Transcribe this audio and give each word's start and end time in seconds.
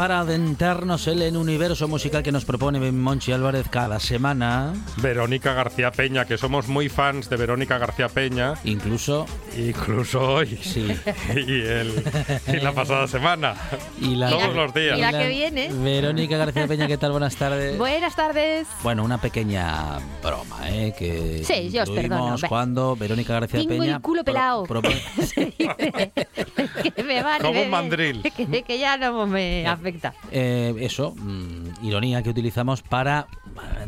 Para 0.00 0.20
adentrarnos 0.20 1.06
en 1.08 1.20
el 1.20 1.36
universo 1.36 1.86
musical 1.86 2.22
que 2.22 2.32
nos 2.32 2.46
propone 2.46 2.90
Monchi 2.90 3.32
Álvarez 3.32 3.66
cada 3.68 4.00
semana. 4.00 4.72
Verónica 4.96 5.52
García 5.52 5.90
Peña, 5.92 6.24
que 6.24 6.38
somos 6.38 6.68
muy 6.68 6.88
fans 6.88 7.28
de 7.28 7.36
Verónica 7.36 7.76
García 7.76 8.08
Peña, 8.08 8.54
Incluso 8.64 9.26
incluso 9.58 10.22
hoy 10.22 10.58
Sí. 10.62 10.86
y, 11.36 11.60
el- 11.60 12.02
y 12.48 12.56
la 12.60 12.72
pasada 12.72 13.06
semana. 13.08 13.54
y 14.00 14.14
la, 14.14 14.30
Todos 14.30 14.56
los 14.56 14.72
días. 14.72 14.96
Y 14.96 15.02
la 15.02 15.12
que 15.12 15.28
viene. 15.28 15.68
Verónica 15.70 16.38
García 16.38 16.66
Peña, 16.66 16.86
¿qué 16.86 16.96
tal? 16.96 17.10
Buenas 17.12 17.36
tardes. 17.36 17.76
Buenas 17.76 18.16
tardes. 18.16 18.68
Bueno, 18.82 19.04
una 19.04 19.20
pequeña 19.20 19.98
broma, 20.22 20.66
¿eh? 20.70 20.94
Que 20.98 21.44
Sí, 21.44 21.68
yo 21.68 21.82
os 21.82 21.90
perdono, 21.90 22.36
cuando 22.48 22.96
Verónica 22.96 23.34
García 23.34 23.60
Tengo 23.60 23.82
Peña... 23.82 23.96
el 23.96 24.00
culo 24.00 24.24
pelado. 24.24 24.64
que 25.34 27.02
me 27.04 27.22
vale. 27.22 27.44
Como 27.44 27.60
un 27.60 27.68
mandril. 27.68 28.22
Que, 28.22 28.62
que 28.62 28.78
ya 28.78 28.96
no 28.96 29.26
me 29.26 29.66
afecta. 29.66 29.89
Eh, 30.30 30.74
eso, 30.80 31.14
mm, 31.16 31.84
ironía 31.84 32.22
que 32.22 32.30
utilizamos 32.30 32.82
para, 32.82 33.26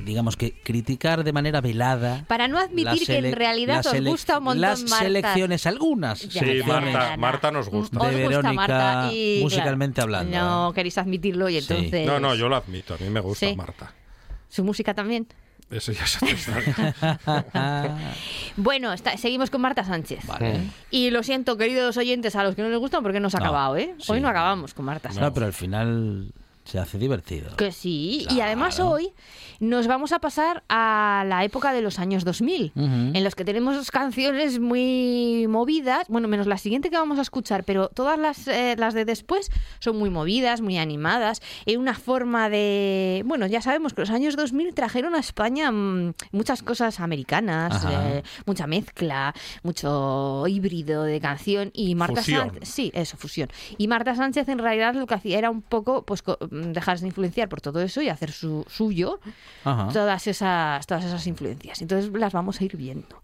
digamos 0.05 0.37
que, 0.37 0.53
criticar 0.63 1.25
de 1.25 1.33
manera 1.33 1.61
velada... 1.61 2.25
Para 2.29 2.49
no 2.49 2.59
admitir 2.59 3.07
que 3.07 3.17
en 3.19 3.33
realidad 3.33 3.85
os 3.87 4.01
gusta 4.03 4.39
un 4.39 4.45
montón 4.45 4.61
Las 4.61 4.83
Marta. 4.83 5.05
selecciones, 5.05 5.67
algunas 5.67 6.21
Ya, 6.23 6.31
Sí, 6.31 6.39
selecciones 6.39 6.93
Marta, 6.95 7.11
ya. 7.11 7.17
Marta 7.17 7.51
nos 7.51 7.69
gusta. 7.69 7.99
De 7.99 8.05
gusta 8.25 8.29
Verónica, 8.29 8.53
Marta 8.53 9.11
y, 9.13 9.41
musicalmente 9.43 9.95
claro, 10.03 10.17
hablando, 10.17 10.39
No 10.39 10.71
¿eh? 10.71 10.75
queréis 10.75 10.99
admitirlo 10.99 11.49
y 11.49 11.61
Sí. 11.61 11.73
entonces. 11.73 12.07
No, 12.07 12.19
no, 12.21 12.35
yo 12.35 12.49
lo 12.49 12.57
admito, 12.57 12.95
a 12.95 12.99
mí 12.99 13.09
me 13.11 13.21
gusta 13.21 13.49
Sí. 13.49 13.57
Marta. 13.57 13.93
Su 14.49 14.65
música 14.65 14.95
también. 14.95 15.27
Eso 15.73 15.91
ya 15.93 16.05
es 16.05 16.17
otra 16.17 16.31
historia. 16.31 16.97
Bueno, 18.57 18.93
está- 18.93 19.17
seguimos 19.17 19.51
con 19.51 19.61
Marta 19.63 19.85
Sánchez. 19.85 20.27
Vale. 20.27 20.61
Y 20.91 21.11
lo 21.11 21.23
siento, 21.23 21.57
queridos 21.57 21.97
oyentes, 21.97 22.37
a 22.37 22.45
los 22.45 22.55
que 22.55 22.63
no 22.63 22.69
les 22.69 22.79
gustan, 22.79 23.03
porque 23.03 23.19
no 23.21 23.31
se 23.31 23.39
ha 23.39 23.41
No, 23.41 23.47
acabado, 23.47 23.77
¿eh? 23.79 23.95
Hoy 24.09 24.21
no 24.21 24.29
acabamos 24.29 24.75
con 24.75 24.85
Marta 24.85 25.09
Sánchez. 25.09 25.23
No, 25.23 25.33
pero 25.33 25.47
al 25.47 25.53
final 25.55 26.31
se 26.65 26.79
hace 26.79 26.99
divertido. 26.99 27.57
Que 27.57 27.73
sí, 27.73 28.27
y 28.31 28.41
además 28.41 28.79
hoy 28.81 29.13
nos 29.61 29.87
vamos 29.87 30.13
a 30.13 30.19
pasar 30.19 30.63
a 30.69 31.25
la 31.27 31.45
época 31.45 31.73
de 31.73 31.83
los 31.83 31.99
años 31.99 32.25
2000, 32.25 32.73
Ujú. 32.75 32.85
en 32.85 33.25
los 33.25 33.35
que 33.35 33.45
tenemos 33.45 33.91
canciones 33.91 34.59
muy 34.59 35.47
movidas, 35.49 36.07
bueno, 36.09 36.29
menos 36.29 36.47
la 36.47 36.59
siguiente 36.59 36.91
que 36.91 36.97
vamos 36.97 37.19
a 37.19 37.23
escuchar, 37.23 37.65
pero 37.65 37.89
todas 37.89 38.19
las, 38.19 38.49
eh, 38.49 38.75
las 38.79 38.95
de 38.95 39.05
después 39.05 39.51
son 39.79 39.99
muy 39.99 40.11
movidas, 40.11 40.61
muy 40.61 40.79
animadas, 40.79 41.43
en 41.67 41.81
una 41.81 41.95
forma 41.95 42.49
de... 42.49 43.23
Bueno, 43.25 43.47
ya 43.47 43.61
sabemos 43.63 43.95
que 43.95 44.01
los 44.03 44.11
años 44.11 44.37
2000 44.37 44.75
trajeron 44.75 45.15
a 45.15 45.19
España 45.21 45.71
mm, 45.71 46.15
muchas 46.33 46.63
cosas 46.63 47.01
americanas, 47.01 47.85
eh, 47.91 48.23
mucha 48.47 48.67
mezcla, 48.67 49.35
mucho 49.63 50.45
híbrido 50.49 51.05
de 51.05 51.21
canción 51.21 51.71
y 51.73 51.95
Marta 51.95 52.17
Fusión. 52.23 52.51
Sánchez... 52.51 52.69
Sí, 52.69 52.91
eso, 52.95 53.17
fusión. 53.17 53.49
Y 53.79 53.89
Marta 53.89 54.15
Sánchez 54.15 54.49
en 54.49 54.59
realidad 54.59 54.95
lo 54.95 55.07
que 55.07 55.15
hacía 55.15 55.39
era 55.39 55.51
un 55.51 55.63
poco 55.63 56.05
pues 56.05 56.23
dejarse 56.53 57.07
influenciar 57.07 57.49
por 57.49 57.61
todo 57.61 57.81
eso 57.81 58.03
y 58.03 58.09
hacer 58.09 58.31
su 58.31 58.65
suyo 58.69 59.19
Ajá. 59.65 59.89
todas 59.93 60.27
esas 60.27 60.87
todas 60.87 61.05
esas 61.05 61.27
influencias. 61.27 61.81
Entonces 61.83 62.13
las 62.13 62.33
vamos 62.33 62.61
a 62.61 62.65
ir 62.65 62.77
viendo. 62.77 63.21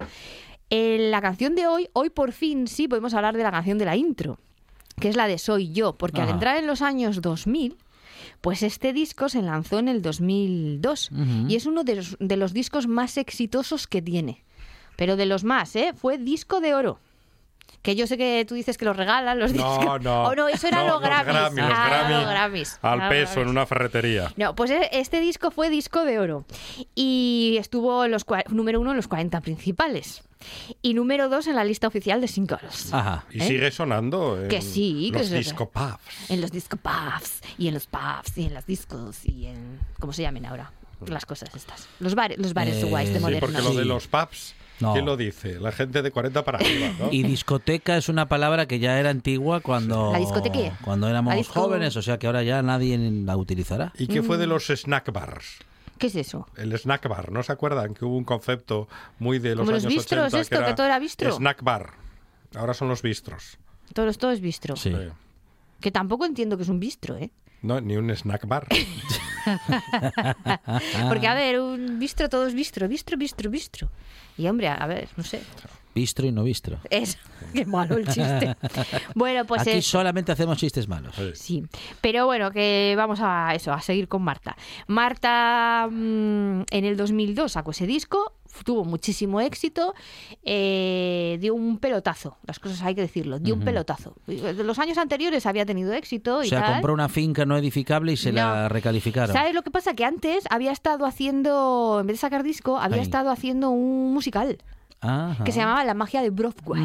En 0.71 1.11
la 1.11 1.21
canción 1.21 1.55
de 1.55 1.67
hoy, 1.67 1.89
hoy 1.93 2.11
por 2.11 2.33
fin 2.33 2.67
sí 2.67 2.89
podemos 2.89 3.15
hablar 3.15 3.37
de 3.37 3.43
la 3.43 3.51
canción 3.51 3.79
de 3.79 3.85
la 3.85 3.97
intro, 3.97 4.39
que 5.01 5.09
es 5.09 5.17
la 5.17 5.27
de 5.27 5.39
Soy 5.39 5.73
yo, 5.73 5.95
porque 5.97 6.21
al 6.21 6.29
entrar 6.29 6.57
en 6.57 6.67
los 6.67 6.83
años 6.83 7.23
2000 7.23 7.77
pues 8.41 8.63
este 8.63 8.93
disco 8.93 9.29
se 9.29 9.43
lanzó 9.43 9.79
en 9.79 9.89
el 9.89 10.03
2002 10.03 11.11
Ujú. 11.13 11.23
y 11.49 11.57
es 11.57 11.67
uno 11.67 11.85
de 11.85 11.97
los, 11.97 12.17
de 12.21 12.37
los 12.37 12.53
discos 12.53 12.87
más 12.87 13.17
exitosos 13.17 13.87
que 13.87 14.03
tiene. 14.03 14.45
Pero 14.97 15.17
de 15.17 15.27
los 15.27 15.45
más, 15.45 15.75
¿eh? 15.77 15.93
Fue 15.97 16.19
disco 16.19 16.61
de 16.61 16.75
oro. 16.75 16.99
Que 17.83 17.95
yo 17.95 18.07
sé 18.07 18.19
que 18.19 18.45
tú 18.47 18.55
dices 18.55 18.77
que 18.77 18.85
los 18.85 18.97
regalan 18.97 19.39
los 19.39 19.53
No, 19.53 19.79
discos. 19.79 20.01
no. 20.03 20.25
Oh, 20.29 20.35
no, 20.35 20.49
eso 20.49 20.67
era 20.67 20.79
No, 20.79 20.85
los 20.85 20.93
los 20.95 21.03
Grammys. 21.03 21.27
Grammy, 21.35 21.61
los 21.63 21.71
Ah, 21.73 21.87
Grammy 21.89 22.15
los 22.15 22.25
Grammys. 22.31 22.79
Al 22.83 23.01
Ah, 23.03 23.09
peso 23.09 23.41
en 23.41 23.49
una 23.49 23.67
ferretería. 23.67 24.33
No, 24.37 24.55
pues 24.55 24.71
e- 24.71 24.89
este 24.93 25.21
disco 25.21 25.51
fue 25.51 25.71
disco 25.71 26.05
de 26.05 26.19
oro 26.19 26.45
y 26.95 27.57
estuvo 27.59 28.05
en 28.05 28.11
los 28.11 28.25
número 28.51 28.81
uno 28.81 28.91
en 28.91 28.97
los 28.97 29.09
40 29.09 29.41
principales 29.41 30.23
y 30.83 30.95
número 30.95 31.29
dos 31.29 31.47
en 31.47 31.57
la 31.57 31.65
lista 31.65 31.87
oficial 31.87 32.21
de 32.21 32.29
singles. 32.29 32.93
Ajá. 32.93 33.25
Y 33.31 33.41
¿Eh? 33.43 33.47
sigue 33.47 33.71
sonando 33.71 34.41
en 34.43 34.49
Que 34.49 34.61
sí, 34.63 35.11
que 35.13 35.19
los 35.21 35.29
se- 35.29 35.37
disco 35.39 35.71
pubs. 35.71 35.99
En 36.31 36.41
los 36.41 36.51
disco 36.51 36.77
pubs 36.77 37.41
y 37.59 37.69
en 37.69 37.75
los 37.75 37.87
pubs 37.87 38.37
y 38.37 38.47
en 38.47 38.55
los 38.55 38.67
discos 38.67 39.25
y 39.25 39.47
en... 39.47 39.81
¿Cómo 40.01 40.13
se 40.13 40.23
llamen 40.23 40.47
ahora? 40.47 40.73
Las 41.07 41.27
cosas 41.27 41.51
estas. 41.55 41.87
Los 42.01 42.15
bares, 42.17 42.39
los 42.39 42.55
bares 42.55 42.77
Eh, 42.83 42.85
guays 42.85 43.09
de 43.09 43.15
sí, 43.15 43.19
Sí, 43.19 43.23
modernos. 43.25 43.51
porque 43.53 43.63
lo 43.69 43.75
de 43.75 43.83
Sí. 43.83 43.89
los 43.89 44.09
pubs, 44.09 44.55
No. 44.81 44.93
¿quién 44.93 45.05
lo 45.07 45.17
dice? 45.17 45.59
La 45.59 45.73
gente 45.73 46.03
de 46.03 46.11
40 46.11 46.45
para 46.45 46.59
arriba, 46.59 46.89
¿no? 46.99 47.09
Y 47.11 47.23
discoteca 47.25 47.97
es 47.97 48.09
una 48.09 48.29
palabra 48.29 48.67
que 48.67 48.79
ya 48.79 48.99
era 49.01 49.11
antigua 49.11 49.61
cuando, 49.61 50.13
cuando 50.83 51.09
éramos 51.09 51.35
La 51.35 51.43
jóvenes, 51.45 51.97
o 51.97 52.03
sea 52.03 52.19
que 52.19 52.27
ahora 52.27 52.43
ya 52.45 52.63
nadie 52.63 52.97
la 52.99 53.37
utilizará. 53.37 53.93
¿Y 53.99 54.07
qué 54.07 54.23
Mm. 54.23 54.25
fue 54.25 54.37
de 54.39 54.47
los 54.47 54.69
snack 54.69 55.13
bars? 55.13 55.59
¿Qué 55.99 56.07
es 56.07 56.15
eso? 56.15 56.47
El 56.57 56.73
snack 56.79 57.09
bar, 57.09 57.33
¿no 57.33 57.43
se 57.43 57.51
acuerdan? 57.51 57.93
Que 57.93 58.05
hubo 58.05 58.17
un 58.17 58.23
concepto 58.25 58.87
muy 59.19 59.41
de 59.41 59.57
los 59.57 59.65
Como 59.65 59.73
los 59.73 59.85
años 59.85 59.95
bistros, 59.95 60.33
80 60.33 60.41
esto, 60.41 60.65
que 60.67 60.75
todo 60.75 60.87
era 60.87 60.99
bistro. 61.01 61.33
Snack 61.33 61.63
bar. 61.65 61.91
Ahora 62.55 62.73
son 62.73 62.87
los 62.89 63.03
bistros. 63.03 63.59
Todo 63.95 64.09
esto 64.09 64.31
es 64.31 64.41
bistro. 64.41 64.77
Sí. 64.77 64.91
Sí. 64.93 64.97
Que 65.81 65.91
tampoco 65.91 66.25
entiendo 66.25 66.57
que 66.57 66.63
es 66.63 66.69
un 66.69 66.79
bistro, 66.79 67.17
¿eh? 67.17 67.31
No, 67.63 67.81
ni 67.81 67.97
un 67.97 68.11
snack 68.11 68.47
bar. 68.47 68.69
Porque, 71.09 71.27
a 71.27 71.35
ver, 71.35 71.61
un 71.61 71.99
bistro 71.99 72.29
todo 72.29 72.47
es 72.47 72.55
bistro, 72.55 72.87
bistro, 72.89 73.17
bistro, 73.17 73.51
bistro. 73.51 73.89
Y, 74.39 74.47
hombre, 74.47 74.69
a 74.69 74.87
ver, 74.87 75.09
no 75.17 75.25
sé. 75.25 75.41
Bistro 75.95 76.27
y 76.27 76.33
no 76.33 76.45
bistro. 76.45 76.79
Es, 76.91 77.19
qué 77.53 77.67
malo 77.67 77.97
el 77.97 78.07
chiste. 78.07 78.55
Bueno, 79.17 79.45
pues 79.47 79.63
Aquí 79.63 79.71
es- 79.73 79.87
solamente 79.87 80.31
hacemos 80.31 80.57
chistes 80.57 80.87
malos. 80.87 81.13
Sí. 81.17 81.33
Sí, 81.35 81.65
pero 82.01 82.25
bueno, 82.27 82.53
que 82.53 82.95
vamos 82.97 83.19
a 83.21 83.53
eso, 83.55 83.73
a 83.73 83.81
seguir 83.81 84.07
con 84.07 84.23
Marta. 84.23 84.57
Marta 84.87 85.89
mm, 85.91 86.63
en 86.71 86.85
el 86.85 86.97
2002 86.97 87.51
sacó 87.53 87.73
ese 87.73 87.87
disco, 87.87 88.33
tuvo 88.65 88.85
muchísimo 88.85 89.41
éxito, 89.41 89.95
eh, 90.45 91.39
dio 91.41 91.55
un 91.55 91.79
pelotazo, 91.79 92.37
las 92.47 92.59
cosas 92.59 92.83
hay 92.83 92.95
que 92.95 93.01
decirlo, 93.03 93.39
dio 93.39 93.55
un 93.55 93.61
pelotazo. 93.61 94.15
Los 94.27 94.79
años 94.79 94.99
anteriores 94.99 95.47
había 95.47 95.65
tenido 95.67 95.93
éxito 95.93 96.39
O 96.39 96.43
y 96.43 96.49
sea, 96.49 96.61
tal. 96.63 96.73
compró 96.75 96.95
una 96.95 97.09
finca 97.09 97.45
no 97.45 97.57
edificable 97.57 98.13
y 98.13 98.17
se 98.17 98.33
la 98.33 98.69
recalificaron. 98.69 99.33
¿Sabes 99.35 99.55
lo 99.55 99.63
que 99.63 99.71
pasa? 99.71 99.95
Que 99.95 100.05
antes 100.05 100.45
había 100.51 100.73
estado 100.73 101.07
haciendo, 101.07 101.99
en 102.01 102.07
vez 102.07 102.15
de 102.15 102.21
sacar 102.21 102.43
disco, 102.43 102.79
había 102.79 102.97
Ahí. 102.99 103.03
estado 103.03 103.31
haciendo 103.31 103.71
un 103.71 104.13
musical. 104.13 104.59
Ajá. 105.01 105.45
que 105.45 105.53
se 105.53 105.61
llamaba 105.61 105.85
La 105.85 105.95
magia 105.95 106.23
de 106.23 106.31
Broadway. 106.31 106.83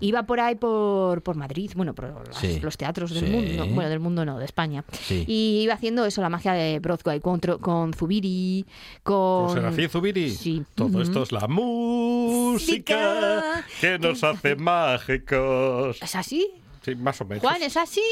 Iba 0.00 0.22
por 0.22 0.40
ahí 0.40 0.54
por, 0.54 1.20
por 1.22 1.36
Madrid, 1.36 1.70
bueno, 1.76 1.94
por 1.94 2.26
las- 2.26 2.36
Sí. 2.38 2.58
los 2.60 2.78
teatros 2.78 3.10
del 3.12 3.26
Sí. 3.26 3.30
mundo, 3.30 3.66
bueno, 3.74 3.90
del 3.90 4.00
mundo 4.00 4.24
no, 4.24 4.38
de 4.38 4.46
España. 4.46 4.82
Sí. 4.92 5.24
Y 5.28 5.60
iba 5.62 5.74
haciendo 5.74 6.06
eso, 6.06 6.22
la 6.22 6.30
magia 6.30 6.54
de 6.54 6.78
Broadway, 6.78 7.20
con, 7.20 7.38
con 7.60 7.92
Zubiri, 7.92 8.64
con... 9.02 9.48
¿Con 9.48 9.56
Serafín 9.56 9.88
Zubiri? 9.90 10.30
Sí. 10.30 10.62
Todo 10.74 11.02
esto 11.02 11.22
es 11.22 11.32
la 11.32 11.46
música 11.48 13.62
que 13.80 13.98
nos 13.98 14.24
hace 14.24 14.56
mágicos. 14.56 15.98
¿Es 16.02 16.16
así? 16.16 16.48
Sí, 16.84 16.94
más 16.96 17.18
o 17.20 17.24
menos. 17.24 17.42
Juan, 17.42 17.62
¿es 17.62 17.76
así? 17.78 18.02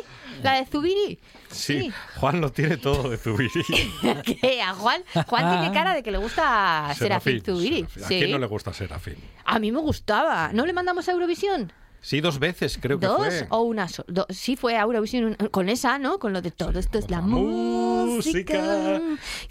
¿La 0.43 0.55
de 0.55 0.65
Zubiri? 0.67 1.19
Sí, 1.51 1.93
Juan 2.17 2.41
lo 2.41 2.51
tiene 2.51 2.79
todo 2.79 3.11
de 3.11 3.19
Zubiri. 3.19 3.51
¿Qué? 4.41 4.63
¿A 4.63 4.73
Juan? 4.73 5.03
Juan 5.27 5.51
tiene 5.61 5.75
cara 5.75 5.93
de 5.95 6.03
que 6.03 6.11
le 6.11 6.19
gusta 6.19 6.93
Serafín 6.97 7.43
Zubiri. 7.43 7.81
Serafín. 7.81 8.05
¿A 8.05 8.09
Sí. 8.09 8.19
quién 8.19 8.31
no 8.31 8.39
le 8.39 8.47
gusta 8.47 8.73
Serafín? 8.73 9.17
A 9.45 9.59
mí 9.59 9.71
me 9.73 9.81
gustaba. 9.81 10.51
¿No 10.55 10.65
le 10.65 10.73
mandamos 10.73 11.07
a 11.09 11.13
Eurovisión? 11.13 11.73
Sí, 12.01 12.21
dos 12.21 12.39
veces 12.41 12.79
creo 12.81 12.99
que 12.99 13.07
¿Dos 13.07 13.19
fue. 13.19 13.47
o 13.51 13.61
una 13.61 13.89
sola? 13.89 14.27
Sí, 14.31 14.57
fue 14.57 14.77
a 14.77 14.81
Eurovisión 14.83 15.35
con 15.53 15.69
esa, 15.69 15.99
¿no? 15.99 16.19
Con 16.19 16.33
lo 16.33 16.41
de 16.43 16.51
todo 16.51 16.79
esto 16.81 16.99
es 16.99 17.11
la, 17.11 17.19
La 17.19 17.23
música 17.23 18.55
música 18.57 19.01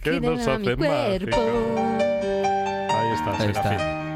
que 0.01 0.19
nos 0.19 0.41
hace 0.47 0.57
mi 0.59 0.75
cuerpo. 0.75 1.38
Ahí 2.89 3.13
está, 3.13 3.38
Ahí 3.39 3.50
está. 3.51 4.10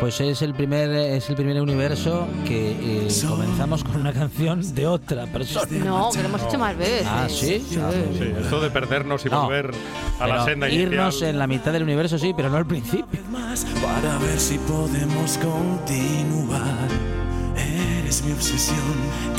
Pues 0.00 0.20
es 0.20 0.42
el 0.42 0.54
primer 0.54 0.90
es 0.90 1.28
el 1.28 1.34
primer 1.34 1.60
universo 1.60 2.28
que 2.46 2.70
eh, 3.06 3.08
comenzamos 3.28 3.82
con 3.82 4.00
una 4.00 4.12
canción 4.12 4.62
de 4.74 4.86
otra 4.86 5.26
persona. 5.26 5.66
No, 5.84 6.10
que 6.12 6.22
lo 6.22 6.28
hemos 6.28 6.42
hecho 6.44 6.58
más 6.58 6.76
veces. 6.76 7.04
Ah, 7.04 7.26
¿sí? 7.28 7.64
Sí, 7.68 7.76
bien. 8.18 8.36
esto 8.40 8.60
de 8.60 8.70
perdernos 8.70 9.26
y 9.26 9.28
No, 9.28 9.42
volver 9.44 9.72
a 10.20 10.26
la 10.28 10.44
senda 10.44 10.68
irnos 10.70 11.14
inicial. 11.14 11.30
en 11.30 11.38
la 11.40 11.46
mitad 11.48 11.72
del 11.72 11.82
universo 11.82 12.16
sí, 12.16 12.32
pero 12.36 12.48
no 12.48 12.58
al 12.58 12.66
principio. 12.66 13.20
para 13.82 14.18
ver 14.18 14.38
si 14.38 14.56
podemos 14.58 15.36
continuar. 15.38 16.88
Eres 18.00 18.22
mi 18.24 18.30
obsesión 18.32 18.78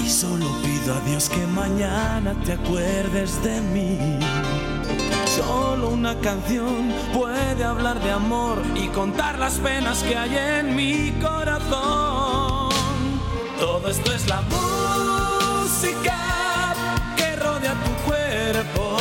y 0.06 0.10
solo 0.10 0.46
pido 0.62 0.94
a 0.94 1.00
Dios 1.10 1.30
que 1.30 1.46
mañana 1.48 2.36
te 2.44 2.54
acuerdes 2.54 3.42
de 3.44 3.62
mí. 3.62 3.98
Solo 5.36 5.90
una 5.90 6.16
canción 6.20 6.92
puede 7.14 7.64
hablar 7.64 8.00
de 8.02 8.12
amor 8.12 8.62
y 8.76 8.88
contar 8.88 9.38
las 9.40 9.54
penas 9.56 10.04
que 10.04 10.16
hay 10.18 10.36
en 10.36 10.76
mi 10.76 11.12
corazón. 11.22 12.70
Todo 13.60 13.90
esto 13.90 14.12
es 14.14 14.28
la 14.28 14.42
música 14.42 16.18
que 17.16 17.36
rodea 17.36 17.74
tu 17.74 17.92
cuerpo. 18.10 18.98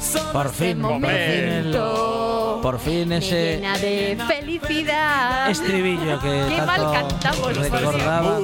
Solo 0.00 0.32
Por 0.32 0.46
Este 0.46 0.64
fin, 0.74 0.82
por 0.82 0.92
fin, 0.94 1.04
el- 1.04 1.64
momento 1.64 2.58
por 2.62 2.78
fin 2.78 3.12
ese 3.12 3.56
llena 3.56 3.78
de 3.78 4.18
felicidad. 4.26 5.50
estribillo 5.50 6.18
que 6.20 6.46
Qué 6.48 6.62
mal 6.62 6.80
tanto 6.80 6.92
cantamos, 6.92 7.38
por 7.40 7.52
Dios. 7.54 7.70
recordaba. 7.70 8.38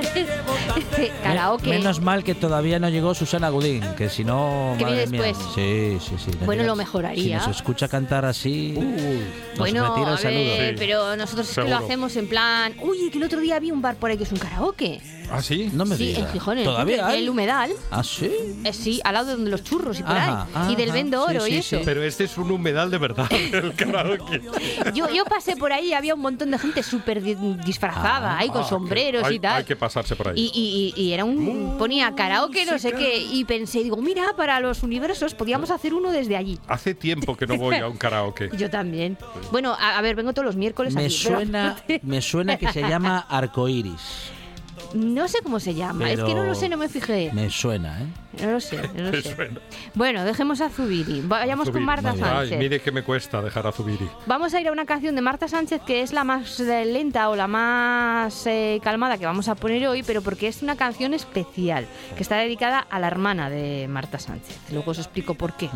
Karaoke. 1.22 1.70
Menos 1.70 2.00
mal 2.00 2.24
que 2.24 2.34
todavía 2.34 2.78
no 2.78 2.88
llegó 2.88 3.14
Susana 3.14 3.48
Gudín, 3.50 3.82
que 3.96 4.08
si 4.08 4.24
no. 4.24 4.74
Que 4.78 4.84
madre 4.84 4.96
viene 5.06 5.10
mía. 5.12 5.22
después. 5.22 5.46
Sí, 5.54 5.98
sí, 6.00 6.14
sí. 6.24 6.30
no 6.40 6.46
Bueno, 6.46 6.62
lo 6.64 6.76
mejoraría. 6.76 7.40
Si 7.40 7.46
nos 7.48 7.56
escucha 7.56 7.88
cantar 7.88 8.24
así. 8.24 8.72
nos 8.72 9.58
Bueno, 9.58 9.88
retira 9.88 10.08
el 10.10 10.14
a 10.14 10.18
saludo. 10.18 10.38
ver, 10.44 10.70
Sí. 10.70 10.76
pero 10.78 11.16
nosotros 11.16 11.48
es 11.50 11.54
que 11.56 11.70
lo 11.70 11.76
hacemos 11.76 12.16
en 12.16 12.28
plan. 12.28 12.74
Uy, 12.80 13.10
que 13.10 13.18
el 13.18 13.24
otro 13.24 13.40
día 13.40 13.58
vi 13.58 13.70
un 13.70 13.82
bar 13.82 13.96
por 13.96 14.10
ahí 14.10 14.16
que 14.16 14.24
es 14.24 14.32
un 14.32 14.38
karaoke. 14.38 15.00
¿Ah, 15.32 15.42
sí? 15.42 15.70
No 15.72 15.84
me 15.84 15.96
sí, 15.96 16.06
digas. 16.08 16.22
en 16.26 16.32
Gijón, 16.32 16.58
en 16.58 16.64
¿Todavía 16.64 16.96
en 16.98 17.04
hay? 17.04 17.22
el 17.22 17.28
humedal. 17.30 17.70
¿Ah, 17.90 18.02
sí? 18.02 18.30
Eh, 18.64 18.72
sí, 18.72 19.00
al 19.04 19.14
lado 19.14 19.26
de 19.26 19.32
donde 19.34 19.50
los 19.50 19.62
churros 19.62 19.98
y 20.00 20.02
por 20.02 20.16
Ajá, 20.16 20.46
ahí. 20.54 20.72
y 20.72 20.76
del 20.76 20.92
vendo 20.92 21.22
oro 21.22 21.40
sí, 21.42 21.50
y 21.50 21.52
sí, 21.52 21.58
eso. 21.58 21.76
sí. 21.78 21.82
Pero 21.84 22.02
este 22.02 22.24
es 22.24 22.36
un 22.38 22.50
humedal 22.50 22.90
de 22.90 22.98
verdad, 22.98 23.26
el 23.52 23.74
karaoke. 23.74 24.42
Yo, 24.94 25.08
yo 25.12 25.24
pasé 25.24 25.56
por 25.56 25.72
ahí 25.72 25.88
y 25.88 25.92
había 25.94 26.14
un 26.14 26.20
montón 26.20 26.50
de 26.50 26.58
gente 26.58 26.82
súper 26.82 27.22
di- 27.22 27.36
disfrazada, 27.64 28.38
ahí 28.38 28.48
con 28.48 28.62
Ah, 28.62 28.68
sombreros 28.68 29.24
hay, 29.24 29.36
y 29.36 29.38
tal. 29.38 29.56
Hay 29.58 29.64
que 29.64 29.76
pasarse 29.76 30.16
por 30.16 30.28
ahí. 30.28 30.34
Y, 30.36 30.50
y- 30.54 30.94
y- 30.96 31.02
y 31.08 31.12
era 31.12 31.24
un. 31.24 31.76
ponía 31.78 32.14
karaoke, 32.14 32.66
no 32.66 32.78
sé 32.78 32.92
qué. 32.92 33.18
Y 33.18 33.44
pensé, 33.44 33.82
digo, 33.82 33.96
mira, 33.96 34.34
para 34.36 34.60
los 34.60 34.82
universos 34.82 35.34
podíamos 35.34 35.70
hacer 35.70 35.94
uno 35.94 36.10
desde 36.10 36.36
allí. 36.36 36.58
Hace 36.68 36.94
tiempo 36.94 37.36
que 37.36 37.46
no 37.46 37.56
voy 37.56 37.76
a 37.76 37.86
un 37.88 37.96
karaoke. 37.96 38.50
Yo 38.56 38.68
también. 38.70 39.16
Bueno, 39.52 39.76
a, 39.78 39.98
a 39.98 40.02
ver, 40.02 40.16
vengo 40.16 40.32
todos 40.32 40.46
los 40.46 40.56
miércoles 40.56 40.94
Me 40.94 41.04
aquí. 41.06 41.16
pero- 41.22 41.36
suena, 41.36 41.76
me 42.02 42.20
suena 42.22 42.56
que 42.56 42.72
se 42.72 42.80
llama 42.82 43.26
arcoiris. 43.28 44.32
No 44.94 45.28
sé 45.28 45.38
cómo 45.42 45.60
se 45.60 45.74
llama. 45.74 46.10
Es 46.10 46.22
que 46.22 46.34
no 46.34 46.44
lo 46.44 46.54
sé, 46.54 46.68
no 46.68 46.76
me 46.76 46.88
fijé. 46.88 47.30
Me 47.32 47.48
suena, 47.50 48.02
¿eh? 48.02 48.06
No 48.42 48.52
lo 48.52 48.60
sé, 48.60 48.80
no 48.94 49.02
lo 49.04 49.10
Me 49.12 49.22
sé. 49.22 49.34
suena. 49.34 49.60
Bueno, 49.94 50.24
dejemos 50.24 50.60
a 50.60 50.68
Zubiri. 50.70 51.22
Vayamos 51.24 51.70
con. 51.70 51.82
Marta. 51.84 52.14
Sánchez. 52.14 52.52
Ay, 52.52 52.58
mire 52.58 52.80
que 52.80 52.92
me 52.92 53.02
cuesta 53.02 53.40
dejar 53.42 53.66
a 53.66 53.72
Zubiri. 53.72 54.08
Vamos 54.26 54.54
a 54.54 54.60
ir 54.60 54.68
a 54.68 54.72
una 54.72 54.84
canción 54.86 55.14
de 55.14 55.22
Marta 55.22 55.48
Sánchez 55.48 55.82
que 55.86 56.02
es 56.02 56.12
la 56.12 56.24
más 56.24 56.60
eh, 56.60 56.84
lenta 56.84 57.28
o 57.30 57.36
la 57.36 57.46
más 57.46 58.46
eh, 58.46 58.80
calmada 58.82 59.18
que 59.18 59.26
vamos 59.26 59.48
a 59.48 59.54
poner 59.54 59.86
hoy, 59.86 60.02
pero 60.02 60.22
porque 60.22 60.48
es 60.48 60.62
una 60.62 60.76
canción 60.76 61.14
especial 61.14 61.86
que 62.16 62.22
está 62.22 62.36
dedicada 62.36 62.78
a 62.80 62.98
la 62.98 63.06
hermana 63.06 63.50
de 63.50 63.86
Marta 63.88 64.18
Sánchez. 64.18 64.58
Luego 64.72 64.90
os 64.92 64.98
explico 64.98 65.34
por 65.34 65.54
qué. 65.54 65.70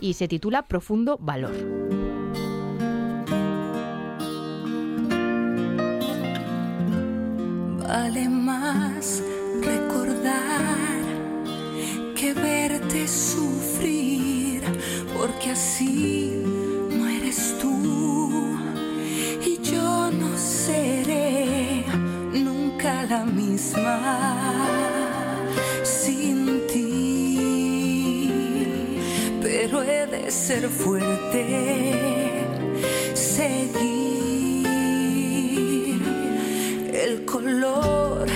Y 0.00 0.14
se 0.14 0.26
titula 0.28 0.62
Profundo 0.62 1.16
Valor. 1.20 1.52
Vale 7.88 8.28
más 8.28 9.22
recordar 9.60 11.02
que 12.14 12.32
verte 12.32 13.08
sufrir, 13.08 14.62
porque 15.16 15.50
así 15.50 16.42
no 16.90 17.08
eres 17.08 17.56
tú. 17.60 18.56
Y 19.44 19.58
yo 19.62 20.10
no 20.12 20.38
seré 20.38 21.84
nunca 22.32 23.04
la 23.10 23.24
misma 23.24 23.98
sin 25.82 26.66
ti, 26.72 28.30
pero 29.42 29.82
he 29.82 30.06
de 30.06 30.30
ser 30.30 30.68
fuerte, 30.68 32.46
seguir 33.14 34.01
el 37.02 37.24
color 37.24 38.28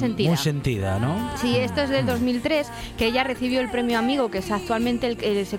sentida. 0.00 0.28
muy 0.28 0.36
sentida, 0.38 0.98
¿no? 0.98 1.30
Sí, 1.36 1.56
esto 1.56 1.82
es 1.82 1.90
del 1.90 2.06
2003, 2.06 2.66
que 2.98 3.06
ella 3.06 3.24
recibió 3.24 3.60
el 3.60 3.70
premio 3.70 3.98
Amigo, 3.98 4.30
que 4.30 4.38
es 4.38 4.50
actualmente 4.50 5.06
el 5.06 5.16
que 5.16 5.44
se, 5.44 5.58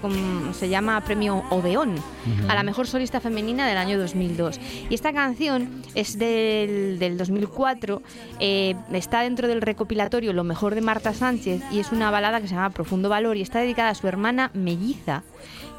se 0.53 0.69
llama 0.69 1.00
Premio 1.01 1.43
Odeón, 1.50 1.95
a 2.48 2.55
la 2.55 2.63
mejor 2.63 2.88
solista 2.88 3.19
femenina 3.19 3.67
del 3.67 3.77
año 3.77 3.98
2002. 3.98 4.60
Y 4.89 4.93
esta 4.93 5.13
canción 5.13 5.83
es 5.95 6.17
del, 6.17 7.00
del 7.00 7.17
2004, 7.17 8.01
eh, 8.39 8.75
está 8.91 9.21
dentro 9.21 9.48
del 9.48 9.62
recopilatorio 9.62 10.33
Lo 10.33 10.43
mejor 10.43 10.75
de 10.75 10.81
Marta 10.81 11.13
Sánchez 11.13 11.62
y 11.71 11.79
es 11.79 11.91
una 11.91 12.12
balada 12.12 12.41
que 12.41 12.48
se 12.48 12.55
llama 12.55 12.69
Profundo 12.69 13.10
Valor 13.10 13.38
y 13.38 13.41
está 13.41 13.60
dedicada 13.60 13.89
a 13.89 13.95
su 13.95 14.07
hermana 14.07 14.51
melliza, 14.53 15.24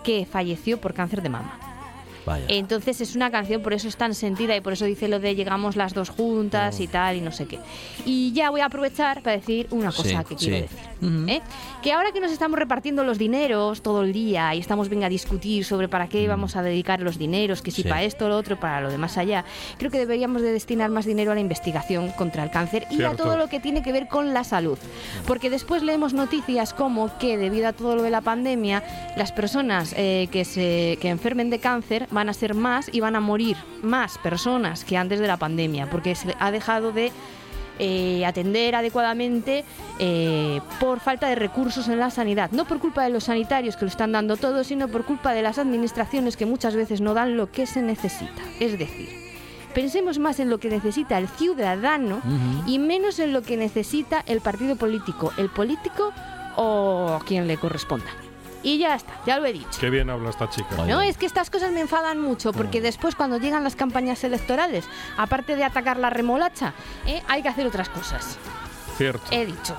que 0.05 0.27
falleció 0.27 0.81
por 0.81 0.95
cáncer 0.95 1.23
de 1.23 1.29
mama. 1.29 1.72
Vaya. 2.27 2.45
Entonces 2.49 3.01
es 3.01 3.17
una 3.17 3.31
canción, 3.31 3.63
por 3.63 3.73
eso 3.73 3.89
es 3.89 3.97
tan 3.97 4.15
sentida 4.15 4.57
y 4.57 4.61
por 4.61 4.73
eso 4.75 4.85
dice 4.85 5.09
lo 5.09 5.19
de 5.21 5.35
llegamos 5.35 5.77
las 5.77 5.93
dos 5.95 6.09
juntas 6.11 6.81
y 6.81 6.87
tal 6.87 7.17
y 7.17 7.21
no 7.21 7.33
sé 7.33 7.47
qué. 7.47 7.59
Y 8.05 8.33
ya 8.33 8.51
voy 8.51 8.61
a 8.61 8.67
aprovechar 8.67 9.23
para 9.23 9.37
decir 9.37 9.67
una 9.71 9.91
cosa 9.91 10.03
Sí, 10.21 10.25
que 10.29 10.37
quiero 10.37 10.57
sí. 10.57 10.63
decir. 10.63 11.29
¿eh? 11.29 11.41
Que 11.83 11.93
ahora 11.93 12.13
que 12.13 12.21
nos 12.21 12.31
estamos 12.31 12.59
repartiendo 12.59 13.03
los 13.05 13.19
dineros 13.19 13.83
todo 13.83 14.03
el 14.03 14.13
día 14.13 14.55
y 14.55 14.61
estamos 14.61 14.89
venga 14.89 15.07
a 15.07 15.09
discutir 15.09 15.65
sobre 15.65 15.89
para 15.89 16.09
qué 16.09 16.29
vamos 16.29 16.55
a 16.57 16.63
dedicar 16.63 17.01
los 17.01 17.19
dineros, 17.19 17.61
que 17.63 17.71
si 17.71 17.83
Mm. 17.83 17.85
Sí. 17.85 17.89
para 17.89 18.03
esto, 18.05 18.29
lo 18.29 18.37
otro, 18.37 18.61
para 18.61 18.81
lo 18.81 18.91
de 18.91 18.99
más 18.99 19.19
allá, 19.19 19.45
creo 19.79 19.91
que 19.91 19.99
deberíamos 19.99 20.43
de 20.43 20.53
destinar 20.53 20.91
más 20.91 21.05
dinero 21.05 21.33
a 21.33 21.35
la 21.35 21.41
investigación 21.41 22.11
contra 22.13 22.45
el 22.45 22.51
cáncer 22.51 22.87
y 22.91 23.03
a 23.03 23.17
todo 23.17 23.37
lo 23.37 23.49
que 23.49 23.59
tiene 23.59 23.83
que 23.83 23.91
ver 23.91 24.07
con 24.07 24.33
la 24.33 24.45
salud. 24.45 24.79
Porque 25.27 25.51
después 25.51 25.83
leemos 25.83 26.13
noticias 26.15 26.73
como 26.73 27.19
que 27.19 27.37
debido 27.37 27.67
a 27.69 27.73
todo 27.73 27.97
lo 27.97 28.03
de 28.03 28.11
la 28.11 28.21
pandemia, 28.21 28.85
las 29.17 29.33
personas 29.33 29.95
eh, 29.97 30.29
que 30.31 30.45
se 30.45 30.99
que 31.01 31.09
enfermen 31.09 31.51
de 31.51 31.59
cáncer 31.59 32.07
van 32.13 32.29
a 32.29 32.35
ser 32.35 32.55
más 32.55 32.89
y 32.93 33.01
van 33.01 33.17
a 33.17 33.21
morir 33.21 33.57
más 33.83 34.19
personas 34.19 34.85
que 34.85 34.97
antes 34.97 35.19
de 35.19 35.27
la 35.27 35.37
pandemia, 35.37 35.91
porque 35.91 36.15
se 36.15 36.35
ha 36.39 36.51
dejado 36.51 36.93
de 36.93 37.11
eh, 37.79 38.25
atender 38.27 38.75
adecuadamente 38.75 39.65
eh, 39.99 40.61
por 40.79 41.01
falta 41.01 41.29
de 41.29 41.35
recursos 41.35 41.89
en 41.89 41.99
la 41.99 42.11
sanidad. 42.11 42.51
No 42.53 42.65
por 42.67 42.79
culpa 42.79 43.03
de 43.03 43.11
los 43.11 43.25
sanitarios 43.25 43.77
que 43.77 43.87
lo 43.87 43.91
están 43.91 44.13
dando 44.13 44.37
todo, 44.37 44.63
sino 44.63 44.89
por 44.89 45.05
culpa 45.05 45.33
de 45.33 45.43
las 45.43 45.59
administraciones 45.59 46.37
que 46.37 46.47
muchas 46.47 46.77
veces 46.77 47.01
no 47.01 47.15
dan 47.15 47.37
lo 47.37 47.51
que 47.51 47.67
se 47.67 47.83
necesita. 47.83 48.43
Es 48.61 48.79
decir, 48.79 49.09
pensemos 49.75 50.19
más 50.19 50.39
en 50.39 50.51
lo 50.51 50.59
que 50.59 50.69
necesita 50.69 51.19
el 51.19 51.29
ciudadano 51.29 52.21
y 52.67 52.79
menos 52.79 53.19
en 53.19 53.33
lo 53.33 53.43
que 53.43 53.57
necesita 53.57 54.23
el 54.27 54.41
partido 54.41 54.77
político, 54.77 55.33
el 55.39 55.49
político 55.49 56.13
o 56.57 57.21
quien 57.27 57.49
le 57.49 57.57
corresponda. 57.57 58.11
Y 58.63 58.79
ya 58.79 58.95
está, 58.95 59.13
ya 59.27 59.39
lo 59.39 59.47
he 59.47 59.53
dicho. 59.53 59.81
Qué 59.81 59.91
bien 59.91 60.09
habla 60.11 60.31
esta 60.31 60.49
chica. 60.49 60.77
No, 60.87 61.01
es 61.01 61.17
que 61.17 61.27
estas 61.27 61.51
cosas 61.51 61.73
me 61.73 61.81
enfadan 61.81 62.21
mucho 62.21 62.53
porque 62.53 62.81
después 62.81 63.15
cuando 63.15 63.39
llegan 63.39 63.65
las 63.65 63.77
campañas 63.77 64.23
electorales, 64.25 64.85
aparte 65.17 65.57
de 65.57 65.65
atacar 65.65 65.97
la 65.97 66.11
remolacha, 66.11 66.75
¿eh? 67.07 67.23
hay 67.29 67.43
que 67.43 67.49
hacer 67.49 67.67
otras 67.67 67.89
cosas. 67.89 68.39
Cierto. 68.97 69.25
He 69.31 69.47
dicho. 69.47 69.77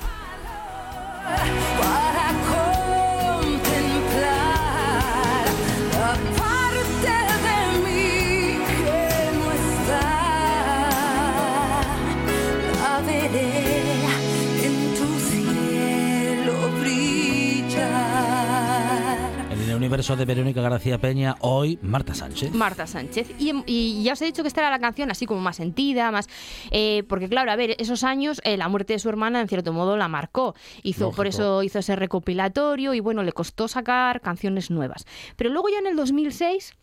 Universo 19.83 20.15
de 20.15 20.23
Verónica 20.25 20.61
García 20.61 20.97
Peña, 20.97 21.35
hoy 21.41 21.77
Marta 21.81 22.13
Sánchez. 22.13 22.53
Marta 22.53 22.87
Sánchez. 22.87 23.29
Y, 23.37 23.51
y 23.65 24.01
ya 24.03 24.13
os 24.13 24.21
he 24.21 24.25
dicho 24.25 24.41
que 24.41 24.47
esta 24.47 24.61
era 24.61 24.69
la 24.69 24.79
canción 24.79 25.11
así 25.11 25.25
como 25.25 25.41
más 25.41 25.57
sentida, 25.57 26.09
más... 26.09 26.27
eh, 26.71 27.03
porque 27.09 27.27
claro, 27.27 27.51
a 27.51 27.55
ver, 27.57 27.75
esos 27.79 28.03
años 28.05 28.39
eh, 28.45 28.55
la 28.55 28.69
muerte 28.69 28.93
de 28.93 28.99
su 28.99 29.09
hermana 29.09 29.41
en 29.41 29.47
cierto 29.49 29.73
modo 29.73 29.97
la 29.97 30.07
marcó. 30.07 30.55
Hizo, 30.83 31.11
por 31.11 31.27
eso 31.27 31.63
hizo 31.63 31.79
ese 31.79 31.95
recopilatorio 31.97 32.93
y 32.93 33.01
bueno, 33.01 33.23
le 33.23 33.33
costó 33.33 33.67
sacar 33.67 34.21
canciones 34.21 34.71
nuevas. 34.71 35.05
Pero 35.35 35.49
luego 35.49 35.67
ya 35.69 35.79
en 35.79 35.87
el 35.87 35.95
2006 35.97 36.73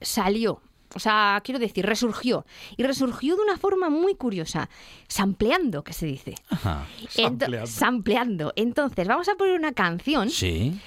salió. 0.00 0.60
O 0.94 1.00
sea, 1.00 1.40
quiero 1.44 1.58
decir, 1.58 1.84
resurgió. 1.84 2.46
Y 2.78 2.82
resurgió 2.82 3.36
de 3.36 3.42
una 3.42 3.58
forma 3.58 3.90
muy 3.90 4.14
curiosa. 4.14 4.70
Sampleando, 5.06 5.84
que 5.84 5.92
se 5.92 6.06
dice. 6.06 6.34
Ajá. 6.48 6.86
Ento- 7.16 7.40
Sampleando. 7.40 7.66
sampleando. 7.66 8.52
Entonces, 8.56 9.06
vamos 9.06 9.28
a 9.28 9.34
poner 9.34 9.58
una 9.58 9.72
canción. 9.72 10.30
Sí. 10.30 10.80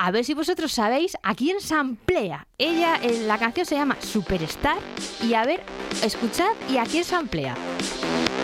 A 0.00 0.12
ver 0.12 0.24
si 0.24 0.32
vosotros 0.32 0.70
sabéis 0.70 1.16
a 1.24 1.34
quién 1.34 1.60
samplea. 1.60 2.46
Ella, 2.56 3.00
eh, 3.02 3.24
la 3.26 3.36
canción 3.36 3.66
se 3.66 3.74
llama 3.74 3.96
Superstar. 4.00 4.78
Y 5.24 5.34
a 5.34 5.44
ver, 5.44 5.60
escuchad 6.04 6.52
y 6.70 6.76
a 6.76 6.84
quién 6.84 7.04
samplea. 7.04 7.56
Ya 7.56 8.37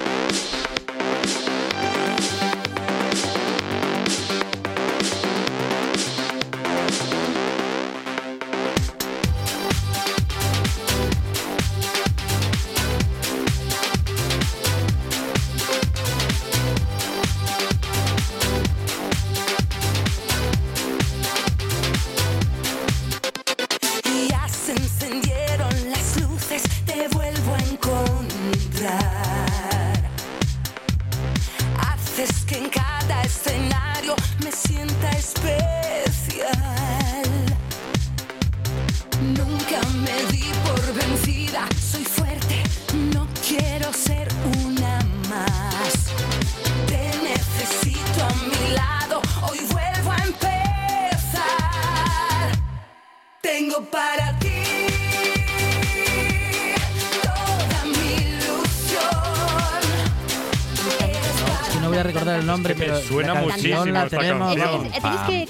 canción 63.70 63.78
muchísimo 63.78 63.98
la 63.98 64.04
esta 64.04 64.18
tenemos. 64.18 64.56
Es- 64.56 64.62
canción. 64.62 64.86
es- 64.86 65.02
tenéis 65.02 65.20
que 65.20 65.46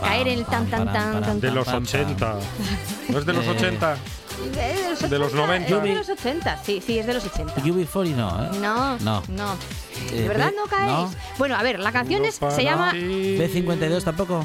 caer 0.00 0.28
en 0.28 0.38
el 0.38 0.44
tan, 0.46 0.66
tan, 0.70 0.92
tan, 0.92 1.22
tan, 1.22 1.40
De 1.40 1.50
los 1.50 1.64
pam, 1.64 1.74
pam. 1.74 1.82
80. 1.84 2.36
¿No 3.08 3.18
es 3.18 3.26
de 3.26 3.32
los 3.32 3.44
Eh, 3.46 3.50
80? 3.50 3.96
De 4.54 4.74
los, 4.90 5.10
De 5.10 5.18
los 5.18 5.28
80, 5.32 5.46
90. 5.46 5.76
Es 5.76 5.82
de 5.82 5.94
los 5.94 6.08
80, 6.08 6.62
sí, 6.64 6.82
sí, 6.84 6.98
es 6.98 7.06
de 7.06 7.14
los 7.14 7.24
80. 7.24 7.54
UB40 7.56 8.16
no, 8.16 8.44
¿eh? 8.44 8.48
No, 8.60 8.98
No. 9.00 9.22
no. 9.28 9.54
Eh, 10.10 10.22
¿De 10.22 10.28
verdad 10.28 10.52
no 10.56 10.64
caéis? 10.68 10.90
no. 10.90 11.10
Bueno, 11.38 11.54
a 11.56 11.62
ver, 11.62 11.78
la 11.78 11.92
canción 11.92 12.24
es- 12.24 12.36
se 12.50 12.64
llama... 12.64 12.90
ti. 12.92 12.98
B52 13.38 14.02
tampoco. 14.04 14.44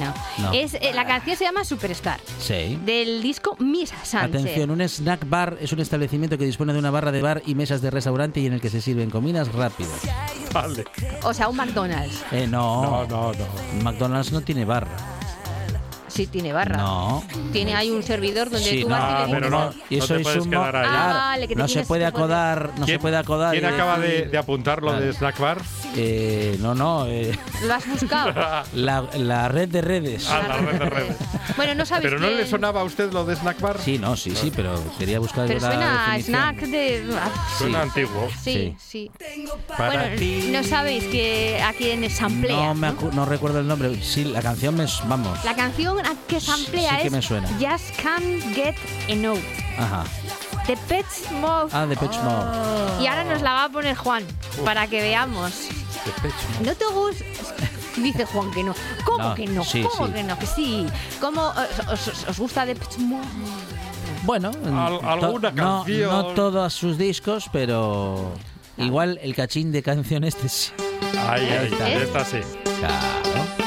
No. 0.00 0.14
No. 0.44 0.52
Es, 0.52 0.74
eh, 0.74 0.90
la 0.94 1.06
canción 1.06 1.36
se 1.36 1.44
llama 1.44 1.64
Superstar, 1.64 2.20
Sí. 2.40 2.78
del 2.84 3.22
disco 3.22 3.56
Miss 3.58 3.90
Sánchez. 4.02 4.40
Atención, 4.42 4.70
un 4.70 4.80
snack 4.82 5.26
bar 5.28 5.56
es 5.60 5.72
un 5.72 5.80
establecimiento 5.80 6.36
que 6.36 6.44
dispone 6.44 6.72
de 6.72 6.78
una 6.78 6.90
barra 6.90 7.12
de 7.12 7.22
bar 7.22 7.42
y 7.46 7.54
mesas 7.54 7.80
de 7.80 7.90
restaurante 7.90 8.40
y 8.40 8.46
en 8.46 8.54
el 8.54 8.60
que 8.60 8.70
se 8.70 8.80
sirven 8.80 9.08
comidas 9.10 9.52
rápidas. 9.52 10.00
Vale. 10.52 10.84
O 11.22 11.32
sea, 11.32 11.48
un 11.48 11.56
McDonald's. 11.56 12.22
Eh, 12.32 12.46
no. 12.46 12.82
No, 12.82 13.06
no, 13.06 13.32
no. 13.32 13.82
McDonald's 13.82 14.32
no 14.32 14.40
tiene 14.40 14.64
barra. 14.64 14.96
Sí, 16.12 16.26
tiene 16.26 16.52
barra. 16.52 16.76
No. 16.76 17.24
Tiene 17.52 17.74
ahí 17.74 17.90
un 17.90 18.02
servidor 18.02 18.50
donde 18.50 18.68
Sí, 18.68 18.82
tú 18.82 18.88
no, 18.88 18.94
vas 18.96 19.02
y 19.02 19.22
Ah, 19.22 19.26
le 19.26 19.32
pero 19.34 19.50
no. 19.50 19.74
Y 19.88 19.96
eso 19.98 20.08
te 20.14 20.16
es 20.20 20.22
puedes 20.22 20.42
un 20.44 20.50
quedar 20.50 20.76
ahí. 20.76 20.86
Ah, 20.88 21.12
vale, 21.30 21.48
que 21.48 21.54
te 21.54 21.60
no 21.62 21.68
se 21.68 21.84
puede 21.84 22.04
acodar, 22.04 22.70
no 22.76 22.80
se 22.80 22.84
¿Quién- 22.92 23.00
puede 23.00 23.16
acodar. 23.16 23.54
y 23.54 23.60
¿Quién 23.60 23.72
acaba 23.72 23.98
de, 23.98 24.26
de 24.26 24.38
apuntar 24.38 24.82
lo 24.82 24.92
de. 24.92 25.12
Snack 25.12 25.38
Bar? 25.38 25.58
Eh, 25.96 26.56
no, 26.60 26.74
no. 26.74 27.06
eh, 27.06 27.38
Lo 27.66 27.74
has 27.74 27.86
buscado. 27.88 28.32
la, 28.74 29.04
la 29.16 29.48
red 29.48 29.68
de 29.68 29.80
redes. 29.80 30.28
Ah, 30.30 30.42
la 30.48 30.56
red 30.58 30.78
de 30.78 30.90
redes. 30.90 31.16
bueno, 31.56 31.74
no 31.74 31.86
sabes 31.86 32.04
¿Pero 32.04 32.18
no 32.18 32.28
le 32.28 32.46
sonaba 32.46 32.80
a 32.80 32.84
usted 32.84 33.10
lo 33.12 33.24
de 33.24 33.36
Snack 33.36 33.60
Bar? 33.60 33.78
Sí, 33.80 33.98
no, 33.98 34.16
sí, 34.16 34.34
sí, 34.34 34.52
pero 34.54 34.74
quería 34.98 35.18
buscar 35.18 35.46
Pero 35.46 35.60
la 35.60 35.66
suena 35.70 36.12
a 36.12 36.18
snack 36.20 36.56
de... 36.60 37.04
Suena 37.58 37.78
Sí. 37.78 37.88
antiguo. 37.88 38.28
Sí, 38.42 38.76
sí. 38.78 39.10
Para 39.78 39.92
Bueno, 40.02 40.16
ti. 40.18 40.50
no 40.52 40.62
sabéis 40.64 41.04
que 41.04 41.60
a 41.62 41.72
quién 41.72 42.08
samplea. 42.10 42.56
No, 42.56 42.74
me 42.74 42.92
no 43.12 43.24
recuerdo 43.24 43.60
el 43.60 43.66
nombre. 43.66 44.02
Sí, 44.02 44.24
la 44.24 44.42
canción 44.42 44.74
me... 44.76 44.84
s- 44.84 45.02
Vamos. 45.06 45.42
La 45.44 45.54
canción 45.54 45.96
que 46.28 46.40
samplea 46.40 46.90
Sí 46.92 46.96
que 47.02 47.06
es 47.06 47.12
me 47.12 47.22
suena. 47.22 47.48
Just 47.60 47.96
Can't 48.02 48.42
Get 48.54 48.74
Enough. 49.08 49.38
Ajá. 49.78 50.04
The 50.66 50.76
Pet 50.88 51.06
Mode. 51.40 51.70
Ah, 51.72 51.86
de 51.86 51.96
Pitch 51.96 52.16
Mode. 52.22 53.02
Y 53.02 53.06
ahora 53.08 53.24
nos 53.24 53.42
la 53.42 53.52
va 53.52 53.64
a 53.64 53.68
poner 53.68 53.96
Juan, 53.96 54.24
para 54.64 54.86
que 54.86 55.00
veamos. 55.02 55.52
¿No 56.64 56.74
te 56.74 56.84
gusta? 56.86 57.24
Dice 57.96 58.24
Juan 58.26 58.50
que 58.52 58.62
no. 58.62 58.74
¿Cómo 59.04 59.28
No, 59.30 59.34
que 59.34 59.46
no? 59.46 59.64
sí, 59.64 59.82
¿Cómo 59.82 60.06
sí. 60.06 60.12
que 60.12 60.22
no? 60.22 60.38
Que 60.38 60.46
sí. 60.46 60.86
¿Cómo 61.20 61.52
os, 61.90 62.08
os- 62.08 62.28
os 62.28 62.38
gusta 62.38 62.64
The 62.64 62.76
Pet 62.76 62.98
Mode? 62.98 63.26
Bueno, 64.22 64.50
Al- 64.66 65.04
alguna 65.04 65.50
no, 65.50 65.78
canción. 65.84 66.10
no 66.10 66.24
todos 66.34 66.72
sus 66.72 66.96
discos, 66.96 67.46
pero 67.52 68.32
igual 68.76 69.18
el 69.20 69.34
cachín 69.34 69.72
de 69.72 69.82
canción 69.82 70.22
este 70.22 70.48
sí. 70.48 70.70
Ahí, 71.28 71.44
ahí, 71.48 71.68
está. 71.72 71.88
esta 71.90 72.24
sí. 72.24 72.38
Claro. 72.78 73.61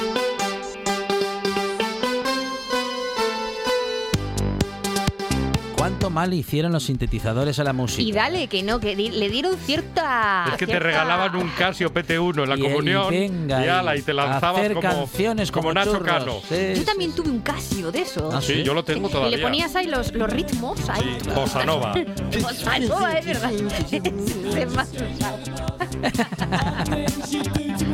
Mal 6.16 6.34
hicieron 6.34 6.72
los 6.72 6.84
sintetizadores 6.86 7.60
a 7.60 7.64
la 7.64 7.74
música. 7.74 8.02
Y 8.02 8.12
dale, 8.12 8.48
que 8.48 8.64
no, 8.64 8.80
que 8.80 8.96
di- 8.96 9.10
le 9.12 9.30
dieron 9.30 9.56
cierta. 9.58 10.46
Es 10.48 10.54
que 10.54 10.66
te 10.66 10.72
cierta- 10.72 10.88
regalaban 10.88 11.36
un 11.36 11.50
Casio 11.50 11.94
PT1 11.94 12.44
en 12.44 12.50
la 12.50 12.56
Y- 12.56 12.60
y 12.60 12.64
comunión 12.64 13.10
venga, 13.12 13.64
y, 13.66 13.68
ala, 13.70 13.96
y 13.98 14.02
te 14.02 14.14
lanzabas 14.14 14.62
hacer 14.62 14.74
como, 14.76 14.88
canciones 14.90 15.52
como, 15.52 15.74
Nacho 15.74 15.92
churros. 15.98 16.08
Cano. 16.08 16.34
Sí, 16.48 16.56
Yo 16.74 16.76
sí. 16.78 16.86
también 16.86 17.14
tuve 17.14 17.30
un 17.30 17.40
Casio 17.42 17.92
de 17.92 18.00
esos. 18.02 18.34
Ah, 18.34 18.42
Sí, 18.42 18.64
yo 18.64 18.74
lo 18.74 18.84
tengo 18.84 19.10
Y 19.10 19.12
todavía. 19.12 19.38
le 19.38 19.44
ponías 19.44 19.76
ahí 19.76 19.88
los, 19.88 20.14
los 20.14 20.30
ritmos. 20.32 20.80
Ahí. 20.90 21.18
Sí, 21.22 21.30
bossa 21.36 21.64
nova. 21.66 21.94
Bossa 22.42 22.80
nova, 22.80 23.12
es 23.14 23.26
verdad. 23.26 23.52
Ese 23.54 23.98
es 24.64 24.74
más 24.74 24.90
usado. 24.90 25.38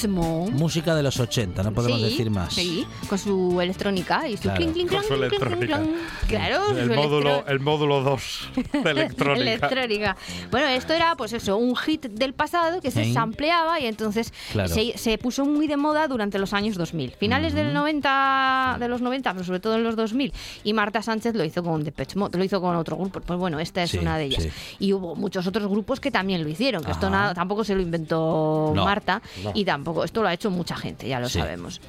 Petsmon. 0.00 0.52
música 0.54 0.94
de 0.94 1.02
los 1.02 1.18
80, 1.20 1.62
no 1.62 1.72
podemos 1.72 1.98
Sí, 1.98 2.04
decir 2.04 2.30
más. 2.30 2.54
Sí, 2.54 2.86
con 3.08 3.18
su 3.18 3.60
electrónica 3.60 4.26
y 4.28 4.36
su 4.36 4.42
Claro. 4.44 4.58
clink, 4.58 4.72
clink, 4.72 4.90
Con 4.90 5.02
su 5.02 5.08
clink, 5.14 5.88
Claro, 6.30 6.78
El 6.78 6.90
módulo, 6.90 7.30
electro- 7.30 7.52
el 7.52 7.60
módulo 7.60 8.02
2 8.02 8.48
de 8.84 8.90
electrónica. 8.90 9.42
electrónica. 9.52 10.16
Bueno, 10.50 10.68
esto 10.68 10.92
era, 10.92 11.14
pues 11.16 11.32
eso, 11.32 11.56
un 11.56 11.76
hit 11.76 12.06
del 12.06 12.32
pasado 12.34 12.80
que 12.80 12.90
se 12.90 13.12
sampleaba 13.12 13.80
y 13.80 13.86
entonces 13.86 14.32
Claro. 14.52 14.68
se, 14.72 14.96
se 14.96 15.18
puso 15.18 15.44
muy 15.44 15.66
de 15.66 15.76
moda 15.76 16.06
durante 16.08 16.38
los 16.38 16.52
años 16.52 16.76
2000. 16.76 17.12
Finales 17.12 17.52
del 17.54 17.72
90, 17.72 18.76
de 18.78 18.88
los 18.88 19.00
90, 19.00 19.32
pero 19.32 19.44
sobre 19.44 19.60
todo 19.60 19.74
en 19.76 19.84
los 19.84 19.96
2000. 19.96 20.32
Y 20.64 20.72
Marta 20.72 21.02
Sánchez 21.02 21.34
lo 21.34 21.44
hizo 21.44 21.62
con 21.62 21.84
Depeche 21.84 22.18
Mode, 22.18 22.38
lo 22.38 22.44
hizo 22.44 22.60
con 22.60 22.76
otro 22.76 22.96
grupo. 22.96 23.20
Pues 23.20 23.38
bueno, 23.38 23.58
esta 23.60 23.82
es 23.82 23.90
Sí, 23.90 23.98
una 23.98 24.16
de 24.16 24.24
ellas. 24.24 24.42
sí. 24.44 24.50
Y 24.78 24.92
hubo 24.92 25.16
muchos 25.16 25.46
otros 25.46 25.66
grupos 25.68 26.00
que 26.00 26.10
también 26.10 26.42
lo 26.42 26.48
hicieron, 26.48 26.82
que 26.84 26.90
esto 26.92 27.10
nada, 27.10 27.34
tampoco 27.34 27.64
se 27.64 27.74
lo 27.74 27.82
inventó 27.82 28.72
No, 28.74 28.84
Marta 28.84 29.20
no. 29.42 29.52
y 29.54 29.64
tampoco, 29.64 30.04
esto 30.04 30.22
lo 30.22 30.28
ha 30.28 30.32
hecho 30.34 30.50
mucha 30.50 30.76
gente, 30.76 31.08
ya 31.08 31.18
lo 31.20 31.28
Sí. 31.28 31.38
sabemos. 31.38 31.80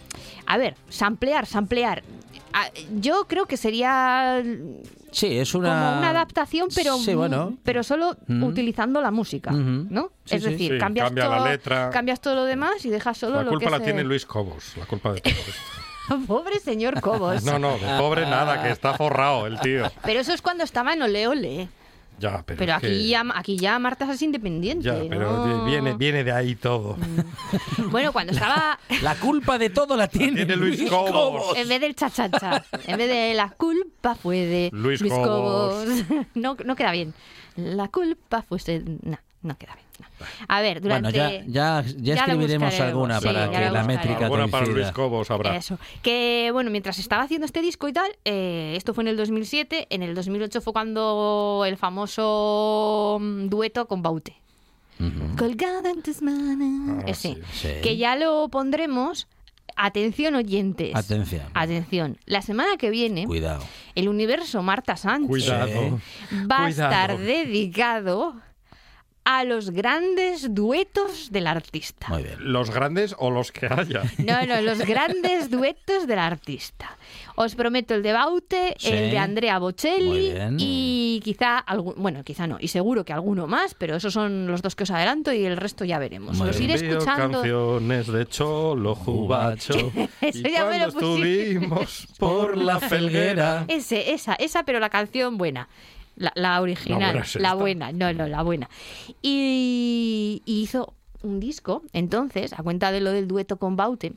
A 0.46 0.58
ver, 0.58 0.76
samplear, 0.90 1.46
samplear. 1.46 2.04
Ah, 2.53 2.67
Yo 3.00 3.25
creo 3.27 3.46
que 3.46 3.58
sería 3.58 4.41
Sí, 5.12 5.38
es 5.38 5.53
una... 5.55 5.70
como 5.70 5.98
una 6.00 6.10
adaptación, 6.12 6.70
pero, 6.74 6.98
Sí, 6.98 7.13
bueno. 7.15 7.58
pero 7.63 7.84
solo 7.84 8.17
Ujú. 8.29 8.46
utilizando 8.46 9.01
la 9.01 9.12
música, 9.12 9.51
Ujú. 9.51 9.88
¿no? 9.89 10.12
Sí, 10.25 10.36
es 10.36 10.43
sí. 10.43 10.50
decir, 10.51 10.72
Sí, 10.74 10.77
cambias, 10.79 11.08
cambia 11.08 11.27
la 11.27 11.50
letra. 11.50 11.89
cambias 11.89 12.22
todo 12.22 12.36
lo 12.36 12.43
demás 12.46 12.86
y 12.86 12.89
dejas 12.89 13.17
solo 13.17 13.38
La 13.38 13.43
lo 13.43 13.50
culpa 13.51 13.65
que 13.65 13.72
la 13.72 13.79
tiene 13.84 14.03
Luis 14.03 14.25
Cobos, 14.25 14.75
la 14.77 14.86
culpa 14.86 15.13
de 15.13 15.22
todo 15.22 15.34
esto. 15.34 15.51
Pobre 16.27 16.60
señor 16.60 17.00
Cobos. 17.00 17.43
No, 17.43 17.58
no, 17.60 17.77
de 17.77 17.98
pobre 17.98 18.25
nada, 18.25 18.62
que 18.63 18.70
está 18.72 18.93
forrado 18.96 19.48
el 19.48 19.60
tío. 19.60 19.89
Pero 20.03 20.20
eso 20.20 20.34
es 20.34 20.41
cuando 20.41 20.63
estaba 20.63 20.93
en 20.93 21.01
Ole 21.03 21.27
Ole. 21.27 21.70
Ya, 22.22 22.44
pero, 22.46 22.74
aquí, 22.75 22.88
que- 22.88 23.08
ya, 23.08 23.24
aquí 23.34 23.58
ya 23.58 23.80
Marta 23.80 24.12
es 24.13 24.22
independiente. 24.22 24.86
Ya, 24.86 25.00
pero 25.10 25.46
¿no? 25.48 25.66
viene, 25.66 25.96
viene 25.96 26.24
de 26.24 26.32
ahí 26.32 26.56
todo. 26.56 26.96
Bueno, 27.90 28.13
cuando 28.13 28.32
estaba 28.34 28.80
La 29.01 29.16
culpa 29.16 29.58
de 29.58 29.70
todo 29.72 29.98
la 29.98 30.08
tiene, 30.08 30.46
Tiene 30.46 30.56
Luis 30.56 30.84
Cobos. 30.90 31.58
En 31.58 31.68
vez 31.68 31.82
del 31.82 31.96
cha-cha-cha, 31.96 32.63
en 32.86 32.98
vez 32.98 33.10
de 33.10 33.34
la 33.34 33.50
culpa 33.50 34.16
fue 34.16 34.38
de 34.46 34.70
Luis 34.72 35.01
Cobos. 35.01 35.88
No, 36.36 36.56
no 36.63 36.75
queda 36.75 36.92
bien. 36.92 37.13
La 37.56 37.88
culpa 37.88 38.44
fue 38.44 38.60
de... 38.66 39.18
No, 39.44 39.58
queda 39.58 39.74
bien. 39.76 39.88
no. 40.20 40.26
A 40.48 40.62
ver, 40.62 40.82
Bueno, 40.82 41.10
durante... 41.12 41.18
ya, 41.52 41.82
ya, 41.82 41.84
ya 41.84 41.94
Ya 41.98 42.14
escribiremos 42.16 42.80
alguna 42.80 43.20
sí, 43.20 43.26
para 43.26 43.50
que 43.50 43.70
la 43.72 43.84
métrica 43.84 44.26
Alguna 44.26 44.48
para 44.48 44.66
coincida. 44.66 44.84
Luis 44.84 44.92
Cobos 44.94 45.32
habrá. 45.32 45.56
Eso. 45.56 45.80
Que 46.04 46.50
bueno, 46.54 46.70
mientras 46.70 47.00
estaba 47.00 47.24
haciendo 47.24 47.46
este 47.46 47.62
disco 47.62 47.88
y 47.88 47.94
tal, 47.94 48.12
eh, 48.26 48.74
esto 48.78 48.94
fue 48.94 49.04
en 49.04 49.08
el 49.10 49.18
2007, 49.18 49.88
en 49.90 50.04
el 50.04 50.14
2008 50.14 50.62
fue 50.62 50.74
cuando 50.74 51.64
el 51.66 51.75
famoso 51.77 53.18
mm, 53.20 53.48
dueto 53.48 53.88
con 53.88 54.01
Baute. 54.01 54.36
Colgada 55.38 55.90
en 55.90 56.04
tus 56.04 56.22
manos. 56.22 57.04
Ah, 57.04 57.08
Ese. 57.08 57.34
sí. 57.34 57.42
Sí. 57.54 57.70
Que 57.82 57.98
ya 57.98 58.16
lo 58.16 58.48
pondremos. 58.50 59.27
Atención, 59.75 60.36
oyentes. 60.36 60.94
Atención. 60.96 61.44
Atención. 61.56 62.18
La 62.25 62.44
semana 62.44 62.77
que 62.77 62.92
viene, 62.92 63.25
Cuidado. 63.25 63.64
el 63.96 64.10
universo 64.10 64.62
Marta 64.62 64.98
Sánchez 64.98 65.27
Cuidado. 65.30 66.00
va 66.51 66.66
a 66.66 66.70
estar 66.70 67.18
dedicado 67.18 68.36
a 69.24 69.44
los 69.44 69.70
grandes 69.70 70.53
duetos 70.55 71.31
del 71.31 71.46
artista. 71.48 72.07
Muy 72.10 72.24
bien. 72.24 72.36
¿Los 72.40 72.72
grandes 72.72 73.16
o 73.20 73.29
los 73.29 73.51
que 73.51 73.68
haya? 73.68 74.01
No, 74.18 74.46
no, 74.48 74.62
los 74.62 74.79
grandes 74.79 75.50
duetos 75.51 76.07
del 76.07 76.18
artista. 76.20 76.98
Os 77.36 77.55
prometo 77.55 77.94
el 77.94 78.03
de 78.03 78.14
Baute, 78.14 78.75
Sí. 78.77 78.90
el 78.92 79.12
de 79.12 79.18
Andrea 79.20 79.60
Muy 79.60 79.72
Bocelli 79.72 80.31
bien. 80.34 80.57
y 80.60 81.22
quizá 81.24 81.57
algún, 81.60 81.94
bueno, 81.98 82.24
quizá 82.24 82.46
no, 82.48 82.57
y 82.60 82.68
seguro 82.68 83.05
que 83.05 83.14
alguno 83.14 83.48
más, 83.48 83.74
pero 83.75 83.96
esos 83.96 84.12
son 84.14 84.48
los 84.48 84.62
dos 84.62 84.75
que 84.75 84.84
os 84.84 84.92
adelanto 84.92 85.31
y 85.31 85.46
el 85.46 85.55
resto 85.57 85.86
ya 85.86 85.98
veremos. 86.00 86.38
Muy 86.38 86.48
los 86.48 86.60
iré 86.60 86.74
escuchando. 86.75 87.40
canciones 87.42 88.07
de 88.07 88.25
Cholo 88.27 88.96
Jubacho. 88.96 89.74
Eso 90.22 90.40
y 90.48 90.51
ya 90.51 90.66
me 90.66 90.77
cuando 90.77 90.88
lo 90.88 90.94
pusiste. 90.94 91.42
estuvimos 91.51 92.07
por 92.18 92.57
la 92.57 92.79
felguera. 92.79 93.66
Ese, 93.68 94.14
esa, 94.14 94.34
esa, 94.36 94.64
pero 94.64 94.79
la 94.79 94.90
canción 94.90 95.38
buena. 95.38 95.68
La, 96.16 96.32
la 96.36 96.62
original, 96.62 97.24
La 97.36 97.42
la 97.42 97.54
buena 97.56 97.92
no, 97.92 98.14
no, 98.14 98.28
la 98.28 98.44
buena. 98.44 98.70
Y, 99.22 100.42
y 100.46 100.62
hizo 100.62 100.94
un 101.24 101.40
disco, 101.40 101.84
entonces, 101.94 102.54
a 102.54 102.64
cuenta 102.64 102.92
de 102.92 103.02
lo 103.02 103.12
del 103.12 103.28
dueto 103.28 103.58
con 103.58 103.76
Baute, 103.76 104.14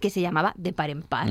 que 0.00 0.10
se 0.10 0.20
llamaba 0.20 0.52
De 0.56 0.72
Par 0.72 0.90
en 0.90 1.02
Par. 1.02 1.28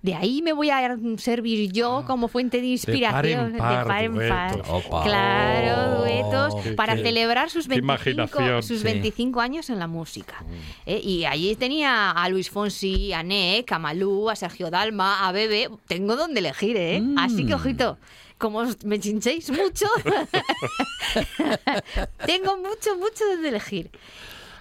De 0.00 0.14
ahí 0.14 0.42
me 0.42 0.52
voy 0.52 0.70
a 0.70 0.96
servir 1.16 1.72
yo 1.72 2.04
como 2.06 2.28
fuente 2.28 2.60
de 2.60 2.68
inspiración. 2.68 3.56
Ah, 3.58 3.82
par 3.86 4.04
en 4.04 4.14
par. 4.28 4.62
Opa. 4.68 5.02
Claro, 5.02 5.96
Oh, 5.96 5.98
duetos. 6.02 6.54
qué- 6.62 6.72
para 6.72 6.94
qué- 6.94 7.02
celebrar 7.02 7.50
sus 7.50 7.64
qué 7.66 7.80
25, 7.80 8.12
imaginación. 8.12 8.62
sus 8.62 8.78
Sí. 8.78 8.84
25 8.84 9.40
años 9.40 9.68
en 9.70 9.80
la 9.80 9.88
música. 9.88 10.44
Eh, 10.86 11.00
Y 11.02 11.24
allí 11.24 11.56
tenía 11.56 12.12
a 12.12 12.28
Luis 12.28 12.48
Fonsi, 12.48 13.12
a 13.12 13.24
Nek, 13.24 13.72
a 13.72 13.78
Malú, 13.80 14.30
a 14.30 14.36
Sergio 14.36 14.70
Dalma, 14.70 15.26
a 15.26 15.32
Bebe. 15.32 15.68
Tengo 15.88 16.14
donde 16.14 16.38
elegir, 16.40 16.76
¿eh? 16.76 17.02
Así 17.16 17.44
que, 17.44 17.54
ojito. 17.54 17.98
Como 18.38 18.58
os- 18.60 18.84
me 18.84 19.00
chinchéis 19.00 19.50
mucho, 19.50 19.86
tengo 22.26 22.56
mucho, 22.56 22.96
mucho 22.96 23.24
donde 23.32 23.48
elegir. 23.48 23.90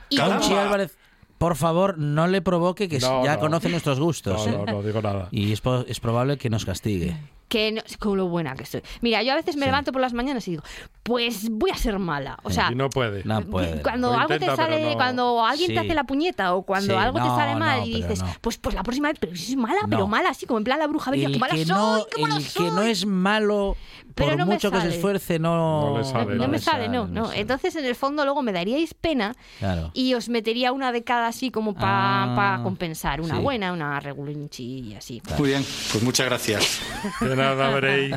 Y. 0.09 0.17
Conchi 0.17 0.53
Álvarez, 0.53 0.95
por 1.37 1.55
favor, 1.55 1.97
no 1.97 2.27
le 2.27 2.41
provoque 2.41 2.89
que 2.89 2.99
No, 2.99 3.23
ya 3.23 3.35
no. 3.35 3.39
conoce 3.41 3.69
nuestros 3.69 3.99
gustos. 3.99 4.45
No, 4.47 4.53
¿eh? 4.53 4.63
no, 4.67 4.73
no 4.73 4.83
digo 4.83 5.01
nada. 5.01 5.27
Y 5.31 5.51
es, 5.51 5.61
po- 5.61 5.85
es 5.87 5.99
probable 5.99 6.37
que 6.37 6.49
nos 6.49 6.65
castigue. 6.65 7.15
Que 7.47 7.71
no, 7.71 7.81
con 7.99 8.17
lo 8.17 8.27
buena 8.27 8.55
que 8.55 8.65
soy. 8.65 8.81
Mira, 9.01 9.23
yo 9.23 9.31
a 9.31 9.35
veces 9.35 9.55
me 9.55 9.65
levanto 9.65 9.91
por 9.91 10.01
las 10.01 10.13
mañanas 10.13 10.47
y 10.47 10.51
digo, 10.51 10.63
pues 11.03 11.49
voy 11.49 11.71
a 11.71 11.75
ser 11.77 11.97
mala. 11.99 12.37
O 12.43 12.49
sea, 12.49 12.69
Y 12.71 12.75
no 12.75 12.89
puede. 12.89 13.23
No 13.23 13.41
puede. 13.41 13.81
cuando 13.81 14.09
Lo 14.09 14.13
algo 14.19 14.33
intenta, 14.33 14.55
te 14.55 14.61
sale, 14.61 14.75
pero 14.77 14.89
no. 14.89 14.95
cuando 14.97 15.45
alguien 15.45 15.73
te 15.73 15.79
hace 15.79 15.93
la 15.95 16.03
puñeta 16.03 16.53
o 16.55 16.63
cuando 16.63 16.93
Sí, 16.93 16.99
algo 16.99 17.19
te 17.19 17.25
sale 17.29 17.55
mal 17.55 17.79
no, 17.81 17.85
y 17.87 17.93
pero 17.93 18.07
dices, 18.07 18.23
no. 18.23 18.33
pues 18.41 18.57
pues 18.57 18.75
la 18.75 18.83
próxima 18.83 19.07
vez, 19.09 19.17
pero 19.19 19.35
si 19.35 19.51
es 19.53 19.57
mala, 19.57 19.79
No. 19.83 19.89
pero 19.89 20.07
mala, 20.07 20.29
así 20.29 20.45
como 20.45 20.57
en 20.57 20.63
plan 20.65 20.79
la 20.79 20.87
bruja 20.87 21.11
bella, 21.11 21.29
qué 21.31 21.39
mala 21.39 21.53
que 21.55 21.65
soy, 21.65 21.75
no, 21.75 22.05
qué 22.13 22.21
mala 22.21 22.35
el 22.37 22.43
soy. 22.43 22.65
que 22.65 22.71
no 22.71 22.81
es 22.81 23.05
malo, 23.05 23.77
Pero 24.13 24.29
por 24.31 24.37
no 24.39 24.45
me 24.45 24.53
mucho 24.55 24.69
que 24.69 24.77
se 24.77 24.81
sale. 24.83 24.95
esfuerce, 24.95 25.39
no, 25.39 25.91
No 25.91 25.97
le 25.99 26.03
sale, 26.03 26.25
no, 26.35 26.41
no 26.41 26.47
me 26.49 26.57
le 26.57 26.59
sale, 26.63 26.89
no, 26.89 27.07
no. 27.07 27.27
sale. 27.27 27.39
Entonces, 27.39 27.75
en 27.77 27.85
el 27.85 27.95
fondo, 27.95 28.25
luego 28.25 28.41
me 28.41 28.51
daríais 28.51 28.93
pena 28.93 29.33
Claro. 29.59 29.91
y 29.93 30.13
os 30.15 30.27
metería 30.27 30.71
una 30.73 30.91
de 30.91 31.03
cada 31.05 31.27
así 31.27 31.49
como 31.51 31.73
para 31.73 32.57
Ah, 32.57 32.59
compensar. 32.63 33.21
Una 33.21 33.35
sí. 33.37 33.41
buena, 33.41 33.71
una 33.71 33.99
regulinchi 34.01 34.63
y 34.89 34.95
así. 34.95 35.21
Muy 35.37 35.49
bien, 35.49 35.65
pues 35.91 36.03
muchas 36.03 36.25
gracias. 36.25 36.79
Nada, 37.37 37.69
veréis. 37.73 38.15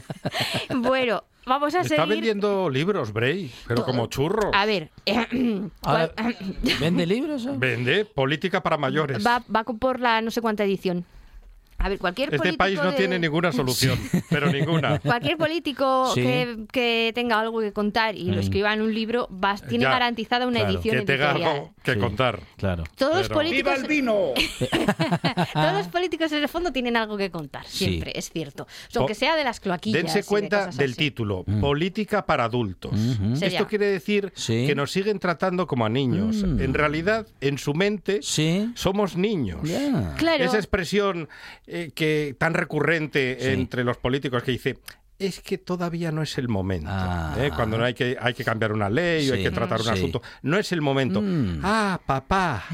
Bueno, 0.76 1.24
vamos 1.46 1.74
a 1.74 1.80
Está 1.80 1.96
seguir. 1.96 2.08
vendiendo 2.14 2.68
libros, 2.70 3.12
Bray, 3.12 3.50
pero 3.66 3.84
como 3.84 4.06
churro. 4.06 4.50
A 4.54 4.66
ver, 4.66 4.90
Ahora, 5.82 6.08
¿cuál- 6.14 6.36
¿Vende 6.80 7.06
libros? 7.06 7.46
o? 7.46 7.58
Vende 7.58 8.04
política 8.04 8.62
para 8.62 8.76
mayores. 8.76 9.24
va, 9.24 9.42
va 9.54 9.64
por 9.64 10.00
la 10.00 10.20
no 10.22 10.30
sé 10.30 10.40
cuánta 10.40 10.64
edición. 10.64 11.04
A 11.82 11.88
ver, 11.88 11.98
cualquier 11.98 12.26
Este 12.28 12.36
político 12.38 12.58
país 12.58 12.78
no 12.78 12.90
de- 12.90 12.96
tiene 12.98 13.18
ninguna 13.18 13.52
solución, 13.52 13.98
pero 14.28 14.52
ninguna. 14.52 14.98
Cualquier 14.98 15.36
político 15.38 16.10
Sí. 16.14 16.22
que, 16.22 16.58
que 16.70 17.12
tenga 17.14 17.40
algo 17.40 17.60
que 17.60 17.72
contar 17.72 18.14
y 18.14 18.24
lo 18.26 18.36
Mm. 18.36 18.40
escriba 18.40 18.74
en 18.74 18.82
un 18.82 18.94
libro 18.94 19.28
va, 19.32 19.54
tiene 19.56 19.84
Ya, 19.84 19.90
garantizada 19.90 20.46
una 20.46 20.60
claro. 20.60 20.74
edición 20.74 20.96
Que 20.98 21.02
tenga 21.06 21.24
editorial. 21.30 21.52
algo 21.52 21.74
que 21.82 21.94
Sí. 21.94 21.98
contar. 21.98 22.40
Claro. 22.56 22.84
Todos 22.96 23.16
los 23.18 23.28
políticos. 23.30 23.74
Todos 25.54 25.72
los 25.72 25.88
políticos 25.88 26.32
en 26.32 26.42
el 26.42 26.48
fondo 26.48 26.72
tienen 26.72 26.96
algo 26.96 27.16
que 27.16 27.30
contar, 27.30 27.64
Sí. 27.66 27.86
siempre, 27.86 28.12
es 28.14 28.30
cierto. 28.30 28.66
Aunque 28.96 29.14
sea 29.14 29.36
de 29.36 29.44
las 29.44 29.60
cloaquillas. 29.60 30.02
Dense 30.02 30.18
de 30.20 30.24
cuenta 30.24 30.66
del 30.68 30.90
así. 30.90 30.98
título, 30.98 31.44
Política 31.60 32.26
para 32.26 32.44
adultos. 32.44 32.92
Esto 33.40 33.66
quiere 33.66 33.86
decir 33.86 34.32
Sí. 34.36 34.66
que 34.66 34.74
nos 34.74 34.90
siguen 34.90 35.18
tratando 35.18 35.66
como 35.66 35.86
a 35.86 35.88
niños. 35.88 36.36
Mm. 36.44 36.60
En 36.60 36.74
realidad, 36.74 37.26
en 37.40 37.56
su 37.58 37.72
mente, 37.74 38.20
Sí. 38.22 38.70
somos 38.74 39.16
niños. 39.16 39.60
Claro. 40.18 40.44
Esa 40.44 40.56
expresión 40.58 41.28
eh, 41.72 41.90
que 41.94 42.34
tan 42.38 42.54
recurrente 42.54 43.36
Sí. 43.40 43.48
entre 43.48 43.84
los 43.84 43.96
políticos 43.96 44.42
que 44.42 44.50
dice 44.52 44.78
es 45.20 45.40
que 45.40 45.58
todavía 45.58 46.10
no 46.10 46.22
es 46.22 46.36
el 46.38 46.48
momento. 46.48 46.88
Ah. 46.90 47.34
¿eh? 47.38 47.50
Cuando 47.54 47.78
no 47.78 47.84
hay 47.84 47.94
que, 47.94 48.16
hay 48.20 48.34
que 48.34 48.42
cambiar 48.42 48.72
una 48.72 48.88
ley 48.88 49.28
o 49.30 49.34
hay 49.34 49.42
que 49.42 49.50
tratar 49.50 49.78
un 49.80 49.84
Sí. 49.86 49.92
asunto. 49.92 50.22
No 50.42 50.58
es 50.58 50.72
el 50.72 50.80
momento. 50.80 51.20
Mm. 51.22 51.60
Ah, 51.62 52.00
papá. 52.04 52.64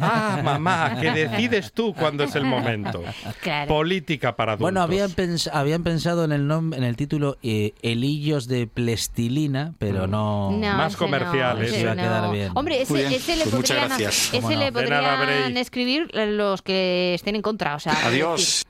Ah, 0.00 0.40
mamá. 0.42 0.98
Que 1.00 1.10
decides 1.12 1.72
tú 1.72 1.94
cuándo 1.94 2.24
es 2.24 2.34
el 2.34 2.44
momento. 2.44 3.02
Claro. 3.40 3.68
Política 3.68 4.36
para 4.36 4.52
adultos. 4.52 4.64
Bueno, 4.64 4.82
habían, 4.82 5.10
pens- 5.10 5.48
habían 5.52 5.82
pensado 5.84 6.24
en 6.24 6.32
el 6.32 6.48
nom- 6.48 6.76
en 6.76 6.84
el 6.84 6.96
título 6.96 7.38
eh, 7.42 7.72
Elillos 7.82 8.48
de 8.48 8.66
Plestilina, 8.66 9.74
pero 9.78 10.06
no. 10.06 10.50
No, 10.52 10.76
Más 10.76 10.96
comerciales. 10.96 11.70
ese 11.70 11.80
Iba 11.82 11.92
a 11.92 11.96
quedar 11.96 12.22
no. 12.24 12.32
bien. 12.32 12.50
Hombre, 12.54 12.82
ese, 12.82 12.92
Muy 12.92 13.02
bien. 13.02 13.12
ese 13.14 13.36
le 13.36 13.44
Pues 13.44 13.54
podrían, 13.54 13.92
ese 14.00 14.56
le 14.56 14.72
podrían 14.72 15.56
escribir 15.56 16.10
los 16.14 16.62
que 16.62 17.14
estén 17.14 17.36
en 17.36 17.42
contra. 17.42 17.76
O 17.76 17.80
sea, 17.80 17.92
Adiós. 18.06 18.64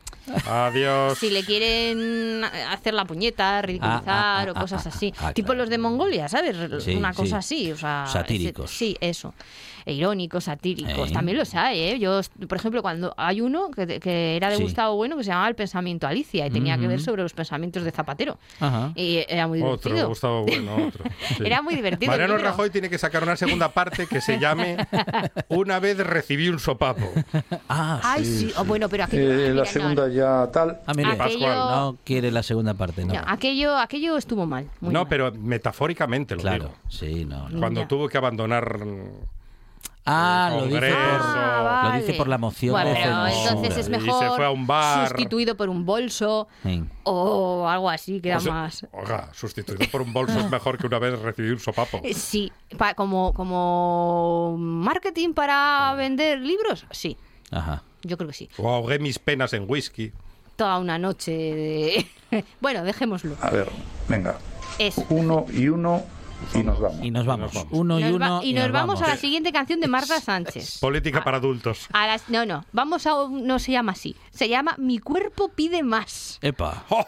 Adiós. 0.46 1.18
si 1.18 1.30
le 1.30 1.44
quieren 1.44 2.44
hacer 2.44 2.94
la 2.94 3.04
puñeta, 3.04 3.60
ridiculizar 3.62 4.02
Ah, 4.06 4.44
ah, 4.46 4.52
o 4.52 4.56
ah, 4.56 4.60
cosas 4.60 4.86
ah, 4.86 4.90
así. 4.90 5.12
ah, 5.18 5.32
tipo 5.32 5.46
claro. 5.48 5.60
los 5.62 5.70
de 5.70 5.78
Mongolia, 5.78 6.28
¿sabes? 6.28 6.56
Sí, 6.84 6.94
Una 6.94 7.12
sí. 7.12 7.16
cosa 7.16 7.38
así. 7.38 7.72
O 7.72 7.76
sea, 7.76 8.06
Satíricos. 8.06 8.70
ese- 8.70 8.78
sí, 8.78 8.96
eso. 9.00 9.34
E 9.84 9.92
irónicos, 9.94 10.44
satíricos. 10.44 11.10
Eh. 11.10 11.12
También 11.12 11.38
los 11.38 11.54
hay, 11.54 11.78
¿eh? 11.80 11.98
Yo, 11.98 12.20
por 12.48 12.56
ejemplo, 12.58 12.82
cuando 12.82 13.14
hay 13.16 13.40
uno 13.40 13.70
que, 13.70 14.00
que 14.00 14.36
era 14.36 14.48
de 14.50 14.56
Sí. 14.56 14.62
Gustavo 14.62 14.96
Bueno 14.96 15.16
que 15.16 15.24
se 15.24 15.30
llamaba 15.30 15.48
El 15.48 15.54
pensamiento 15.54 16.06
Alicia 16.06 16.46
y 16.46 16.50
tenía 16.50 16.78
que 16.78 16.86
ver 16.86 17.00
sobre 17.00 17.22
los 17.22 17.32
pensamientos 17.32 17.82
de 17.84 17.90
Zapatero. 17.90 18.38
Ajá. 18.60 18.92
Y 18.94 19.24
era 19.28 19.46
muy 19.46 19.60
Otro, 19.62 19.90
divertido. 19.90 20.08
Gustavo 20.08 20.42
Bueno, 20.44 20.76
otro. 20.88 21.04
Sí. 21.36 21.42
Era 21.44 21.62
muy 21.62 21.74
divertido 21.74 22.10
Mariano. 22.12 22.36
Rajoy 22.38 22.70
tiene 22.70 22.88
que 22.90 22.98
sacar 22.98 23.22
una 23.22 23.36
segunda 23.36 23.68
parte 23.70 24.06
que 24.06 24.20
se 24.20 24.38
llame 24.38 24.76
Una 25.48 25.78
vez 25.80 25.96
recibí 25.98 26.48
un 26.48 26.58
sopapo. 26.58 27.10
Ah, 27.68 28.00
Ay, 28.02 28.24
sí. 28.24 28.52
Oh, 28.56 28.64
bueno, 28.64 28.88
pero 28.88 29.04
aquello, 29.04 29.30
Eh, 29.32 29.36
mira, 29.36 29.48
la 29.50 29.54
no, 29.54 29.64
segunda 29.64 30.08
ya 30.08 30.48
tal. 30.52 30.78
Ah, 30.86 30.92
mire, 30.94 31.10
Aquello- 31.12 31.48
no 31.48 31.96
quiere 32.04 32.30
la 32.30 32.42
segunda 32.42 32.74
parte, 32.74 33.04
no. 33.04 33.14
no, 33.14 33.20
aquello, 33.26 33.76
aquello 33.76 34.16
estuvo 34.16 34.46
mal. 34.46 34.66
muy 34.80 34.92
No, 34.92 35.00
mal. 35.00 35.08
pero 35.08 35.32
metafóricamente 35.32 36.34
lo 36.36 36.42
claro, 36.42 36.64
digo. 36.64 36.74
sí, 36.88 37.24
no, 37.24 37.48
no. 37.48 37.58
Cuando 37.58 37.82
Ya. 37.82 37.88
tuvo 37.88 38.08
que 38.08 38.18
abandonar 38.18 38.78
Ah, 40.04 40.50
lo 40.56 40.66
dice, 40.66 40.80
por, 40.80 40.88
Ah, 40.92 41.82
lo 41.84 41.92
dice 41.96 42.06
vale. 42.08 42.18
por 42.18 42.28
la 42.28 42.38
moción 42.38 42.72
Bueno, 42.72 42.90
de 42.90 42.96
pero 42.96 43.24
censura. 43.26 43.50
entonces 43.50 43.70
es 43.72 43.78
Y 43.78 43.82
se 43.84 43.90
mejor 44.00 44.36
fue 44.36 44.44
a 44.46 44.50
un 44.50 44.66
bar. 44.66 45.08
sustituido 45.08 45.56
por 45.56 45.68
un 45.68 45.86
bolso 45.86 46.48
Sí. 46.64 46.84
o 47.04 47.68
algo 47.68 47.88
así, 47.88 48.20
queda 48.20 48.38
o 48.38 48.40
sea, 48.40 48.52
más... 48.52 48.86
oiga, 48.92 49.28
sustituido 49.32 49.88
por 49.92 50.02
un 50.02 50.12
bolso 50.12 50.38
es 50.40 50.50
mejor 50.50 50.76
que 50.78 50.86
una 50.88 50.98
vez 50.98 51.18
recibí 51.20 51.50
un 51.50 51.60
sopapo. 51.60 52.00
Eh, 52.02 52.14
Sí, 52.14 52.50
pa- 52.76 52.94
como, 52.94 53.32
como 53.32 54.56
marketing 54.58 55.34
para 55.34 55.94
vender 55.96 56.40
libros, 56.40 56.84
sí, 56.90 57.16
Ajá. 57.52 57.82
yo 58.02 58.16
creo 58.16 58.28
que 58.28 58.34
sí. 58.34 58.48
O 58.58 58.68
ahogué 58.68 58.98
mis 58.98 59.18
penas 59.20 59.52
en 59.52 59.66
whisky. 59.68 60.12
Toda 60.56 60.78
una 60.78 60.98
noche 60.98 61.30
de... 62.30 62.44
bueno, 62.60 62.82
dejémoslo. 62.84 63.36
A 63.40 63.50
ver, 63.50 63.68
venga. 64.08 64.36
Eso. 64.78 65.04
Uno 65.10 65.46
y 65.52 65.68
uno 65.68 66.02
y 66.54 66.62
nos 66.62 66.80
vamos. 66.80 66.98
Y 67.04 67.10
nos 67.10 67.26
vamos. 67.26 67.52
vamos. 67.54 67.68
Uno 67.72 67.98
y 67.98 68.02
Nos 68.04 68.12
uno. 68.12 68.36
va- 68.38 68.44
y 68.44 68.52
nos 68.54 68.70
vamos 68.72 69.02
a 69.02 69.08
la 69.08 69.16
siguiente 69.16 69.52
canción 69.52 69.80
de 69.80 69.88
Marta 69.88 70.20
Sánchez. 70.20 70.78
Política 70.80 71.22
para 71.24 71.38
adultos. 71.38 71.86
A 71.92 72.06
las, 72.06 72.28
no, 72.28 72.44
no, 72.46 72.64
vamos 72.72 73.06
a... 73.06 73.10
No 73.30 73.58
se 73.58 73.72
llama 73.72 73.92
así. 73.92 74.16
Se 74.30 74.48
llama 74.48 74.74
Mi 74.78 74.98
cuerpo 74.98 75.48
pide 75.48 75.82
más. 75.82 76.38
Epa. 76.42 76.84
¡Oh! 76.90 77.04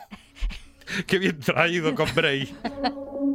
¡Qué 1.06 1.18
bien 1.18 1.38
traído 1.40 1.94
con 1.94 2.06
Bray! 2.14 2.54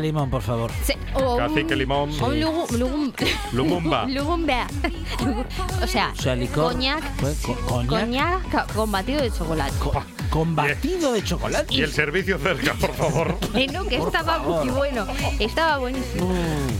limón, 0.00 0.30
por 0.30 0.42
favor. 0.42 0.70
Se- 0.84 0.96
o 1.14 1.36
Cacique 1.36 1.72
un- 1.74 1.78
limón. 1.78 2.10
o 2.20 2.26
un 2.26 2.40
lugu- 2.40 2.68
lugum- 2.78 3.12
Lumumba. 3.52 4.06
Lumumba. 4.06 4.66
O 5.82 5.86
sea, 5.86 6.12
O 6.16 6.20
sea, 6.22 6.34
licor. 6.34 6.72
coñac. 6.72 7.02
Co- 7.42 7.86
coñac. 7.86 8.72
con 8.74 8.90
batido 8.90 9.22
de 9.22 9.30
chocolate. 9.30 9.72
Co- 9.78 10.02
con 10.30 10.56
batido 10.56 11.12
de 11.12 11.22
chocolate. 11.22 11.72
Y 11.74 11.82
el 11.82 11.92
servicio 11.92 12.38
cerca, 12.38 12.74
por 12.74 12.92
favor. 12.94 13.38
Que 13.54 13.66
no, 13.68 13.84
que 13.84 13.96
estaba 13.96 14.38
muy 14.38 14.68
bueno. 14.68 15.06
Estaba 15.38 15.78
buenísimo. 15.78 16.28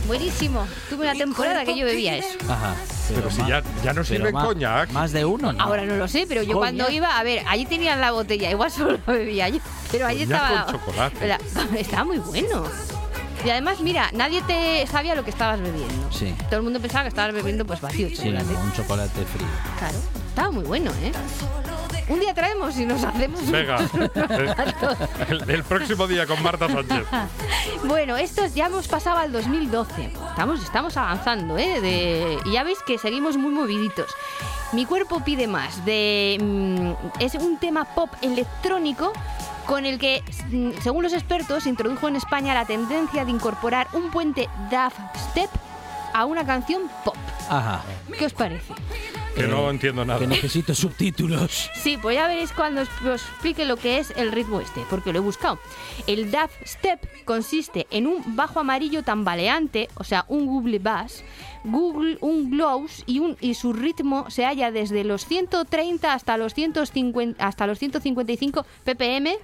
Buenísimo. 0.07 0.65
Tuve 0.89 1.03
una 1.09 1.13
temporada 1.15 1.63
que 1.65 1.77
yo 1.77 1.85
bebía 1.85 2.17
eso. 2.17 2.37
Ajá. 2.49 2.75
Pero 3.13 3.29
si 3.31 3.37
ya, 3.47 3.61
ya 3.83 3.93
no 3.93 4.03
ma- 4.31 4.45
coñac. 4.45 4.91
Más 4.91 5.11
de 5.11 5.23
uno, 5.25 5.53
¿no? 5.53 5.63
Ahora 5.63 5.85
no 5.85 5.95
lo 5.95 6.07
sé, 6.07 6.25
pero 6.27 6.41
yo 6.43 6.57
cuando 6.57 6.89
iba, 6.89 7.17
a 7.17 7.23
ver, 7.23 7.43
allí 7.47 7.65
tenían 7.65 8.01
la 8.01 8.11
botella, 8.11 8.49
igual 8.51 8.71
solo 8.71 8.97
bebía 9.07 9.47
yo, 9.49 9.59
pero 9.91 10.07
allí 10.07 10.25
Coñac 10.25 10.41
estaba. 10.41 10.65
con 10.65 10.73
chocolate. 10.73 11.25
Era- 11.25 11.39
estaba 11.77 12.03
muy 12.03 12.17
bueno. 12.17 12.63
Y 13.45 13.49
además, 13.51 13.79
mira, 13.79 14.09
nadie 14.13 14.41
te 14.41 14.87
sabía 14.87 15.13
lo 15.15 15.23
que 15.23 15.29
estabas 15.29 15.61
bebiendo. 15.61 16.11
Sí. 16.11 16.33
Todo 16.49 16.57
el 16.57 16.63
mundo 16.63 16.79
pensaba 16.79 17.03
que 17.03 17.09
estabas 17.09 17.33
bebiendo 17.33 17.63
pues 17.65 17.79
batido 17.79 18.09
de 18.09 18.15
Sí, 18.15 18.23
chocolate. 18.23 18.53
un 18.55 18.73
chocolate 18.73 19.25
frío. 19.25 19.47
Claro, 19.77 19.97
estaba 20.29 20.51
muy 20.51 20.63
bueno, 20.63 20.91
¿eh? 21.03 21.11
Un 22.07 22.19
día 22.19 22.33
traemos 22.35 22.77
y 22.77 22.85
nos 22.85 23.03
hacemos 23.03 23.41
un- 23.41 23.51
Venga. 23.51 23.77
El, 25.29 25.49
el 25.49 25.63
próximo 25.63 26.05
día 26.07 26.25
con 26.27 26.41
Marta 26.43 26.67
Sánchez. 26.67 27.05
Bueno, 27.83 28.15
esto 28.17 28.43
ya 28.47 28.65
hemos 28.67 28.87
pasado 28.87 29.17
al 29.19 29.31
2012. 29.31 30.11
Estamos, 30.29 30.63
estamos 30.63 30.97
avanzando, 30.97 31.57
¿eh? 31.57 31.81
De- 31.81 32.37
y 32.45 32.51
ya 32.53 32.63
veis 32.63 32.77
que 32.85 32.97
seguimos 32.97 33.37
muy 33.37 33.51
moviditos. 33.51 34.09
Mi 34.71 34.85
cuerpo 34.85 35.19
pide 35.23 35.45
más. 35.47 35.83
De, 35.85 36.37
mm, 36.41 37.21
es 37.21 37.35
un 37.35 37.57
tema 37.59 37.85
pop 37.85 38.09
electrónico 38.21 39.13
con 39.65 39.85
el 39.85 39.99
que, 39.99 40.23
mm, 40.51 40.81
según 40.81 41.03
los 41.03 41.13
expertos, 41.13 41.65
introdujo 41.65 42.07
en 42.07 42.15
España 42.15 42.53
la 42.53 42.65
tendencia 42.65 43.25
de 43.25 43.31
incorporar 43.31 43.87
un 43.93 44.11
puente 44.11 44.49
Daft 44.69 44.99
Step 45.31 45.49
a 46.13 46.25
una 46.25 46.45
canción 46.45 46.83
pop. 47.03 47.17
Ajá. 47.49 47.83
¿Qué 48.17 48.25
os 48.25 48.33
parece? 48.33 48.73
Que 49.35 49.47
no 49.47 49.69
entiendo 49.69 50.05
nada. 50.05 50.19
Que 50.19 50.27
necesito 50.27 50.73
subtítulos. 50.73 51.69
Sí, 51.73 51.97
pues 52.01 52.15
ya 52.15 52.27
veréis 52.27 52.53
cuando 52.53 52.83
os, 52.83 52.89
os 53.01 53.21
explique 53.21 53.65
lo 53.65 53.75
que 53.75 53.99
es 53.99 54.13
el 54.15 54.31
ritmo 54.31 54.61
este, 54.61 54.81
porque 54.89 55.11
lo 55.11 55.19
he 55.19 55.21
buscado. 55.21 55.59
El 56.07 56.31
dub 56.31 56.49
step 56.65 57.25
consiste 57.25 57.85
en 57.91 58.07
un 58.07 58.35
bajo 58.37 58.61
amarillo 58.61 59.03
tambaleante, 59.03 59.89
o 59.95 60.05
sea, 60.05 60.23
un 60.29 60.45
google 60.45 60.79
bass, 60.79 61.21
google, 61.65 62.17
un 62.21 62.49
glows 62.49 63.03
y, 63.05 63.19
un, 63.19 63.35
y 63.41 63.55
su 63.55 63.73
ritmo 63.73 64.29
se 64.29 64.45
halla 64.45 64.71
desde 64.71 65.03
los 65.03 65.25
130 65.25 66.13
hasta 66.13 66.37
los 66.37 66.53
150, 66.53 67.45
hasta 67.45 67.67
los 67.67 67.77
155 67.77 68.65
ppm. 68.85 69.35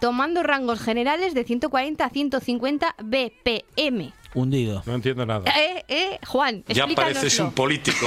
Tomando 0.00 0.42
rangos 0.42 0.80
generales 0.80 1.34
de 1.34 1.44
140 1.44 2.04
a 2.04 2.10
150 2.10 2.94
BPM. 3.02 4.12
Hundido. 4.34 4.82
No 4.84 4.94
entiendo 4.94 5.24
nada. 5.24 5.44
Eh, 5.56 5.84
eh, 5.88 6.18
Juan, 6.26 6.64
Ya 6.68 6.86
pareces 6.88 7.38
un 7.38 7.52
político. 7.52 8.06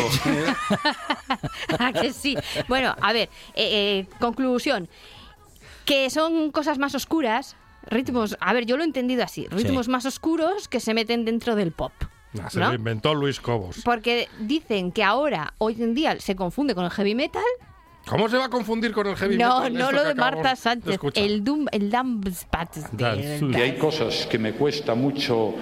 ¿A 1.79 1.93
que 2.01 2.11
sí? 2.11 2.35
Bueno, 2.67 2.93
a 2.99 3.13
ver, 3.13 3.29
eh, 3.55 4.05
eh, 4.05 4.07
conclusión. 4.19 4.89
Que 5.85 6.09
son 6.09 6.51
cosas 6.51 6.77
más 6.77 6.93
oscuras, 6.95 7.55
ritmos, 7.83 8.35
a 8.41 8.51
ver, 8.51 8.65
yo 8.65 8.75
lo 8.75 8.83
he 8.83 8.85
entendido 8.85 9.23
así, 9.23 9.47
ritmos 9.47 9.87
más 9.87 10.05
oscuros 10.05 10.67
que 10.67 10.81
se 10.81 10.93
meten 10.93 11.23
dentro 11.23 11.55
del 11.55 11.71
pop. 11.71 11.93
Ah, 12.41 12.49
Se 12.49 12.59
¿no? 12.59 12.67
lo 12.69 12.75
inventó 12.75 13.13
Luis 13.15 13.39
Cobos. 13.39 13.81
Porque 13.85 14.27
dicen 14.39 14.91
que 14.91 15.03
ahora, 15.05 15.53
hoy 15.59 15.81
en 15.81 15.95
día, 15.95 16.19
se 16.19 16.35
confunde 16.35 16.75
con 16.75 16.83
el 16.83 16.91
heavy 16.91 17.15
metal. 17.15 17.41
¿Cómo 18.07 18.29
se 18.29 18.37
va 18.37 18.45
a 18.45 18.49
confundir 18.49 18.91
con 18.91 19.07
el 19.07 19.15
heavy 19.15 19.37
No, 19.37 19.61
metal? 19.61 19.73
no 19.73 19.91
lo 19.91 20.03
de 20.03 20.15
Marta 20.15 20.49
de 20.51 20.55
Sánchez. 20.55 20.93
escuchar? 20.93 21.23
El 21.23 21.43
Doom, 21.43 21.67
el 21.71 21.89
Que 23.51 23.61
hay 23.61 23.77
cosas 23.77 24.25
que 24.27 24.39
me 24.39 24.53
cuesta 24.53 24.95
mucho 24.95 25.53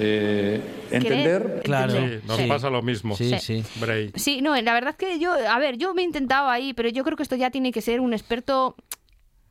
eh, 0.00 0.60
entender. 0.90 1.60
Claro. 1.64 1.92
Sí, 1.92 2.20
nos 2.26 2.36
Sí. 2.36 2.46
pasa 2.46 2.70
lo 2.70 2.82
mismo. 2.82 3.16
Sí, 3.16 3.34
sí. 3.40 3.64
Bray. 3.80 4.12
Sí, 4.14 4.40
no, 4.40 4.54
la 4.60 4.72
verdad 4.72 4.90
es 4.90 4.96
que 4.96 5.18
yo, 5.18 5.32
a 5.32 5.58
ver, 5.58 5.76
yo 5.76 5.92
me 5.94 6.02
he 6.02 6.04
intentado 6.04 6.48
ahí, 6.48 6.72
pero 6.72 6.88
yo 6.88 7.02
creo 7.04 7.16
que 7.16 7.22
esto 7.24 7.34
ya 7.36 7.50
tiene 7.50 7.72
que 7.72 7.80
ser 7.80 8.00
un 8.00 8.12
experto 8.12 8.76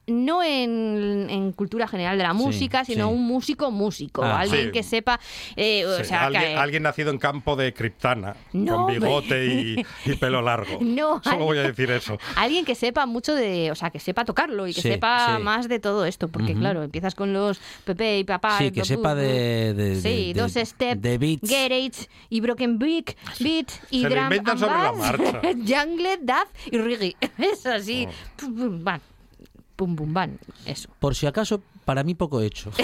no 0.07 0.41
en, 0.43 1.27
en 1.29 1.51
cultura 1.51 1.87
general 1.87 2.17
de 2.17 2.23
la 2.23 2.31
Sí, 2.31 2.37
música, 2.37 2.85
sino 2.85 3.07
sí. 3.09 3.13
un 3.13 3.27
músico 3.27 3.71
músico, 3.71 4.23
Ah. 4.23 4.39
alguien 4.39 4.65
Sí. 4.67 4.71
que 4.71 4.83
sepa, 4.83 5.19
eh, 5.55 5.85
o 5.85 5.97
Sí, 5.97 6.05
sea, 6.05 6.25
alguien, 6.25 6.43
que- 6.43 6.55
alguien 6.55 6.83
nacido 6.83 7.11
en 7.11 7.17
campo 7.17 7.55
de 7.55 7.73
Criptana, 7.73 8.35
No, 8.53 8.85
con 8.85 8.93
bigote 8.93 9.45
y, 9.45 9.85
y 10.05 10.15
pelo 10.19 10.41
largo. 10.41 10.79
No, 10.81 11.21
Solo 11.23 11.45
voy 11.45 11.57
a 11.57 11.63
decir 11.63 11.91
eso. 11.91 12.17
Alguien 12.35 12.63
que 12.65 12.73
sepa 12.75 13.05
mucho 13.05 13.35
de, 13.35 13.69
o 13.71 13.75
sea, 13.75 13.89
que 13.89 13.99
sepa 13.99 14.23
tocarlo 14.25 14.65
y 14.67 14.73
que 14.73 14.81
sepa 14.81 15.39
más 15.39 15.67
de 15.67 15.79
todo 15.79 16.05
esto, 16.05 16.27
porque 16.29 16.53
claro, 16.53 16.83
empiezas 16.83 17.13
con 17.13 17.33
los 17.33 17.59
Pepe 17.83 18.19
y 18.19 18.23
papá. 18.23 18.57
Sí, 18.57 18.65
y 18.65 18.71
que 18.71 18.85
sepa 18.85 19.13
de- 19.13 19.73
de- 19.73 19.95
sí, 20.01 20.33
de- 20.33 20.41
dos 20.41 20.53
step, 20.53 20.99
de 20.99 21.17
beats. 21.17 21.49
garage 21.49 22.07
y 22.29 22.39
broken 22.41 22.79
beat, 22.79 23.15
beat 23.39 23.69
y 23.91 24.01
Se 24.03 24.09
lo 24.09 24.15
drum 24.15 24.23
inventan 24.23 24.51
and 24.51 24.59
sobre 24.59 24.77
la 24.83 24.91
marcha. 24.93 25.41
jungle, 25.83 26.17
dub 26.21 26.47
y 26.71 26.77
reggae. 26.77 27.15
Es 27.37 27.65
así, 27.65 28.07
Oh. 28.43 28.97
Pum, 29.77 29.95
pum, 29.95 30.13
bam, 30.13 30.37
eso. 30.65 30.89
Por 30.99 31.15
si 31.15 31.27
acaso, 31.27 31.61
para 31.85 32.03
mí 32.03 32.15
poco 32.15 32.41
hecho. 32.41 32.71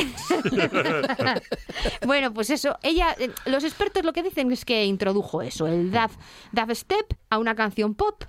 Bueno, 2.06 2.34
pues 2.34 2.50
eso, 2.50 2.78
ella, 2.84 3.16
eh, 3.20 3.32
los 3.46 3.64
expertos 3.64 4.04
lo 4.04 4.14
que 4.14 4.24
dicen 4.24 4.52
es 4.52 4.66
que 4.66 4.86
introdujo 4.86 5.42
eso, 5.42 5.68
el 5.68 5.92
dub, 5.92 6.76
step 6.76 7.18
a 7.30 7.38
una 7.40 7.56
canción 7.56 7.96
pop 7.96 8.24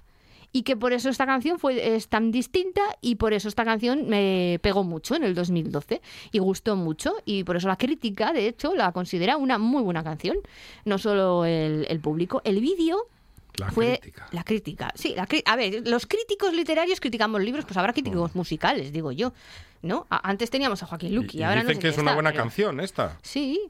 y 0.52 0.62
que 0.62 0.76
por 0.76 0.92
eso 0.92 1.10
esta 1.10 1.26
canción 1.26 1.58
fue 1.58 1.96
es 1.96 2.08
tan 2.08 2.30
distinta 2.30 2.80
y 3.00 3.16
por 3.16 3.32
eso 3.34 3.48
esta 3.48 3.64
canción 3.64 4.08
me 4.08 4.60
pegó 4.62 4.84
mucho 4.84 5.16
en 5.16 5.24
el 5.24 5.34
2012 5.34 6.00
y 6.30 6.38
gustó 6.38 6.76
mucho 6.76 7.14
y 7.24 7.42
por 7.44 7.56
eso 7.56 7.66
la 7.68 7.76
crítica, 7.76 8.32
de 8.32 8.48
hecho, 8.48 8.74
la 8.74 8.92
considera 8.92 9.36
una 9.36 9.58
muy 9.58 9.82
buena 9.82 10.04
canción, 10.04 10.38
no 10.84 10.98
solo 10.98 11.44
el, 11.44 11.86
el 11.88 12.00
público. 12.00 12.40
El 12.44 12.60
vídeo 12.60 13.08
La 13.56 13.70
fue 13.70 13.98
crítica. 14.00 14.28
la 14.32 14.44
crítica. 14.44 14.92
Sí, 14.96 15.14
la 15.16 15.26
a 15.46 15.56
ver, 15.56 15.86
los 15.86 16.06
críticos 16.06 16.52
literarios 16.54 17.00
criticamos 17.00 17.40
libros, 17.42 17.64
pues 17.64 17.76
habrá 17.76 17.92
críticos 17.92 18.34
musicales, 18.34 18.92
digo 18.92 19.12
yo. 19.12 19.32
¿No? 19.82 20.06
A- 20.08 20.28
Antes 20.30 20.48
teníamos 20.50 20.82
a 20.82 20.86
Joaquín 20.86 21.14
Luqui, 21.14 21.36
Y- 21.36 21.40
y 21.40 21.42
ahora 21.44 21.56
no 21.62 21.68
dicen 21.68 21.76
sé 21.76 21.80
que 21.82 21.88
es 21.88 21.98
una 21.98 22.10
está, 22.12 22.14
buena 22.14 22.30
pero- 22.30 22.42
canción 22.44 22.80
esta. 22.80 23.18
Sí. 23.22 23.60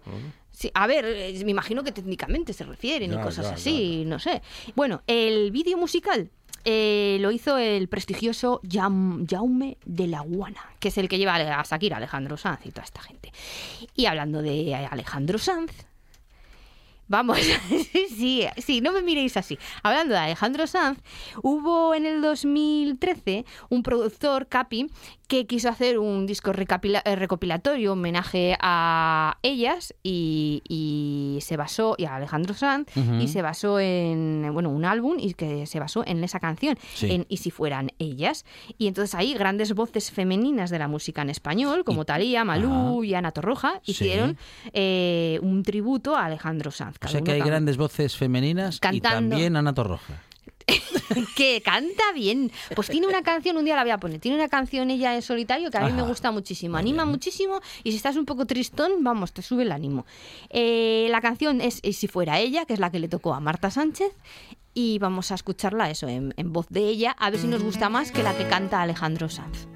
Sí, 0.53 0.71
a 0.73 0.87
ver, 0.87 1.05
me 1.45 1.51
imagino 1.51 1.83
que 1.83 1.91
técnicamente 1.91 2.53
se 2.53 2.63
refieren 2.65 3.13
y 3.13 3.17
cosas 3.17 3.47
ya, 3.49 3.55
así, 3.55 4.05
no 4.07 4.21
sé. 4.21 4.41
Bueno, 4.77 5.03
el 5.09 5.51
vídeo 5.51 5.77
musical 5.77 6.31
eh, 6.65 7.19
lo 7.21 7.31
hizo 7.33 7.59
el 7.59 7.89
prestigioso 7.89 8.61
Jaume 8.73 9.77
de 9.85 10.07
la 10.07 10.21
Guana, 10.21 10.61
que 10.79 10.89
es 10.89 10.97
el 10.99 11.09
que 11.09 11.19
lleva 11.19 11.35
a 11.35 11.63
Shakira, 11.65 11.97
Alejandro 11.97 12.37
Sanz 12.37 12.65
y 12.65 12.71
toda 12.71 12.85
esta 12.85 13.03
gente. 13.03 13.33
Y 13.97 14.07
hablando 14.07 14.41
de 14.41 14.75
Alejandro 14.75 15.39
Sanz, 15.39 15.73
Vamos, 17.07 17.39
sí, 18.17 18.47
sí, 18.57 18.81
no 18.81 18.93
me 18.93 19.03
miréis 19.03 19.37
así. 19.37 19.59
Hablando 19.83 20.15
de 20.15 20.21
Alejandro 20.21 20.67
Sanz, 20.67 20.99
hubo 21.43 21.95
en 21.95 22.07
el 22.07 22.23
2013 22.23 23.45
un 23.69 23.83
productor, 23.83 24.47
Capi, 24.49 24.91
que 25.27 25.47
quiso 25.47 25.69
hacer 25.69 25.99
un 25.99 26.27
disco 26.27 26.53
eh, 26.53 27.17
recopilatorio, 27.17 27.93
homenaje 27.93 28.57
a 28.61 29.39
ellas 29.43 29.95
y, 30.03 30.63
y 30.69 31.39
se 31.41 31.57
basó, 31.57 31.95
y 31.99 32.05
a 32.05 32.17
Alejandro 32.17 32.55
Sanz, 32.55 32.89
y 33.21 33.29
se 33.29 33.41
basó 33.43 33.81
en, 33.81 34.51
bueno, 34.53 34.71
un 34.71 34.85
álbum 34.85 35.17
y 35.19 35.35
que 35.35 35.67
se 35.67 35.81
basó 35.81 36.05
en 36.07 36.23
esa 36.25 36.41
canción, 36.41 36.77
Sí. 36.95 37.11
en 37.11 37.27
Y 37.29 37.39
si 37.39 37.51
fueran 37.51 37.91
ellas. 37.99 38.45
Y 38.79 38.87
entonces 38.87 39.15
ahí 39.15 39.35
grandes 39.35 39.75
voces 39.75 40.11
femeninas 40.11 40.71
de 40.71 40.79
la 40.79 40.89
música 40.89 41.23
en 41.23 41.31
español, 41.31 41.85
como 41.85 42.03
Y- 42.03 42.05
Talía, 42.05 42.45
Malú 42.45 43.03
y 43.05 43.15
Ana 43.15 43.33
Torroja, 43.33 43.81
Sí. 43.83 43.93
hicieron 43.93 44.37
eh, 44.73 45.39
un 45.43 45.63
tributo 45.63 46.17
a 46.17 46.27
Alejandro 46.27 46.71
Sanz. 46.71 46.97
O 47.05 47.09
sea 47.09 47.21
que 47.23 47.33
hay 47.33 47.41
grandes 47.41 47.77
voces 47.77 48.17
femeninas 48.17 48.77
y 48.77 48.81
Cantando. 48.81 49.31
también 49.31 49.57
Ana 49.57 49.73
Torroja. 49.75 50.23
que 51.37 51.63
canta 51.63 52.13
bien. 52.15 52.51
Pues 52.75 52.89
tiene 52.89 53.07
una 53.07 53.23
canción, 53.23 53.57
un 53.57 53.65
día 53.65 53.77
la 53.77 53.83
voy 53.83 53.91
a 53.91 53.99
poner, 53.99 54.21
tiene 54.21 54.37
una 54.37 54.49
canción 54.49 54.91
ella 54.91 55.15
en 55.15 55.23
solitario 55.23 55.71
que 55.71 55.79
a 55.79 55.87
mí 55.87 55.93
me 55.93 56.03
gusta 56.03 56.31
muchísimo, 56.31 56.77
anima 56.77 57.05
bien. 57.05 57.13
muchísimo 57.13 57.61
y 57.83 57.91
si 57.91 57.97
estás 57.97 58.17
un 58.17 58.25
poco 58.25 58.47
tristón, 58.47 59.05
vamos, 59.05 59.33
te 59.33 59.43
sube 59.43 59.63
el 59.63 59.73
ánimo. 59.73 60.07
Eh, 60.51 61.09
la 61.11 61.21
canción 61.21 61.61
es 61.61 61.81
Y 61.83 61.93
si 61.95 62.09
fuera 62.09 62.39
ella, 62.39 62.65
que 62.65 62.75
es 62.75 62.81
la 62.81 62.91
que 62.91 62.99
le 62.99 63.09
tocó 63.09 63.35
a 63.35 63.41
Marta 63.41 63.71
Sánchez 63.71 64.13
y 64.73 64.99
vamos 64.99 65.31
a 65.31 65.37
escucharla 65.37 65.91
eso 65.91 66.09
en, 66.09 66.35
en 66.37 66.53
voz 66.53 66.67
de 66.69 66.81
ella, 66.89 67.15
a 67.19 67.31
ver 67.31 67.41
si 67.41 67.47
nos 67.47 67.63
gusta 67.63 67.89
más 67.89 68.11
que 68.11 68.23
la 68.23 68.37
que 68.37 68.49
canta 68.49 68.83
Alejandro 68.83 69.29
Sanz. 69.29 69.69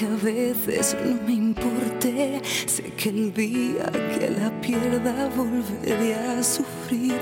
Aunque 0.00 0.06
a 0.06 0.32
veces 0.32 0.96
no 1.04 1.22
me 1.22 1.32
importe, 1.32 2.40
sé 2.66 2.82
que 2.96 3.08
el 3.08 3.32
día 3.32 3.90
que 3.92 4.30
la 4.30 4.50
pierda 4.60 5.28
volveré 5.34 6.14
a 6.14 6.42
sufrir 6.42 7.18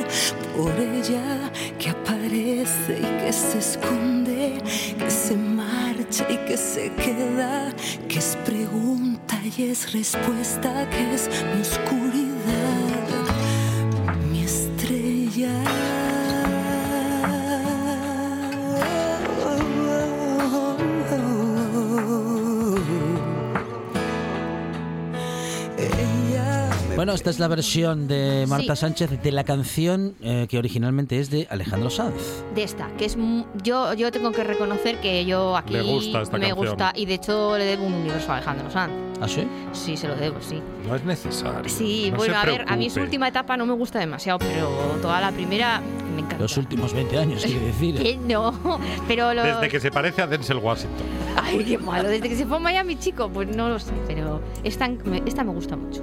por 0.57 0.73
ella 0.79 1.51
que 1.79 1.91
aparece 1.91 2.99
y 2.99 3.25
que 3.25 3.33
se 3.33 3.59
esconde, 3.59 4.59
que 4.99 5.11
se 5.11 5.37
marcha 5.37 6.27
y 6.29 6.37
que 6.47 6.57
se 6.57 6.93
queda, 6.95 7.73
que 8.09 8.19
es 8.19 8.37
pregunta 8.45 9.39
y 9.57 9.71
es 9.71 9.93
respuesta, 9.93 10.89
que 10.91 11.15
es 11.15 11.29
oscuridad, 11.61 12.76
esta 27.16 27.31
es 27.31 27.38
la 27.40 27.48
versión 27.48 28.07
de 28.09 28.44
Marta 28.48 28.76
Sí. 28.76 28.81
Sánchez 28.83 29.22
de 29.22 29.33
la 29.33 29.42
canción 29.44 30.14
eh, 30.22 30.46
que 30.48 30.59
originalmente 30.59 31.18
es 31.18 31.31
de 31.31 31.46
Alejandro 31.50 31.90
Sanz. 31.90 32.14
de 32.55 32.62
esta, 32.62 32.88
que 32.96 33.05
es 33.07 33.16
yo 33.62 33.92
yo 33.94 34.11
tengo 34.12 34.31
que 34.33 34.44
reconocer 34.44 35.00
que 35.00 35.24
yo 35.26 35.57
aquí 35.57 35.79
gusta 35.81 36.22
esta 36.22 36.38
me 36.38 36.48
canción. 36.48 36.68
gusta 36.68 36.92
y 36.94 37.07
de 37.07 37.14
hecho 37.14 37.57
le 37.59 37.64
debo 37.64 37.85
un 37.85 37.94
universo 37.94 38.31
a 38.33 38.37
Alejandro 38.37 38.70
Sanz. 38.70 38.92
¿Ah, 39.20 39.26
sí? 39.26 39.46
Sí, 39.72 39.96
se 39.96 40.07
lo 40.09 40.14
debo, 40.14 40.37
sí. 40.42 40.61
No 40.87 40.94
es 40.94 41.02
necesario. 41.05 41.66
Sí, 41.70 42.11
No 42.11 42.18
bueno, 42.18 42.35
se 42.35 42.38
a 42.38 42.44
ver, 42.44 42.64
a 42.68 42.76
mí 42.76 42.90
su 42.90 43.00
última 43.00 43.26
etapa 43.29 43.57
no 43.57 43.64
me 43.64 43.72
gusta 43.72 43.98
demasiado, 43.98 44.38
pero 44.38 44.68
toda 45.00 45.20
la 45.22 45.33
primera 45.33 45.81
me 46.14 46.20
encanta. 46.20 46.38
Los 46.42 46.57
últimos 46.59 46.92
20 46.92 47.18
años, 47.18 47.42
quiere 47.42 47.61
decir. 47.66 47.98
Eh, 48.07 48.18
no, 48.26 48.52
pero 49.09 49.33
lo... 49.33 49.42
Desde 49.42 49.70
que 49.70 49.81
se 49.81 49.90
parece 49.90 50.20
a 50.20 50.26
Denzel 50.26 50.59
Washington. 50.59 51.07
Ay, 51.42 51.64
qué 51.64 51.79
malo, 51.79 52.11
desde 52.11 52.29
que 52.29 52.37
se 52.37 52.44
fue 52.44 52.59
a 52.59 52.61
Miami, 52.61 52.96
chico, 52.98 53.31
pues 53.31 53.48
no 53.57 53.70
lo 53.70 53.79
sé, 53.79 53.92
pero 54.07 54.42
esta 54.64 54.90
esta 55.24 55.44
me 55.44 55.52
gusta 55.52 55.76
mucho. 55.76 56.02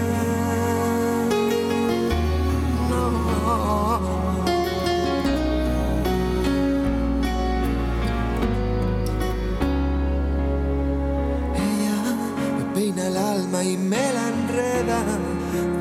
Y 13.63 13.77
me 13.77 14.13
la 14.13 14.29
enreda. 14.29 15.03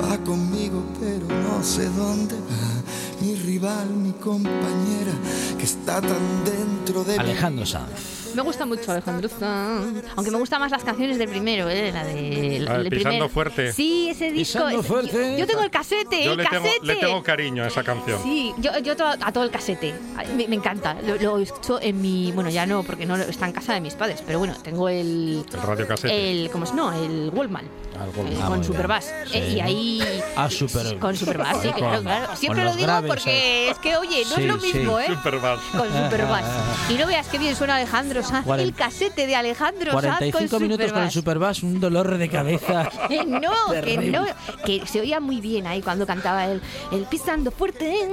Va 0.03 0.19
conmigo, 0.19 0.83
pero 0.99 1.27
no 1.27 1.63
sé 1.63 1.89
dónde 1.91 2.37
va. 2.37 3.23
Mi 3.23 3.35
rival, 3.35 3.91
mi 3.91 4.13
compañera, 4.13 5.13
que 5.59 5.65
está 5.65 6.01
tan 6.01 6.45
dentro 6.45 7.05
de. 7.05 7.17
Alejandro 7.19 7.67
Sanz. 7.67 8.30
Me 8.35 8.43
gusta 8.43 8.65
mucho 8.67 8.93
Alejandro 8.93 9.29
Sanz. 9.29 10.05
Aunque 10.17 10.31
me 10.31 10.39
gustan 10.39 10.61
más 10.61 10.71
las 10.71 10.85
canciones 10.85 11.19
del 11.19 11.29
primero, 11.29 11.69
¿eh? 11.69 11.91
La 11.93 12.05
de. 12.05 12.61
La 12.61 12.77
el 12.77 12.89
Pisando 12.89 13.11
primer- 13.11 13.31
Fuerte. 13.31 13.73
Sí, 13.73 14.09
ese 14.11 14.31
disco. 14.31 14.59
Pisando 14.61 14.81
es- 14.81 14.87
Fuerte. 14.87 15.33
Yo, 15.33 15.39
yo 15.39 15.47
tengo 15.47 15.63
el 15.63 15.71
casete, 15.71 16.25
Yo 16.25 16.33
el 16.33 16.39
le 16.39 16.45
tengo, 16.45 16.63
casete. 16.65 16.87
le 16.87 16.97
tengo 16.97 17.23
cariño 17.23 17.65
a 17.65 17.67
esa 17.69 17.83
canción. 17.83 18.23
Sí, 18.23 18.53
yo, 18.59 18.77
yo 18.79 18.97
to- 18.97 19.05
a 19.07 19.33
todo 19.33 19.45
el 19.45 19.51
casete. 19.51 19.95
Me, 20.37 20.47
me 20.49 20.57
encanta. 20.57 20.97
Lo, 21.07 21.17
lo 21.17 21.39
escucho 21.39 21.81
en 21.81 22.01
mi. 22.01 22.33
Bueno, 22.33 22.51
ya 22.51 22.67
no, 22.67 22.83
porque 22.83 23.07
no 23.07 23.17
lo- 23.17 23.25
está 23.25 23.47
en 23.47 23.53
casa 23.53 23.75
de 23.75 23.81
mis 23.81 23.95
padres. 23.95 24.23
Pero 24.27 24.39
bueno, 24.39 24.55
tengo 24.63 24.89
el. 24.89 25.45
El 25.53 25.63
radiocasete. 25.63 26.31
El, 26.45 26.51
¿Cómo 26.51 26.65
es? 26.65 26.75
No, 26.75 26.93
el 26.93 27.31
Wallman. 27.35 27.65
Ah, 27.99 28.05
el 28.05 28.11
Wallman. 28.19 28.33
eh, 28.33 28.37
Ah, 28.41 28.47
con 28.47 28.61
bien. 28.61 28.65
Superbass. 28.65 29.05
Sí. 29.31 29.39
Eh, 29.39 29.53
y 29.57 29.61
ahí. 29.61 30.03
Ah, 30.37 30.49
super. 30.51 30.99
Con 30.99 31.17
Superbass, 31.17 31.61
sí, 31.63 31.69
Con- 31.69 31.79
claro, 31.79 32.03
claro. 32.03 32.27
con 32.29 32.37
Siempre 32.37 32.65
lo 32.65 32.71
digo 32.73 32.87
graves, 32.87 33.09
porque 33.11 33.71
es 33.71 33.79
que, 33.79 33.97
oye, 33.97 34.25
no 34.29 34.37
Sí, 34.37 34.43
es 34.43 34.49
lo 34.49 34.61
sí. 34.61 34.73
mismo, 34.73 34.99
¿eh? 35.01 35.07
Superbass. 35.09 35.61
Con 35.73 35.89
Superbass. 35.89 36.45
Y 36.91 36.95
no 36.95 37.07
veas 37.07 37.29
qué 37.29 37.39
bien 37.39 37.55
suena 37.57 37.77
Alejandro 37.77 38.20
Sanz. 38.23 38.47
Cuaren- 38.47 38.61
El 38.63 38.75
casete 38.75 39.27
de 39.27 39.37
Alejandro 39.37 39.93
Sanz 39.93 40.03
45 40.19 40.51
con 40.51 40.63
minutos 40.63 40.93
con 40.93 41.03
el 41.03 41.11
Superbass. 41.11 41.57
Superbass, 41.59 41.63
un 41.63 41.81
dolor 41.81 42.17
de 42.19 42.29
cabeza. 42.29 42.89
Eh, 43.11 43.25
no, 43.27 43.51
que 43.71 43.81
Terrible. 43.81 44.11
no, 44.13 44.25
que 44.65 44.87
se 44.87 45.01
oía 45.01 45.21
muy 45.21 45.41
bien 45.41 45.67
ahí 45.67 45.83
cuando 45.83 46.07
cantaba 46.07 46.45
el, 46.47 46.61
el 46.93 47.05
pisando 47.05 47.51
fuerte. 47.51 48.09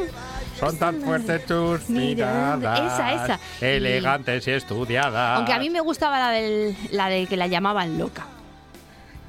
Son 0.60 0.76
tan 0.78 1.02
fuertes 1.02 1.46
tus 1.46 1.88
Mira, 1.90 2.56
miradas. 2.58 2.94
esa, 2.94 3.14
esa. 3.26 3.40
Elegantes 3.62 4.48
y 4.48 4.52
estudiadas. 4.52 5.38
Aunque 5.38 5.54
a 5.54 5.60
mí 5.60 5.70
me 5.70 5.82
gustaba 5.82 6.18
la 6.18 6.30
del, 6.32 6.76
la 6.92 7.10
de 7.10 7.28
que 7.28 7.38
la 7.38 7.46
llamaban 7.48 7.98
loca. 8.00 8.26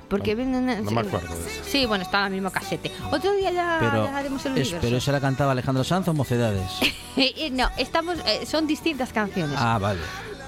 Porque 0.09 0.35
No 0.35 0.91
me 0.91 1.01
acuerdo 1.01 1.35
de 1.35 1.51
esa. 1.51 1.65
Sí, 1.71 1.85
bueno, 1.85 2.03
está 2.05 2.21
en 2.21 2.27
el 2.29 2.33
mismo 2.41 2.51
casete. 2.51 2.91
Otro 3.13 3.31
día 3.35 3.51
ya, 3.51 3.77
Pero, 3.79 4.05
ya 4.07 4.17
haremos 4.17 4.47
el 4.47 4.53
es, 4.53 4.59
universo. 4.69 4.79
pero 4.81 4.97
esa 4.97 5.13
la 5.13 5.21
cantaba 5.21 5.53
Alejandro 5.53 5.85
Sanz 5.85 6.09
o 6.09 6.15
Mocedades. 6.15 6.71
Eh, 7.21 7.51
no, 7.51 7.69
estamos, 7.77 8.17
eh, 8.27 8.47
son 8.47 8.69
distintas 8.69 9.13
canciones. 9.13 9.57
Ah, 9.59 9.77
vale. 9.81 9.99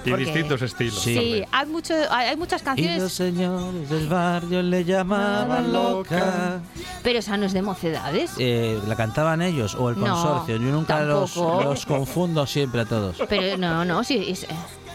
Y 0.05 0.13
distintos 0.13 0.61
estilos. 0.61 0.99
Sí. 0.99 1.13
sí, 1.15 1.43
hay, 1.51 1.65
mucho, 1.67 1.93
hay, 2.09 2.29
hay 2.29 2.37
muchas 2.37 2.61
Y 2.61 2.65
los 2.65 2.75
canciones, 2.75 3.13
señores 3.13 3.89
del 3.89 4.07
barrio 4.07 4.61
le 4.61 4.83
llamaban 4.83 5.71
loca. 5.71 6.59
pero 7.03 7.19
esa 7.19 7.37
no 7.37 7.45
es 7.45 7.53
de 7.53 7.61
mocedades. 7.61 8.31
Eh, 8.37 8.79
¿La 8.87 8.95
cantaban 8.95 9.41
ellos 9.41 9.75
o 9.75 9.89
el 9.89 9.99
No, 9.99 10.05
consorcio? 10.07 10.55
Yo 10.57 10.71
nunca 10.71 11.01
los, 11.01 11.35
los 11.35 11.85
confundo 11.85 12.45
siempre 12.45 12.81
a 12.81 12.85
todos. 12.85 13.17
Pero 13.29 13.57
no, 13.57 13.85
no, 13.85 14.03
sí, 14.03 14.25
es, 14.29 14.45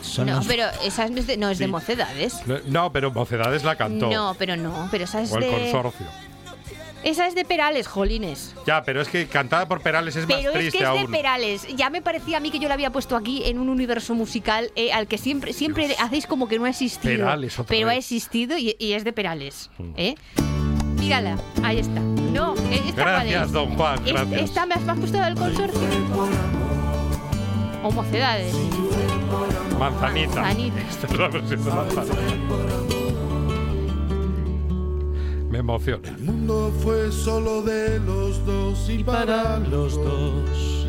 Son 0.02 0.26
no, 0.26 0.36
los- 0.36 0.46
pero 0.46 0.64
esa 0.84 1.08
no 1.08 1.18
es 1.18 1.26
de, 1.26 1.36
no 1.36 1.48
es 1.50 1.58
de 1.58 1.64
Sí. 1.66 1.70
mocedades. 1.70 2.46
No, 2.46 2.56
No, 2.66 2.92
pero 2.92 3.10
Mocedades 3.12 3.64
la 3.64 3.76
cantó. 3.76 4.08
No, 4.10 4.34
pero 4.38 4.56
no, 4.56 4.88
pero 4.90 5.04
esa 5.04 5.20
es 5.22 5.32
o 5.32 5.36
el 5.38 5.42
de 5.44 5.50
consorcio. 5.50 6.06
Esa 7.08 7.26
es 7.26 7.34
de 7.34 7.44
Perales, 7.44 7.86
jolines. 7.86 8.54
Ya, 8.66 8.82
pero 8.82 9.00
es 9.00 9.08
que 9.08 9.26
cantada 9.26 9.66
por 9.68 9.80
Perales 9.80 10.16
es 10.16 10.28
más 10.28 10.36
Pero 10.38 10.50
es 10.50 10.56
triste 10.58 10.78
que 10.78 10.84
es 10.84 10.90
de 10.92 10.98
aún. 11.00 11.10
Perales. 11.10 11.66
Ya 11.76 11.88
me 11.90 12.02
parecía 12.02 12.36
a 12.36 12.40
mí 12.40 12.50
que 12.50 12.58
yo 12.58 12.68
la 12.68 12.74
había 12.74 12.90
puesto 12.90 13.16
aquí 13.16 13.42
en 13.46 13.58
un 13.58 13.68
universo 13.68 14.14
musical 14.14 14.70
eh, 14.76 14.92
al 14.92 15.06
que 15.06 15.16
siempre 15.18 15.52
siempre 15.52 15.94
hacéis 15.98 16.26
como 16.26 16.48
que 16.48 16.58
no 16.58 16.64
ha 16.64 16.70
existido. 16.70 17.14
Perales 17.16 17.58
otra 17.58 17.68
pero 17.68 17.88
ha 17.88 17.94
existido 17.94 18.58
y, 18.58 18.76
y 18.78 18.92
es 18.92 19.04
de 19.04 19.12
Perales. 19.12 19.70
Mm. 19.78 19.90
¿eh? 19.96 20.14
Mírala, 20.98 21.36
ahí 21.62 21.78
está. 21.78 22.00
No, 22.00 22.54
eh, 22.70 22.82
esta 22.88 23.02
Gracias, 23.02 23.46
es? 23.46 23.52
don 23.52 23.76
Juan, 23.76 23.98
Es- 24.04 24.12
gracias. 24.12 24.40
Esta 24.42 24.66
me 24.66 24.74
has, 24.74 24.82
me 24.82 24.92
has 24.92 24.98
puesto 24.98 25.18
del 25.18 25.34
consorcio. 25.36 25.80
O 27.84 27.90
mocedades. 27.92 28.52
Manzanita. 29.78 30.40
Manzanita. 30.40 30.80
Esta 30.90 31.06
es 31.06 31.18
la 31.18 31.28
versión 31.28 31.64
de 31.64 31.70
Manzanita. 31.70 32.14
Me 35.56 35.60
emociona. 35.60 36.06
El 36.10 36.18
mundo 36.18 36.70
fue 36.82 37.10
solo 37.10 37.62
de 37.62 37.98
los 38.00 38.44
dos 38.44 38.90
y 38.90 39.02
para 39.02 39.56
los 39.58 39.94
dos. 39.94 40.86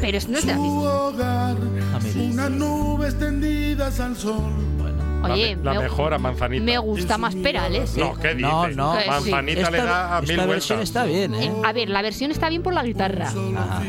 Pero 0.00 0.18
es- 0.18 0.28
no 0.28 0.38
es 0.38 0.46
de 0.46 0.52
la 0.52 0.56
su 0.56 0.62
misma. 0.62 0.92
hogar. 1.00 1.56
Ah, 1.92 1.98
mira. 2.00 2.30
Unas 2.32 2.50
nubes 2.52 3.18
tendidas 3.18 3.98
al 3.98 4.14
sol. 4.16 4.52
Bueno. 4.78 5.34
Oye, 5.34 5.56
la, 5.60 5.74
me, 5.74 5.80
mejor 5.80 6.14
a 6.14 6.18
Manzanita. 6.18 6.62
me 6.64 6.78
gusta 6.78 7.18
más 7.18 7.34
Perales. 7.34 7.96
No, 7.96 8.14
¿qué 8.14 8.36
dices? 8.36 8.42
No, 8.52 8.68
no. 8.68 8.92
Que 8.96 9.02
sí. 9.02 9.10
Manzanita 9.10 9.70
le 9.72 9.78
Esta- 9.78 9.84
da 9.90 10.16
a 10.16 10.20
mil 10.20 10.30
esta 10.30 10.46
versión 10.46 10.80
está 10.80 11.04
bien, 11.06 11.34
¿eh? 11.34 11.52
A 11.64 11.72
ver, 11.72 11.88
la 11.88 12.00
versión 12.02 12.30
está 12.30 12.48
bien 12.48 12.62
por 12.62 12.72
la 12.72 12.84
guitarra 12.84 13.26
Ajá. 13.26 13.80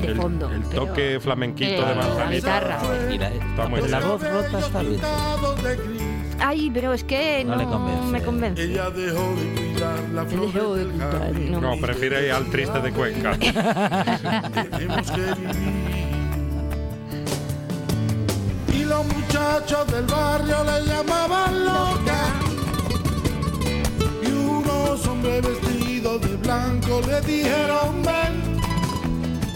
de 0.00 0.06
El- 0.06 0.16
fondo. 0.16 0.50
El, 0.50 0.62
pero- 0.62 0.86
toque 0.86 1.20
flamenquito 1.20 1.70
Eh, 1.72 1.74
de 1.74 1.80
la 1.82 1.94
Manzanita. 1.94 2.30
guitarra. 2.30 2.80
Mira, 3.10 3.28
eh, 3.28 3.38
Está 3.50 3.68
muy 3.68 3.80
la 3.82 3.98
bien. 3.98 4.08
voz 4.08 4.22
rota 4.22 4.58
está 4.60 4.80
bien. 4.82 5.00
Ay, 6.40 6.70
pero 6.72 6.92
es 6.92 7.04
que 7.04 7.44
No 7.44 7.52
no, 7.52 7.58
le 7.58 7.64
convence. 7.64 8.06
me 8.10 8.22
convence. 8.22 8.62
Ella 8.64 8.90
dejó 8.90 9.20
de 9.36 9.44
cuidar 9.54 9.63
la 10.14 10.24
flor 10.24 10.52
Dejó 10.52 10.74
de 10.74 10.84
del 10.84 10.92
cuidar, 10.92 11.18
jardín. 11.18 11.52
no. 11.52 11.60
No, 11.60 11.76
prefiere 11.80 12.32
al 12.32 12.50
triste 12.50 12.80
de 12.80 12.92
Cuenca. 12.92 13.36
Tenemos 13.38 15.10
que 15.10 15.20
vivir. 15.20 16.04
Y 18.72 18.84
los 18.84 19.06
muchachos 19.06 19.86
del 19.92 20.04
barrio 20.06 20.56
le 20.64 20.86
llamaban 20.86 21.64
loca. 21.64 22.24
Y 24.22 24.32
unos 24.32 25.06
hombres 25.06 25.42
vestidos 25.42 26.20
de 26.22 26.36
blanco 26.36 27.00
le 27.06 27.20
dijeron 27.22 28.02
ven. 28.02 28.54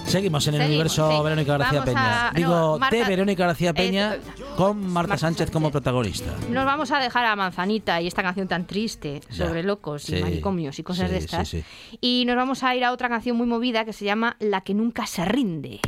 Seguimos 0.06 0.46
en 0.46 0.54
el 0.54 0.60
Seguimos, 0.62 0.68
universo 0.98 1.10
sí. 1.18 1.22
Verónica 1.22 1.58
García 1.58 1.78
Vamos 1.80 1.94
Peña. 1.94 2.28
a- 2.28 2.32
Digo, 2.32 2.48
no, 2.48 2.78
Marta- 2.78 2.96
de 2.96 3.04
Verónica 3.04 3.46
García 3.46 3.74
Peña 3.74 4.14
eh, 4.14 4.20
con 4.58 4.88
Marta, 4.92 5.16
Sánchez, 5.16 5.52
como 5.52 5.70
protagonista. 5.70 6.34
Nos 6.50 6.64
vamos 6.64 6.90
a 6.90 6.98
dejar 6.98 7.24
a 7.26 7.36
Manzanita 7.36 8.00
y 8.00 8.08
esta 8.08 8.24
canción 8.24 8.48
tan 8.48 8.66
triste 8.66 9.20
Ya. 9.30 9.46
sobre 9.46 9.62
locos 9.62 10.02
Sí. 10.02 10.16
y 10.16 10.20
manicomios 10.20 10.76
y 10.80 10.82
cosas 10.82 11.06
Sí, 11.06 11.12
de 11.12 11.18
estas. 11.20 11.48
sí, 11.48 11.62
Y 12.00 12.24
nos 12.26 12.34
vamos 12.34 12.64
a 12.64 12.74
ir 12.74 12.84
a 12.84 12.90
otra 12.90 13.08
canción 13.08 13.36
muy 13.36 13.46
movida 13.46 13.84
que 13.84 13.92
se 13.92 14.04
llama 14.04 14.34
La 14.40 14.62
que 14.62 14.74
nunca 14.74 15.06
se 15.06 15.24
rinde. 15.24 15.80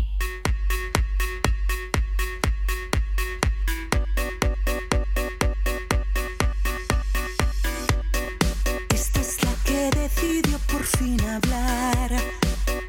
Esta 8.95 9.21
es 9.21 9.43
la 9.45 9.53
que 9.65 9.91
decidió 9.99 10.59
por 10.71 10.85
fin 10.85 11.21
hablar. 11.23 12.11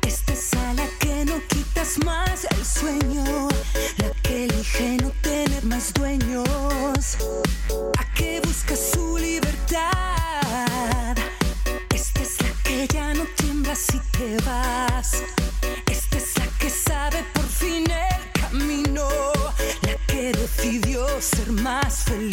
Esta 0.06 0.34
es 0.34 0.54
a 0.54 0.74
la 0.74 0.86
que 1.00 1.26
no 1.26 1.36
quitas 1.50 1.98
más 2.06 2.46
el 2.52 2.65
sueño. 2.65 3.48
La 3.98 4.10
que 4.24 4.46
elige 4.46 4.98
no 5.02 5.12
más 5.63 5.93
dueños. 5.93 7.17
A 7.97 8.13
que 8.13 8.41
busca 8.41 8.76
su 8.76 9.17
libertad. 9.17 9.82
Esta 11.93 12.21
es 12.21 12.41
la 12.41 12.50
que 12.63 12.88
ya 12.88 13.13
no 13.13 13.26
tiembla 13.38 13.76
si 13.76 14.00
te 14.12 14.38
vas. 14.45 15.24
Esta 15.89 16.17
es 16.17 16.38
la 16.38 16.47
que 16.60 16.69
sabe 16.69 17.24
por 17.34 17.45
fin 17.45 17.86
el 17.89 18.41
camino. 18.41 19.08
La 19.82 19.95
que 20.08 20.32
decidió 20.32 21.06
ser 21.21 21.52
más 21.52 22.04
feliz 22.06 22.31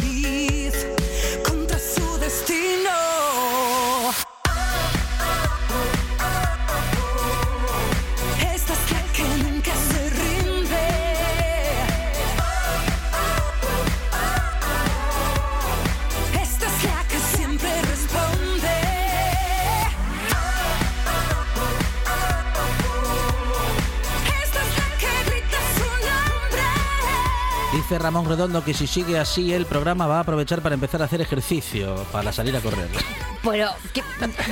Dice 27.99 28.05
Ramón 28.05 28.27
Redondo 28.29 28.63
que 28.63 28.75
si 28.75 28.87
sigue 28.87 29.19
así 29.19 29.53
el 29.53 29.67
programa 29.67 30.07
va 30.07 30.19
a 30.19 30.21
aprovechar 30.21 30.63
para 30.63 30.77
empezar 30.77 31.03
a 31.03 31.07
hacer 31.07 31.21
ejercicio, 31.21 31.97
para 32.13 32.31
salir 32.31 32.55
a 32.55 32.61
correr. 32.61 32.87
Pero 33.43 33.71
que, 33.95 34.03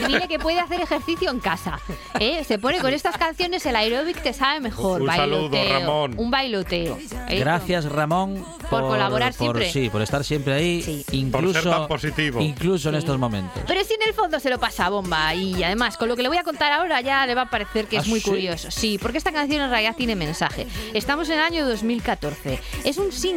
dile 0.06 0.26
que 0.28 0.38
puede 0.38 0.58
hacer 0.60 0.80
ejercicio 0.80 1.30
en 1.30 1.40
casa. 1.40 1.78
¿eh? 2.18 2.44
Se 2.44 2.58
pone 2.58 2.78
con 2.78 2.92
estas 2.94 3.16
canciones, 3.18 3.66
el 3.66 3.76
aeróbic 3.76 4.22
te 4.22 4.32
sabe 4.32 4.60
mejor. 4.60 5.02
Un 5.02 5.08
saludo, 5.08 5.50
bailoteo, 5.50 5.72
Ramón. 5.80 6.14
Un 6.16 6.30
bailoteo. 6.30 6.98
¿eh? 7.28 7.38
Gracias 7.40 7.84
Ramón 7.84 8.44
Por 8.70 8.82
colaborar 8.82 9.32
siempre. 9.32 9.70
Sí, 9.70 9.90
por 9.90 10.02
estar 10.02 10.24
siempre 10.24 10.54
ahí, 10.54 10.82
Sí. 10.82 11.04
incluso, 11.12 11.52
Por 11.54 11.62
ser 11.62 11.72
tan 11.72 11.88
positivo. 11.88 12.40
incluso 12.40 12.88
en 12.88 12.94
Sí. 12.94 12.98
estos 13.00 13.18
momentos. 13.18 13.62
Pero 13.66 13.84
si 13.84 13.94
en 13.94 14.02
el 14.08 14.14
fondo 14.14 14.40
se 14.40 14.50
lo 14.50 14.58
pasa 14.58 14.86
a 14.86 14.88
bomba 14.90 15.34
y 15.34 15.62
además 15.62 15.96
con 15.96 16.08
lo 16.08 16.16
que 16.16 16.22
le 16.22 16.28
voy 16.28 16.38
a 16.38 16.42
contar 16.44 16.72
ahora 16.72 17.00
ya 17.00 17.26
le 17.26 17.34
va 17.34 17.42
a 17.42 17.50
parecer 17.50 17.86
que 17.86 17.96
es 17.98 18.04
¿Ah, 18.06 18.08
muy 18.08 18.20
sí? 18.20 18.28
curioso. 18.30 18.70
Sí, 18.70 18.98
porque 19.00 19.18
esta 19.18 19.30
canción 19.32 19.62
en 19.62 19.70
realidad 19.70 19.94
tiene 19.96 20.16
mensaje. 20.16 20.66
Estamos 20.94 21.28
en 21.28 21.38
el 21.38 21.44
año 21.44 21.68
2014. 21.68 22.60
Es 22.84 22.96
un 22.98 23.12
single. 23.12 23.35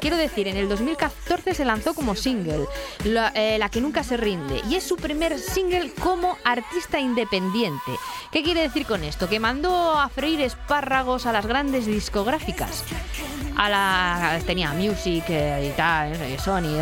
Quiero 0.00 0.16
decir, 0.16 0.48
en 0.48 0.56
el 0.56 0.68
2014 0.68 1.54
se 1.54 1.64
lanzó 1.64 1.94
como 1.94 2.14
single, 2.14 2.66
la, 3.04 3.32
eh, 3.34 3.58
La 3.58 3.68
que 3.68 3.80
nunca 3.80 4.02
se 4.02 4.16
rinde. 4.16 4.62
Y 4.68 4.76
es 4.76 4.84
su 4.84 4.96
primer 4.96 5.38
single 5.38 5.92
como 6.00 6.38
artista 6.44 6.98
independiente. 6.98 7.92
¿Qué 8.30 8.42
quiere 8.42 8.62
decir 8.62 8.86
con 8.86 9.04
esto? 9.04 9.28
Que 9.28 9.40
mandó 9.40 9.98
a 9.98 10.08
freír 10.08 10.40
espárragos 10.40 11.26
a 11.26 11.32
las 11.32 11.46
grandes 11.46 11.86
discográficas 11.86 12.84
a 13.56 13.68
la 13.68 14.40
tenía 14.46 14.72
Music 14.72 15.24
eh, 15.28 15.70
y 15.72 15.76
tal, 15.76 16.12
eh, 16.14 16.38
Sony, 16.38 16.78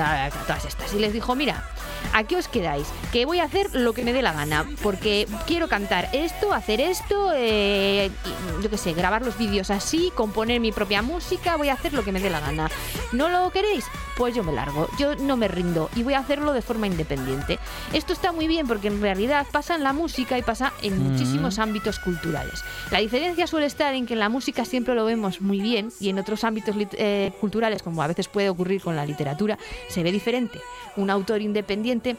todas 0.47 0.65
estas. 0.65 0.93
Y 0.95 0.99
les 0.99 1.13
dijo, 1.13 1.35
mira, 1.35 1.65
aquí 2.13 2.35
os 2.37 2.49
quedáis, 2.49 2.87
que 3.13 3.27
voy 3.27 3.41
a 3.41 3.45
hacer 3.45 3.75
lo 3.75 3.93
que 3.93 4.05
me 4.05 4.13
dé 4.13 4.23
la 4.23 4.33
gana, 4.33 4.67
porque 4.83 5.27
quiero 5.47 5.69
cantar 5.69 6.09
esto, 6.13 6.53
hacer 6.53 6.81
esto, 6.81 7.33
yo 7.33 8.71
qué 8.71 8.79
sé, 8.79 8.93
grabar 8.93 9.23
los 9.23 9.37
vídeos 9.37 9.71
así, 9.71 10.13
componer 10.15 10.61
mi 10.61 10.73
propia 10.73 11.03
música, 11.03 11.50
voy 11.57 11.69
a 11.69 11.75
hacer 11.75 11.93
lo 11.93 12.05
que 12.05 12.13
me 12.13 12.21
dé 12.21 12.31
la 12.31 12.41
gana. 12.41 12.71
¿No 13.13 13.29
lo 13.29 13.51
queréis? 13.51 13.87
Pues 14.21 14.35
yo 14.35 14.45
me 14.45 14.53
largo, 14.53 14.87
yo 14.99 15.16
no 15.16 15.39
me 15.39 15.49
rindo 15.49 15.89
y 15.97 16.03
voy 16.03 16.12
a 16.12 16.18
hacerlo 16.18 16.53
de 16.53 16.61
forma 16.61 16.87
independiente. 16.87 17.59
Esto 17.95 18.12
está 18.12 18.33
muy 18.33 18.47
bien 18.49 18.66
porque 18.66 18.89
en 18.89 19.01
realidad 19.01 19.47
pasa 19.51 19.77
en 19.77 19.83
la 19.83 19.95
música 19.95 20.37
y 20.37 20.43
pasa 20.43 20.75
en 20.83 20.99
muchísimos 21.03 21.59
ámbitos 21.59 21.99
culturales. 21.99 22.62
La 22.91 22.99
diferencia 22.99 23.47
suele 23.47 23.64
estar 23.64 23.95
en 23.95 24.05
que 24.05 24.12
en 24.12 24.21
la 24.21 24.29
música 24.29 24.66
siempre 24.66 24.95
lo 24.95 25.07
vemos 25.07 25.41
muy 25.41 25.62
bien 25.62 25.89
y 26.01 26.11
en 26.11 26.18
otros 26.18 26.45
ámbitos 26.45 26.77
eh, 26.99 27.33
culturales, 27.41 27.83
como 27.83 28.03
a 28.03 28.09
veces 28.09 28.29
puede 28.29 28.51
ocurrir 28.51 28.83
con 28.83 28.95
la 28.95 29.07
literatura, 29.07 29.57
se 29.89 30.03
ve 30.03 30.12
diferente. 30.12 30.61
Un 30.97 31.09
autor 31.09 31.41
independiente 31.41 32.18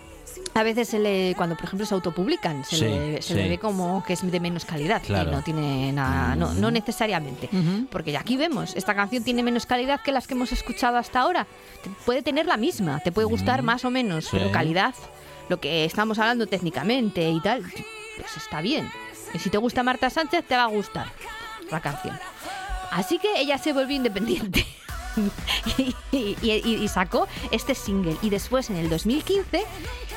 a 0.54 0.64
veces 0.64 0.88
se 0.88 0.98
le, 0.98 1.34
cuando 1.36 1.56
por 1.56 1.66
ejemplo 1.66 1.86
se 1.86 1.94
autopublican, 1.94 2.64
se, 2.64 2.78
Sí, 2.78 2.86
le, 2.86 3.22
se 3.22 3.36
le 3.36 3.44
sí. 3.44 3.50
ve 3.50 3.58
como 3.60 4.02
que 4.04 4.14
es 4.14 4.32
de 4.32 4.40
menos 4.40 4.66
calidad 4.66 5.02
Claro. 5.04 5.30
y 5.30 5.34
no 5.36 5.42
tiene 5.44 5.92
nada, 5.92 6.36
no, 6.36 6.54
no 6.54 6.72
necesariamente, 6.72 7.50
porque 7.92 8.12
ya 8.14 8.22
aquí 8.22 8.38
vemos, 8.38 8.74
esta 8.76 8.96
canción 8.96 9.24
tiene 9.24 9.44
menos 9.44 9.66
calidad 9.66 10.00
que 10.02 10.12
las 10.12 10.28
que 10.28 10.34
hemos 10.36 10.52
escuchado 10.52 10.98
hasta 10.98 11.20
ahora. 11.20 11.46
Puede 12.06 12.22
tener 12.22 12.46
la 12.46 12.58
misma, 12.58 13.00
te 13.00 13.12
puede 13.12 13.28
gustar 13.28 13.62
más 13.64 13.86
o 13.86 13.92
menos, 13.92 14.26
Sí. 14.26 14.30
pero 14.34 14.52
calidad, 14.52 14.96
lo 15.50 15.60
que 15.60 15.86
estamos 15.86 16.20
hablando 16.20 16.48
técnicamente 16.48 17.30
y 17.30 17.40
tal, 17.42 17.62
pues 17.64 18.38
está 18.38 18.62
bien. 18.62 18.90
Y 19.34 19.40
si 19.40 19.50
te 19.50 19.58
gusta 19.58 19.84
Marta 19.84 20.10
Sánchez, 20.10 20.46
te 20.48 20.56
va 20.56 20.64
a 20.64 20.68
gustar 20.68 21.08
la 21.70 21.80
canción. 21.82 22.18
Así 22.92 23.18
que 23.20 23.30
ella 23.40 23.58
se 23.58 23.72
volvió 23.74 23.96
independiente. 23.96 24.66
y, 25.78 25.96
y- 26.12 26.38
y- 26.42 26.76
y 26.84 26.88
sacó 26.88 27.28
este 27.52 27.76
single. 27.76 28.16
Y 28.22 28.30
después, 28.30 28.70
en 28.70 28.78
el 28.78 28.90
2015, 28.90 29.64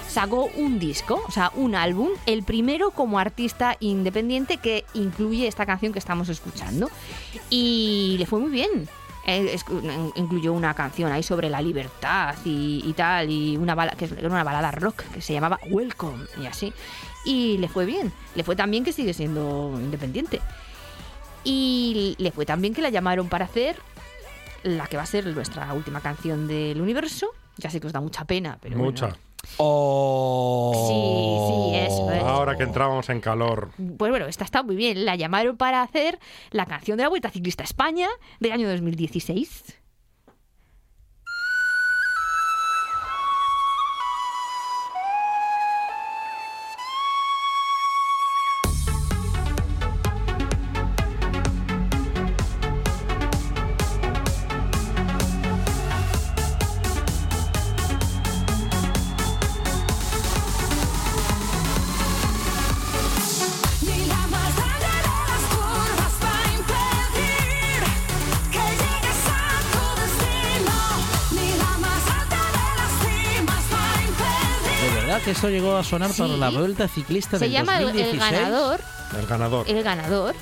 sacó 0.09 0.45
un 0.57 0.79
disco, 0.79 1.23
o 1.27 1.31
sea, 1.33 1.51
un 1.55 1.75
álbum, 1.75 2.11
el 2.27 2.43
primero 2.45 2.91
como 2.93 3.19
artista 3.19 3.77
independiente 3.81 4.59
que 4.59 4.85
incluye 4.95 5.47
esta 5.49 5.67
canción 5.67 5.93
que 5.93 5.99
estamos 5.99 6.29
escuchando. 6.29 6.91
Y 7.51 8.17
le 8.19 8.27
fue 8.27 8.39
muy 8.41 8.51
bien. 8.51 8.89
Es- 9.27 9.65
incluyó 10.17 10.53
una 10.53 10.75
canción 10.75 11.11
ahí 11.13 11.23
sobre 11.23 11.49
la 11.49 11.63
libertad 11.63 12.35
y, 12.45 12.83
y 12.85 12.93
tal, 12.93 13.31
y 13.31 13.57
una 13.57 13.75
bala, 13.75 13.93
que 13.93 14.05
era 14.05 14.29
una 14.29 14.45
balada 14.45 14.71
rock 14.71 15.03
que 15.15 15.21
se 15.23 15.33
llamaba 15.33 15.59
Welcome 15.71 16.25
y 16.43 16.47
así. 16.47 16.73
Y 17.25 17.57
le 17.59 17.69
fue 17.69 17.87
bien. 17.87 18.13
Le 18.35 18.45
fue 18.45 18.55
tan 18.55 18.71
bien 18.71 18.85
que 18.85 18.93
sigue 18.93 19.15
siendo 19.15 19.73
independiente. 19.81 20.41
Y 21.43 22.15
le 22.19 22.31
fue 22.33 22.47
tan 22.47 22.61
bien 22.61 22.75
que 22.75 22.83
la 22.83 22.91
llamaron 22.91 23.29
para 23.29 23.45
hacer 23.45 23.77
la 24.63 24.87
que 24.87 24.97
va 24.97 25.03
a 25.03 25.07
ser 25.07 25.27
nuestra 25.27 25.73
última 25.75 26.01
canción 26.01 26.47
del 26.49 26.81
universo. 26.81 27.29
Ya 27.59 27.71
sé 27.71 27.81
que 27.81 27.87
os 27.87 27.93
da 27.93 28.01
mucha 28.01 28.25
pena, 28.25 28.59
pero 28.61 28.77
bueno. 28.85 28.91
Oh. 29.59 30.73
Sí, 30.75 31.79
sí, 31.79 31.93
eso 31.93 32.11
es. 32.11 32.23
Ahora 32.23 32.57
que 32.57 32.63
entramos 32.65 33.09
en 33.09 33.21
calor. 33.21 33.71
Pues 33.99 34.11
bueno, 34.11 34.27
esta 34.27 34.45
está 34.45 34.63
muy 34.63 34.77
bien. 34.77 35.05
La 35.05 35.17
llamaron 35.17 35.57
para 35.57 35.83
hacer 35.83 36.19
la 36.51 36.67
canción 36.67 36.97
de 36.97 37.05
la 37.05 37.09
Vuelta 37.09 37.31
Ciclista 37.31 37.63
a 37.63 37.67
España 37.67 38.09
del 38.41 38.53
año 38.53 38.69
2016. 38.69 39.84
Que 75.25 75.31
esto 75.33 75.49
llegó 75.49 75.77
a 75.77 75.85
sonar 75.85 76.11
Sí. 76.13 76.23
la 76.39 76.51
vuelta 76.51 76.87
ciclista 76.89 77.39
Se 77.39 77.45
del 77.47 77.53
llama 77.53 77.79
el, 77.79 77.89
el 77.89 77.93
2016? 77.95 78.33
ganador. 78.33 78.81
El 79.19 79.27
ganador. 79.27 79.69
El 79.71 79.83
ganador. 79.83 80.35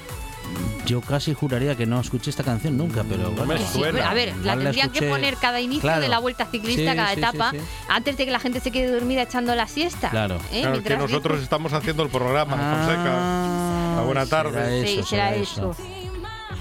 Yo 0.84 1.00
casi 1.00 1.32
juraría 1.32 1.76
que 1.76 1.86
no 1.86 2.00
escuché 2.00 2.30
esta 2.30 2.42
canción 2.42 2.76
nunca, 2.76 3.04
pero 3.08 3.30
No 3.30 3.30
bueno. 3.30 3.54
me 3.54 3.66
suena. 3.66 4.10
a 4.10 4.14
ver, 4.14 4.34
la 4.42 4.56
tendrían 4.56 4.90
que 4.90 5.02
poner 5.08 5.36
cada 5.36 5.60
inicio 5.60 5.82
Claro. 5.82 6.00
de 6.00 6.08
la 6.08 6.18
vuelta 6.18 6.46
ciclista, 6.46 6.90
Sí, 6.90 6.96
cada 6.96 7.12
sí, 7.14 7.18
etapa, 7.20 7.50
sí. 7.52 7.58
antes 7.88 8.16
de 8.16 8.24
que 8.26 8.32
la 8.32 8.40
gente 8.40 8.58
se 8.60 8.70
quede 8.72 8.90
dormida 8.92 9.22
echando 9.22 9.54
la 9.54 9.68
siesta. 9.68 10.10
Claro. 10.10 10.38
¿eh? 10.52 10.62
Claro, 10.62 10.82
que 10.82 10.96
nosotros 10.96 11.40
estamos 11.40 11.72
haciendo 11.72 12.02
el 12.02 12.08
programa, 12.10 12.52
Fonseca. 12.56 13.04
Ah, 13.06 13.98
A 14.00 14.02
buena 14.02 14.26
tarde. 14.26 14.52
será 14.52 14.74
eso, 14.74 14.86
Sí, 14.86 14.94
será 15.08 15.28
será 15.28 15.34
eso. 15.36 15.76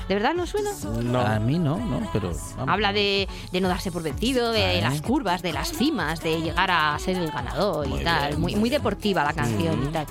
¿De 0.08 0.16
verdad 0.16 0.34
no 0.34 0.46
suena? 0.46 0.70
No. 1.04 1.20
A 1.22 1.40
mí 1.40 1.58
no, 1.60 1.78
no, 1.78 2.10
pero... 2.12 2.30
vamos. 2.58 2.68
Habla 2.74 2.92
de, 2.94 3.28
de 3.52 3.62
no 3.62 3.68
darse 3.70 3.92
por 3.92 4.04
vencido, 4.04 4.52
de 4.52 4.62
Vale. 4.62 4.82
las 4.82 5.02
curvas, 5.02 5.42
de 5.42 5.54
las 5.54 5.72
cimas, 5.72 6.22
de 6.22 6.42
llegar 6.42 6.70
a 6.72 6.98
ser 7.00 7.18
el 7.18 7.30
ganador 7.32 7.86
y 7.86 7.90
Muy 7.90 8.04
tal. 8.04 8.28
bien, 8.30 8.42
Muy, 8.42 8.56
muy 8.56 8.70
deportiva 8.70 9.24
la 9.24 9.34
canción 9.34 9.84
y 9.84 9.88
tal. 9.92 10.06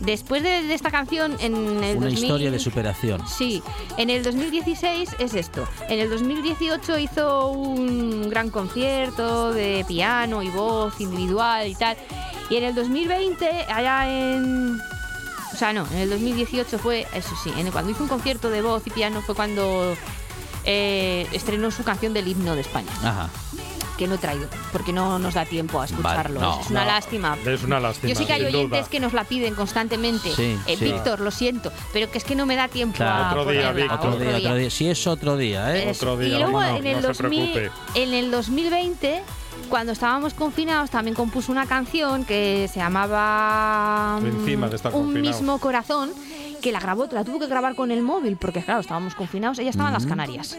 Después 0.00 0.42
de, 0.42 0.62
de 0.62 0.74
esta 0.74 0.90
canción, 0.90 1.36
en 1.40 1.54
el 1.82 1.96
Una 1.96 2.06
2000 2.08 2.12
historia 2.24 2.50
de 2.50 2.58
superación. 2.58 3.26
Sí, 3.26 3.62
en 3.96 4.10
el 4.10 4.22
2016 4.22 5.16
es 5.18 5.34
esto. 5.34 5.66
En 5.88 5.98
el 6.00 6.10
2018 6.10 6.98
hizo 6.98 7.48
un 7.48 8.28
gran 8.28 8.50
concierto 8.50 9.52
de 9.54 9.84
piano 9.88 10.42
y 10.42 10.50
voz 10.50 11.00
individual 11.00 11.66
y 11.66 11.74
tal. 11.74 11.96
Y 12.50 12.56
en 12.56 12.64
el 12.64 12.74
2020, 12.74 13.48
allá 13.72 14.08
en... 14.08 14.78
O 15.56 15.58
sea, 15.58 15.72
no, 15.72 15.86
en 15.90 15.96
el 16.00 16.10
2018 16.10 16.78
fue, 16.78 17.06
eso 17.14 17.34
sí, 17.42 17.50
en 17.56 17.66
el- 17.66 17.72
cuando 17.72 17.90
hizo 17.90 18.02
un 18.02 18.10
concierto 18.10 18.50
de 18.50 18.60
voz 18.60 18.82
y 18.86 18.90
piano 18.90 19.22
fue 19.22 19.34
cuando 19.34 19.96
eh, 20.64 21.26
estrenó 21.32 21.70
su 21.70 21.82
canción 21.82 22.12
del 22.12 22.28
himno 22.28 22.54
de 22.54 22.60
España, 22.60 22.90
Ajá. 23.02 23.30
que 23.96 24.06
no 24.06 24.16
he 24.16 24.18
traído, 24.18 24.48
porque 24.72 24.92
no 24.92 25.18
nos 25.18 25.32
da 25.32 25.46
tiempo 25.46 25.80
a 25.80 25.86
escucharlo. 25.86 26.40
no, 26.40 26.60
es 26.60 26.68
una 26.68 26.80
no. 26.80 26.86
lástima. 26.88 27.38
Es 27.46 27.62
una 27.62 27.80
lástima. 27.80 28.12
Yo 28.12 28.18
sé 28.18 28.26
que 28.26 28.32
hay 28.34 28.40
duda. 28.44 28.58
oyentes 28.58 28.88
que 28.88 29.00
nos 29.00 29.14
la 29.14 29.24
piden 29.24 29.54
constantemente. 29.54 30.30
Sí, 30.34 30.58
Eh, 30.66 30.76
sí. 30.76 30.84
Víctor, 30.84 31.20
lo 31.20 31.30
siento, 31.30 31.72
pero 31.94 32.10
que 32.10 32.18
es 32.18 32.24
que 32.24 32.34
no 32.34 32.44
me 32.44 32.54
da 32.56 32.68
tiempo 32.68 32.96
Claro. 32.98 33.24
a 33.24 33.40
Otro 33.40 33.50
día, 33.52 33.68
ponerla, 33.68 33.82
Víctor. 33.94 34.10
Otro 34.10 34.20
día, 34.20 34.36
otro 34.36 34.54
día. 34.56 34.70
Si 34.70 34.88
es 34.90 35.06
otro 35.06 35.36
día, 35.38 35.74
¿eh? 35.76 35.90
Otro 35.90 36.16
día, 36.18 36.28
y 36.28 36.30
luego 36.32 36.46
cómo 36.52 36.60
no, 36.60 36.76
en, 36.76 36.86
el 36.86 36.96
no 36.96 37.14
se 37.14 37.22
2000 37.22 37.52
preocupe. 37.52 37.80
en 37.94 38.12
el 38.12 38.30
2020, 38.30 39.22
cuando 39.68 39.92
estábamos 39.92 40.34
confinados, 40.34 40.90
también 40.90 41.14
compuso 41.14 41.50
una 41.52 41.66
canción 41.66 42.24
que 42.24 42.68
se 42.72 42.80
llamaba 42.80 44.18
mm, 44.22 44.26
Encima 44.26 44.68
de 44.68 44.76
estar 44.76 44.94
Un 44.94 45.20
mismo 45.20 45.58
corazón, 45.58 46.12
que 46.62 46.72
la 46.72 46.80
grabó, 46.80 47.06
la 47.10 47.24
tuvo 47.24 47.38
que 47.38 47.46
grabar 47.46 47.74
con 47.74 47.90
el 47.90 48.02
móvil, 48.02 48.36
porque 48.36 48.62
claro, 48.62 48.80
estábamos 48.80 49.14
confinados, 49.14 49.58
ella 49.58 49.70
estaba 49.70 49.88
en 49.88 49.94
las 49.94 50.06
Canarias. 50.06 50.56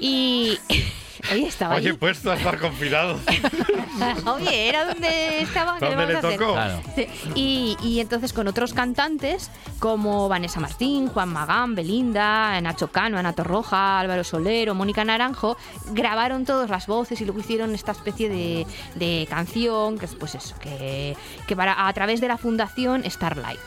Y 0.00 0.58
ella 1.32 1.48
estaba 1.48 1.76
Oye, 1.76 1.90
allí. 1.90 1.98
puesto 1.98 2.30
a 2.30 2.36
estar 2.36 2.58
confinado. 2.58 3.18
Oye, 4.26 4.68
era 4.68 4.84
donde 4.86 5.40
estaba. 5.42 5.78
¿qué 5.78 5.86
¿Dónde 5.86 6.06
le 6.06 6.14
vamos 6.14 6.24
a 6.24 6.28
hacer? 6.28 6.38
tocó? 6.40 6.52
Claro. 6.52 6.80
Sí, 6.94 7.06
Y, 7.34 7.76
y 7.82 8.00
entonces 8.00 8.32
con 8.32 8.48
otros 8.48 8.74
cantantes 8.74 9.50
como 9.78 10.28
Vanessa 10.28 10.60
Martín, 10.60 11.08
Juan 11.08 11.28
Magán, 11.30 11.74
Belinda, 11.74 12.60
Nacho 12.60 12.88
Cano, 12.90 13.18
Ana 13.18 13.32
Torroja, 13.32 14.00
Álvaro 14.00 14.24
Solero, 14.24 14.74
Mónica 14.74 15.04
Naranjo, 15.04 15.56
grabaron 15.92 16.44
todas 16.44 16.70
las 16.70 16.86
voces 16.86 17.20
y 17.20 17.24
luego 17.24 17.40
hicieron 17.40 17.74
esta 17.74 17.92
especie 17.92 18.28
de, 18.28 18.66
de 18.94 19.26
canción 19.30 19.98
que 19.98 20.06
es 20.06 20.14
pues 20.14 20.34
eso, 20.34 20.54
que, 20.60 21.16
que 21.46 21.56
para, 21.56 21.86
a 21.86 21.92
través 21.92 22.20
de 22.20 22.28
la 22.28 22.36
fundación 22.38 23.02
Starlight. 23.08 23.60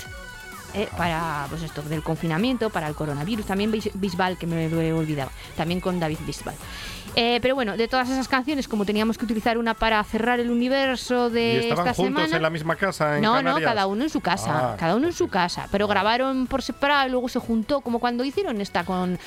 Eh, 0.73 0.87
para 0.97 1.45
pues 1.49 1.63
esto 1.63 1.81
del 1.83 2.03
confinamiento, 2.03 2.69
para 2.69 2.87
el 2.87 2.95
coronavirus, 2.95 3.45
también 3.45 3.71
Bis- 3.71 3.91
Bisbal, 3.93 4.37
que 4.37 4.47
me 4.47 4.69
lo 4.69 4.81
he 4.81 4.93
olvidado, 4.93 5.31
también 5.55 5.79
con 5.81 5.99
David 5.99 6.19
Bisbal. 6.25 6.55
Eh, 7.13 7.39
pero 7.41 7.55
bueno, 7.55 7.75
de 7.75 7.89
todas 7.89 8.09
esas 8.09 8.29
canciones, 8.29 8.69
como 8.69 8.85
teníamos 8.85 9.17
que 9.17 9.25
utilizar 9.25 9.57
una 9.57 9.73
para 9.73 10.01
cerrar 10.05 10.39
el 10.39 10.49
universo 10.49 11.27
¿Y 11.27 11.33
de 11.33 11.59
estaban 11.67 11.87
esta 11.89 11.93
juntos 12.01 12.21
semana. 12.21 12.37
en 12.37 12.41
la 12.41 12.49
misma 12.49 12.77
casa 12.77 13.17
en 13.17 13.21
no, 13.23 13.33
Canarias? 13.33 13.61
no, 13.61 13.67
cada 13.67 13.87
uno 13.87 14.03
en 14.03 14.09
su 14.09 14.21
casa, 14.21 14.71
Ah, 14.73 14.75
cada 14.79 14.95
uno 14.95 15.07
en 15.07 15.13
su 15.13 15.27
casa, 15.27 15.67
pero 15.71 15.89
grabaron 15.89 16.47
por 16.47 16.61
separado 16.61 17.07
y 17.09 17.11
luego 17.11 17.27
se 17.27 17.39
juntó, 17.39 17.81
como 17.81 17.99
cuando 17.99 18.23
hicieron 18.23 18.61
esta 18.61 18.85
con, 18.85 19.19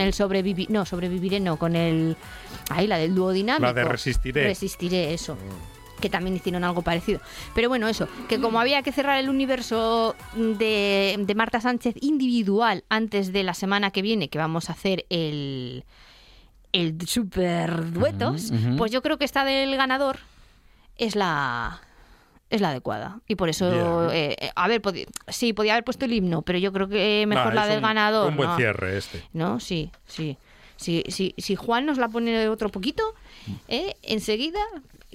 el 0.00 0.12
sobrevivir, 0.14 0.70
no, 0.70 0.86
sobreviviré 0.86 1.40
no, 1.40 1.56
con 1.56 1.74
el, 1.74 2.16
ahí 2.70 2.86
la 2.86 2.96
del 2.96 3.12
dúo 3.16 3.32
dinámico. 3.32 3.66
La 3.66 3.72
de 3.72 3.84
Resistiré. 3.84 4.44
Resistiré, 4.44 5.12
eso 5.12 5.36
que 6.00 6.08
también 6.10 6.36
hicieron 6.36 6.64
algo 6.64 6.82
parecido. 6.82 7.20
Pero 7.54 7.68
bueno, 7.68 7.88
eso, 7.88 8.08
que 8.28 8.40
como 8.40 8.60
había 8.60 8.82
que 8.82 8.92
cerrar 8.92 9.18
el 9.18 9.28
universo 9.28 10.14
de, 10.34 11.16
de 11.18 11.34
Marta 11.34 11.60
Sánchez 11.60 11.94
individual 12.00 12.84
antes 12.88 13.32
de 13.32 13.42
la 13.42 13.54
semana 13.54 13.90
que 13.90 14.02
viene, 14.02 14.28
que 14.28 14.38
vamos 14.38 14.68
a 14.70 14.72
hacer 14.72 15.04
el, 15.10 15.84
el 16.72 16.96
super 17.06 17.92
duetos, 17.92 18.52
pues 18.76 18.92
yo 18.92 19.02
creo 19.02 19.18
que 19.18 19.24
esta 19.24 19.44
del 19.44 19.76
ganador 19.76 20.18
es 20.98 21.16
la 21.16 21.80
es 22.48 22.60
la 22.60 22.70
adecuada 22.70 23.18
y 23.26 23.34
por 23.34 23.48
eso 23.48 24.12
eh, 24.12 24.36
a 24.54 24.68
ver 24.68 24.80
podi- 24.80 25.06
sí 25.26 25.52
podía 25.52 25.72
haber 25.72 25.82
puesto 25.84 26.04
el 26.04 26.12
himno 26.12 26.42
pero 26.42 26.58
yo 26.60 26.72
creo 26.72 26.86
que 26.88 27.24
mejor 27.26 27.46
Nah, 27.46 27.54
la 27.62 27.66
del 27.66 27.78
un- 27.78 27.82
ganador 27.82 28.28
Un 28.30 28.36
buen 28.36 28.50
¿no? 28.50 28.56
cierre 28.56 28.96
este. 28.96 29.20
no 29.32 29.58
sí 29.58 29.90
sí 30.06 30.38
Sí, 30.78 31.02
sí, 31.08 31.34
si 31.38 31.56
Juan 31.56 31.86
nos 31.86 31.96
la 31.96 32.06
pone 32.10 32.50
otro 32.50 32.68
poquito, 32.68 33.02
¿eh? 33.66 33.94
enseguida 34.02 34.60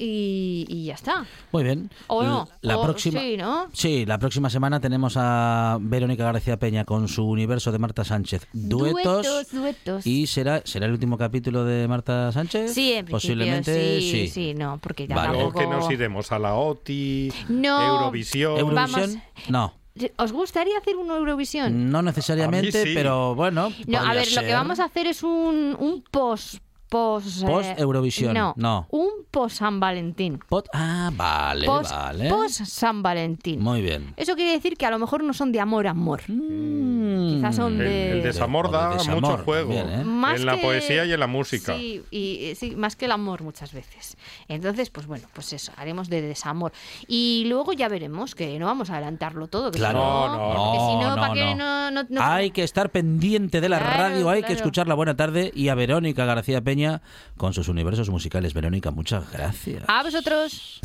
y, 0.01 0.65
y 0.67 0.85
ya 0.85 0.95
está. 0.95 1.25
Muy 1.51 1.63
bien. 1.63 1.89
¿O 2.07 2.23
no? 2.23 2.47
La 2.61 2.77
O- 2.77 2.83
próxima. 2.83 3.19
Sí, 3.19 3.37
¿no? 3.37 3.67
Sí, 3.73 4.05
la 4.05 4.17
próxima 4.17 4.49
semana 4.49 4.79
tenemos 4.79 5.13
a 5.17 5.77
Verónica 5.79 6.23
García 6.25 6.57
Peña 6.57 6.85
con 6.85 7.07
su 7.07 7.25
universo 7.25 7.71
de 7.71 7.79
Marta 7.79 8.03
Sánchez. 8.03 8.47
Duetos. 8.53 9.25
Duetos, 9.25 9.51
duetos. 9.51 10.07
¿Y 10.07 10.27
será, 10.27 10.61
será 10.65 10.87
el 10.87 10.93
último 10.93 11.17
capítulo 11.17 11.63
de 11.65 11.87
Marta 11.87 12.31
Sánchez? 12.31 12.73
Sí, 12.73 12.93
en 12.93 13.05
Posiblemente 13.05 13.99
sí, 14.01 14.27
sí, 14.27 14.53
no, 14.53 14.79
porque 14.81 15.07
ya 15.07 15.15
Vale. 15.15 15.37
Tampoco... 15.37 15.59
que 15.59 15.67
nos 15.67 15.91
iremos 15.91 16.31
a 16.31 16.39
la 16.39 16.55
OTI, 16.55 17.31
No. 17.49 17.95
Eurovisión. 17.95 18.57
¿Eurovisión? 18.57 19.13
Vamos. 19.13 19.49
No. 19.49 19.73
¿Os 20.17 20.31
gustaría 20.31 20.77
hacer 20.77 20.95
un 20.95 21.11
Eurovisión? 21.11 21.91
No 21.91 22.01
necesariamente, 22.01 22.81
A 22.81 22.83
sí. 22.85 22.91
pero 22.95 23.35
bueno. 23.35 23.71
No, 23.87 23.97
a 23.97 24.01
podría 24.01 24.13
ver, 24.21 24.31
lo 24.33 24.41
que 24.41 24.47
ser. 24.47 24.53
vamos 24.55 24.79
a 24.79 24.85
hacer 24.85 25.07
es 25.07 25.21
un, 25.21 25.75
un 25.79 26.03
post... 26.09 26.55
Post, 26.91 27.43
eh, 27.43 27.45
Post-Eurovisión, 27.45 28.33
no, 28.33 28.53
no. 28.57 28.85
un 28.91 29.07
post 29.31 29.59
San 29.59 29.79
Valentín. 29.79 30.39
Pot- 30.49 30.67
Ah, 30.73 31.09
vale, 31.13 31.65
Post, 31.65 31.89
vale. 31.91 32.27
post 32.29 32.65
San 32.65 33.01
Valentín. 33.01 33.61
Muy 33.61 33.81
bien. 33.81 34.13
Eso 34.17 34.35
quiere 34.35 34.51
decir 34.51 34.75
que 34.75 34.85
a 34.85 34.91
lo 34.91 34.99
mejor 34.99 35.23
no 35.23 35.31
son 35.31 35.53
de 35.53 35.61
amor 35.61 35.87
a 35.87 35.91
amor. 35.91 36.19
Quizás 36.27 37.55
son 37.55 37.73
El, 37.73 37.77
de... 37.79 38.11
el 38.11 38.23
desamor 38.23 38.67
de 38.69 38.77
da 38.77 38.89
desamor 38.93 39.21
mucho 39.21 39.37
juego. 39.45 39.73
también, 39.73 40.01
¿eh? 40.01 40.03
Más 40.03 40.39
En 40.41 40.45
la 40.45 40.55
que- 40.57 40.63
poesía 40.63 41.05
y 41.05 41.13
en 41.13 41.19
la 41.21 41.27
música. 41.27 41.75
Sí, 41.77 42.03
y, 42.11 42.53
sí, 42.55 42.75
más 42.75 42.97
que 42.97 43.05
el 43.05 43.11
amor 43.13 43.41
muchas 43.41 43.71
veces. 43.71 44.17
Entonces, 44.49 44.89
pues 44.89 45.07
bueno, 45.07 45.27
pues 45.33 45.53
eso, 45.53 45.71
haremos 45.77 46.09
de 46.09 46.21
desamor. 46.21 46.73
Y 47.07 47.45
luego 47.47 47.71
ya 47.71 47.87
veremos, 47.87 48.35
que 48.35 48.59
no 48.59 48.65
vamos 48.65 48.89
a 48.89 48.95
adelantarlo 48.97 49.47
todo. 49.47 49.71
Que 49.71 49.79
Claro. 49.79 49.99
si 49.99 50.03
no, 50.03 50.27
No, 50.27 50.37
no, 50.37 50.55
porque 50.55 50.77
si 50.79 50.95
no, 51.07 51.15
no, 51.15 51.21
¿para 51.21 51.33
qué 51.33 51.55
no. 51.55 51.91
no, 51.91 52.03
no- 52.03 52.07
no- 52.09 52.21
Hay 52.21 52.51
que 52.51 52.63
estar 52.63 52.89
pendiente 52.89 53.61
de 53.61 53.69
la 53.69 53.79
Claro, 53.79 53.97
radio, 53.97 54.29
hay 54.29 54.43
que 54.43 54.51
escuchar 54.53 54.87
la 54.89 54.95
buena 54.95 55.15
tarde 55.15 55.51
y 55.55 55.69
a 55.69 55.75
Verónica 55.75 56.25
García 56.25 56.59
Peña 56.61 56.80
con 57.37 57.53
sus 57.53 57.67
universos 57.67 58.09
musicales. 58.09 58.53
Verónica, 58.53 58.91
muchas 58.91 59.31
gracias. 59.31 59.83
A 59.87 60.03
vosotros. 60.03 60.81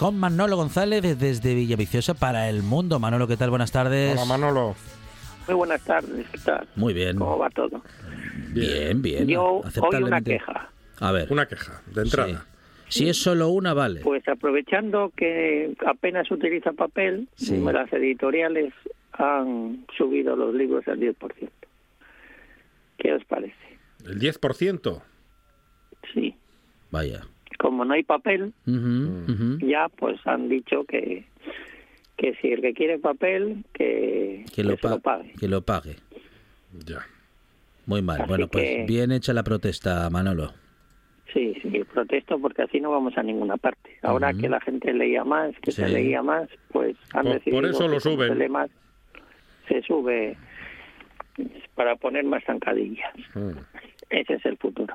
Con 0.00 0.16
Manolo 0.18 0.56
González 0.56 1.02
desde 1.18 1.54
Villaviciosa 1.54 2.14
para 2.14 2.48
el 2.48 2.62
mundo. 2.62 2.98
Manolo, 2.98 3.28
¿qué 3.28 3.36
tal? 3.36 3.50
Buenas 3.50 3.70
tardes. 3.70 4.14
Hola, 4.16 4.24
Manolo. 4.24 4.74
Muy 5.46 5.54
buenas 5.54 5.84
tardes, 5.84 6.26
¿qué 6.32 6.38
tal? 6.38 6.66
Muy 6.74 6.94
bien. 6.94 7.18
¿Cómo 7.18 7.36
va 7.36 7.50
todo? 7.50 7.82
Bien, 8.54 9.02
bien. 9.02 9.28
Yo 9.28 9.60
hoy 9.60 10.02
una 10.02 10.22
queja. 10.22 10.70
A 11.00 11.12
ver. 11.12 11.30
Una 11.30 11.44
queja, 11.46 11.82
de 11.94 12.00
entrada. 12.00 12.46
sí. 12.88 13.00
Si 13.00 13.08
es 13.10 13.18
solo 13.18 13.50
una, 13.50 13.74
vale. 13.74 14.00
Pues 14.00 14.26
aprovechando 14.26 15.12
que 15.14 15.74
apenas 15.86 16.28
se 16.28 16.32
utiliza 16.32 16.72
papel, 16.72 17.28
Sí. 17.34 17.58
las 17.58 17.92
editoriales 17.92 18.72
han 19.12 19.84
subido 19.98 20.34
los 20.34 20.54
libros 20.54 20.88
al 20.88 20.98
10%. 20.98 21.50
¿Qué 22.96 23.12
os 23.12 23.24
parece? 23.26 23.54
El 24.06 24.18
10%. 24.18 25.02
Sí. 26.14 26.34
Vaya. 26.90 27.20
Como 27.60 27.84
no 27.84 27.92
hay 27.92 28.02
papel, 28.02 28.54
ya 29.60 29.88
pues 29.90 30.18
han 30.26 30.48
dicho 30.48 30.84
que, 30.84 31.26
que 32.16 32.34
si 32.36 32.48
el 32.52 32.62
que 32.62 32.72
quiere 32.72 32.98
papel, 32.98 33.64
que, 33.74 34.46
Que, 34.54 34.64
lo 34.64 34.76
que 34.76 34.80
se 34.80 34.88
lo 34.88 34.98
pa- 35.00 35.16
pague. 35.18 35.32
que 35.38 35.46
lo 35.48 35.60
pague. 35.60 35.96
Ya. 36.86 37.00
Muy 37.84 38.00
mal. 38.00 38.22
Así 38.22 38.28
bueno, 38.28 38.48
pues 38.48 38.64
que- 38.64 38.84
bien 38.88 39.12
hecha 39.12 39.34
la 39.34 39.42
protesta, 39.42 40.08
Manolo. 40.08 40.54
Sí, 41.34 41.54
sí, 41.60 41.84
protesto 41.92 42.38
porque 42.40 42.62
así 42.62 42.80
no 42.80 42.90
vamos 42.90 43.16
a 43.18 43.22
ninguna 43.22 43.56
parte. 43.58 43.98
Ahora 44.02 44.32
que 44.32 44.48
la 44.48 44.60
gente 44.60 44.92
leía 44.94 45.22
más, 45.22 45.52
que 45.62 45.70
se 45.70 45.86
leía 45.88 46.22
más, 46.22 46.48
pues 46.72 46.96
han 47.12 47.24
Por- 47.24 47.32
por 47.32 47.34
decidido 47.44 47.66
eso 47.70 47.78
que 47.86 47.88
lo 47.94 48.00
suben. 48.00 48.28
Se, 48.30 48.34
lee 48.36 48.48
más, 48.48 48.70
se 49.68 49.82
sube 49.82 50.36
para 51.74 51.94
poner 51.96 52.24
más 52.24 52.42
zancadillas. 52.44 53.14
Mm. 53.34 53.50
Ese 54.08 54.34
es 54.34 54.46
el 54.46 54.56
futuro. 54.56 54.94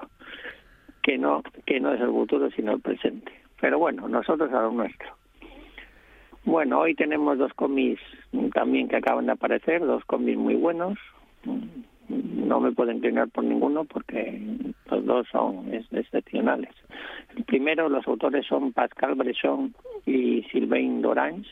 Que 1.05 1.19
no, 1.19 1.43
que 1.67 1.79
no 1.79 1.93
es 1.93 2.01
el 2.01 2.07
futuro, 2.09 2.49
sino 2.49 2.71
el 2.73 2.81
presente. 2.81 3.31
Pero 3.61 3.77
bueno, 3.77 4.07
nosotros 4.07 4.51
a 4.51 4.63
lo 4.63 4.71
nuestro. 4.71 5.07
Bueno, 6.45 6.79
hoy 6.79 6.95
tenemos 6.95 7.37
dos 7.37 7.53
cómics 7.53 8.01
también 8.55 8.87
que 8.87 8.95
acaban 8.95 9.27
de 9.27 9.33
aparecer, 9.33 9.81
dos 9.85 10.03
cómics 10.05 10.35
muy 10.37 10.55
buenos. 10.55 10.97
No 12.09 12.59
me 12.59 12.71
puedo 12.71 12.91
inclinar 12.91 13.29
por 13.29 13.43
ninguno 13.43 13.85
porque 13.85 14.41
los 14.89 15.05
dos 15.05 15.27
son 15.31 15.71
ex- 15.71 15.93
excepcionales. 15.93 16.71
El 17.35 17.43
primero, 17.43 17.87
los 17.87 18.07
autores 18.07 18.47
son 18.47 18.73
Pascal 18.73 19.13
Bresson 19.13 19.75
y 20.07 20.41
Sylvain 20.51 21.03
Dorange. 21.03 21.47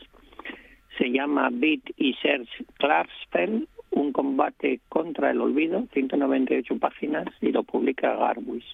Se 0.98 1.12
llama 1.12 1.48
Beat 1.52 1.82
y 1.96 2.14
Serge 2.14 2.64
Klarsfeld, 2.78 3.68
un 3.92 4.12
combate 4.12 4.80
contra 4.88 5.30
el 5.30 5.40
olvido, 5.40 5.86
198 5.92 6.76
páginas, 6.80 7.26
y 7.40 7.52
lo 7.52 7.62
publica 7.62 8.16
Garbus. 8.16 8.64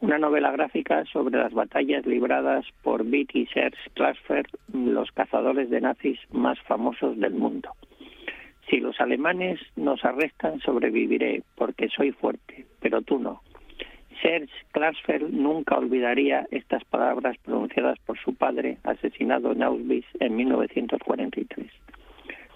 Una 0.00 0.16
novela 0.16 0.50
gráfica 0.50 1.04
sobre 1.04 1.38
las 1.38 1.52
batallas 1.52 2.06
libradas 2.06 2.64
por 2.82 3.04
Beat 3.04 3.34
y 3.34 3.44
Serge 3.46 3.78
Klarsfeld, 3.92 4.48
los 4.72 5.12
cazadores 5.12 5.68
de 5.68 5.82
nazis 5.82 6.18
más 6.32 6.58
famosos 6.60 7.18
del 7.18 7.34
mundo. 7.34 7.70
Si 8.70 8.80
los 8.80 8.98
alemanes 8.98 9.60
nos 9.76 10.02
arrestan, 10.02 10.58
sobreviviré, 10.60 11.42
porque 11.54 11.88
soy 11.88 12.12
fuerte, 12.12 12.64
pero 12.80 13.02
tú 13.02 13.18
no. 13.18 13.42
Serge 14.22 14.52
Klarsfeld 14.72 15.34
nunca 15.34 15.76
olvidaría 15.76 16.46
estas 16.50 16.82
palabras 16.84 17.36
pronunciadas 17.44 17.98
por 18.06 18.18
su 18.18 18.34
padre, 18.34 18.78
asesinado 18.84 19.52
en 19.52 19.62
Auschwitz 19.62 20.06
en 20.18 20.34
1943. 20.34 21.70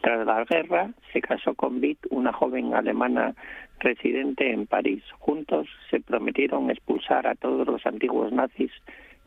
Tras 0.04 0.26
la 0.26 0.44
guerra, 0.44 0.90
se 1.14 1.22
casó 1.22 1.54
con 1.54 1.80
Beat, 1.80 1.96
una 2.10 2.30
joven 2.30 2.74
alemana 2.74 3.34
residente 3.80 4.52
en 4.52 4.66
París. 4.66 5.02
Juntos 5.18 5.66
se 5.88 5.98
prometieron 5.98 6.70
expulsar 6.70 7.26
a 7.26 7.34
todos 7.34 7.66
los 7.66 7.86
antiguos 7.86 8.30
nazis 8.30 8.70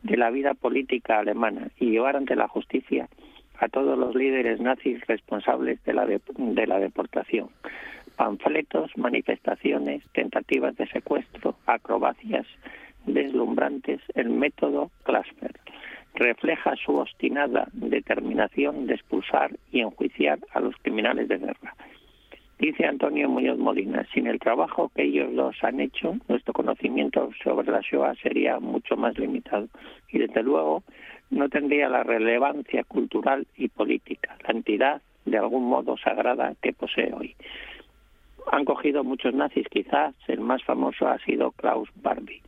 de 0.04 0.18
la 0.18 0.30
vida 0.30 0.54
política 0.54 1.18
alemana 1.18 1.70
y 1.80 1.90
llevar 1.90 2.16
ante 2.16 2.36
la 2.36 2.48
justicia 2.48 3.10
a 3.58 3.68
todos 3.70 3.98
los 3.98 4.14
líderes 4.14 4.62
nazis 4.62 5.02
responsables 5.08 5.84
de 5.84 5.94
la, 5.96 6.06
de 6.06 6.68
la 6.68 6.78
deportación. 6.78 7.50
Panfletos, 8.16 8.96
manifestaciones, 8.98 10.04
tentativas 10.14 10.76
de 10.76 10.86
secuestro, 10.90 11.56
acrobacias 11.66 12.46
deslumbrantes, 13.08 14.00
el 14.14 14.30
método 14.30 14.92
Klasper 15.06 15.54
refleja 16.18 16.76
su 16.76 16.96
obstinada 16.96 17.68
determinación 17.74 18.88
de 18.88 18.96
expulsar 18.96 19.52
y 19.72 19.82
enjuiciar 19.82 20.40
a 20.54 20.60
los 20.60 20.76
criminales 20.78 21.28
de 21.28 21.38
guerra. 21.38 21.76
Dice 22.60 22.88
Antonio 22.88 23.30
Muñoz 23.30 23.60
Molina, 23.60 24.04
sin 24.14 24.26
el 24.26 24.40
trabajo 24.40 24.92
que 24.96 25.04
ellos 25.04 25.34
dos 25.36 25.56
han 25.62 25.80
hecho, 25.80 26.16
nuestro 26.28 26.54
conocimiento 26.54 27.30
sobre 27.44 27.72
la 27.72 27.82
Shoah 27.82 28.16
sería 28.16 28.60
mucho 28.60 28.98
más 28.98 29.16
limitado 29.20 29.68
y 30.12 30.18
desde 30.18 30.42
luego 30.42 30.82
no 31.30 31.50
tendría 31.50 31.88
la 31.88 32.02
relevancia 32.02 32.84
cultural 32.84 33.46
y 33.56 33.68
política, 33.68 34.36
la 34.48 34.54
entidad 34.56 35.02
de 35.26 35.38
algún 35.38 35.66
modo 35.66 35.98
sagrada 35.98 36.56
que 36.62 36.74
posee 36.74 37.14
hoy. 37.14 37.36
Han 38.52 38.66
cogido 38.66 39.04
muchos 39.04 39.36
nazis, 39.36 39.68
quizás 39.70 40.16
el 40.28 40.40
más 40.40 40.64
famoso 40.64 41.08
ha 41.08 41.20
sido 41.20 41.52
Klaus 41.52 41.90
Barbie. 42.02 42.42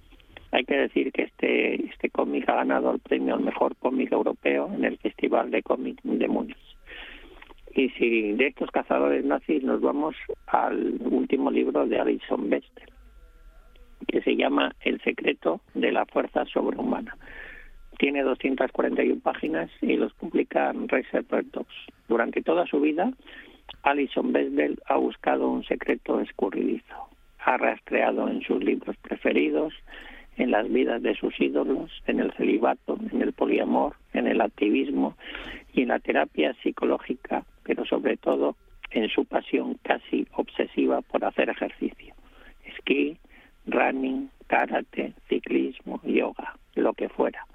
Hay 0.52 0.66
que 0.66 0.76
decir 0.76 1.12
que 1.12 1.24
este, 1.24 1.86
este 1.86 2.10
cómic 2.10 2.50
ha 2.50 2.56
ganado 2.56 2.92
el 2.92 3.00
premio 3.00 3.36
al 3.36 3.42
mejor 3.42 3.76
cómic 3.78 4.12
europeo 4.12 4.72
en 4.74 4.84
el 4.84 4.98
Festival 4.98 5.52
de 5.52 5.62
Cómic 5.62 6.02
de 6.04 6.28
Múnich. 6.28 6.58
Y 7.76 7.90
si 7.92 8.34
de 8.34 8.48
estos 8.48 8.72
cazadores 8.72 9.24
nazis 9.24 9.64
nos 9.64 9.80
vamos 9.82 10.16
al 10.48 10.98
último 11.02 11.52
libro 11.52 11.86
de 11.86 12.00
Alison 12.00 12.50
Bester, 12.50 12.90
que 14.08 14.22
se 14.22 14.36
llama 14.36 14.76
El 14.82 15.00
secreto 15.02 15.62
de 15.76 15.92
la 15.92 16.06
fuerza 16.06 16.46
sobrehumana. 16.46 17.16
Tiene 18.00 18.24
241 18.24 19.20
páginas 19.22 19.70
y 19.82 19.98
los 19.98 20.14
publica 20.14 20.74
Reservoir 20.74 21.46
Dogs. 21.52 21.76
Durante 22.08 22.42
toda 22.42 22.66
su 22.66 22.80
vida, 22.80 23.12
Alison 23.84 24.32
Besdell 24.32 24.80
ha 24.88 24.96
buscado 24.96 25.50
un 25.50 25.64
secreto 25.64 26.20
escurridizo. 26.22 27.10
Ha 27.40 27.58
rastreado 27.58 28.28
en 28.30 28.42
sus 28.42 28.64
libros 28.64 28.96
preferidos, 28.98 29.74
en 30.40 30.52
las 30.52 30.72
vidas 30.72 31.04
de 31.04 31.16
sus 31.16 31.40
ídolos, 31.40 31.92
en 32.08 32.22
el 32.22 32.32
celibato, 32.34 32.98
en 33.12 33.22
el 33.22 33.34
poliamor, 33.34 33.96
en 34.14 34.26
el 34.26 34.40
activismo 34.40 35.16
y 35.74 35.82
en 35.82 35.90
la 35.90 36.00
terapia 36.00 36.56
psicológica, 36.64 37.44
pero 37.64 37.86
sobre 37.86 38.16
todo 38.16 38.56
en 38.92 39.10
su 39.10 39.26
pasión 39.26 39.78
casi 39.84 40.26
obsesiva 40.34 41.02
por 41.02 41.26
hacer 41.26 41.50
ejercicio. 41.50 42.16
Esquí, 42.64 43.18
running, 43.68 44.30
karate, 44.48 45.14
ciclismo, 45.28 46.00
yoga, 46.04 46.56
lo 46.76 46.94
que 46.94 47.10
fuera. 47.10 47.46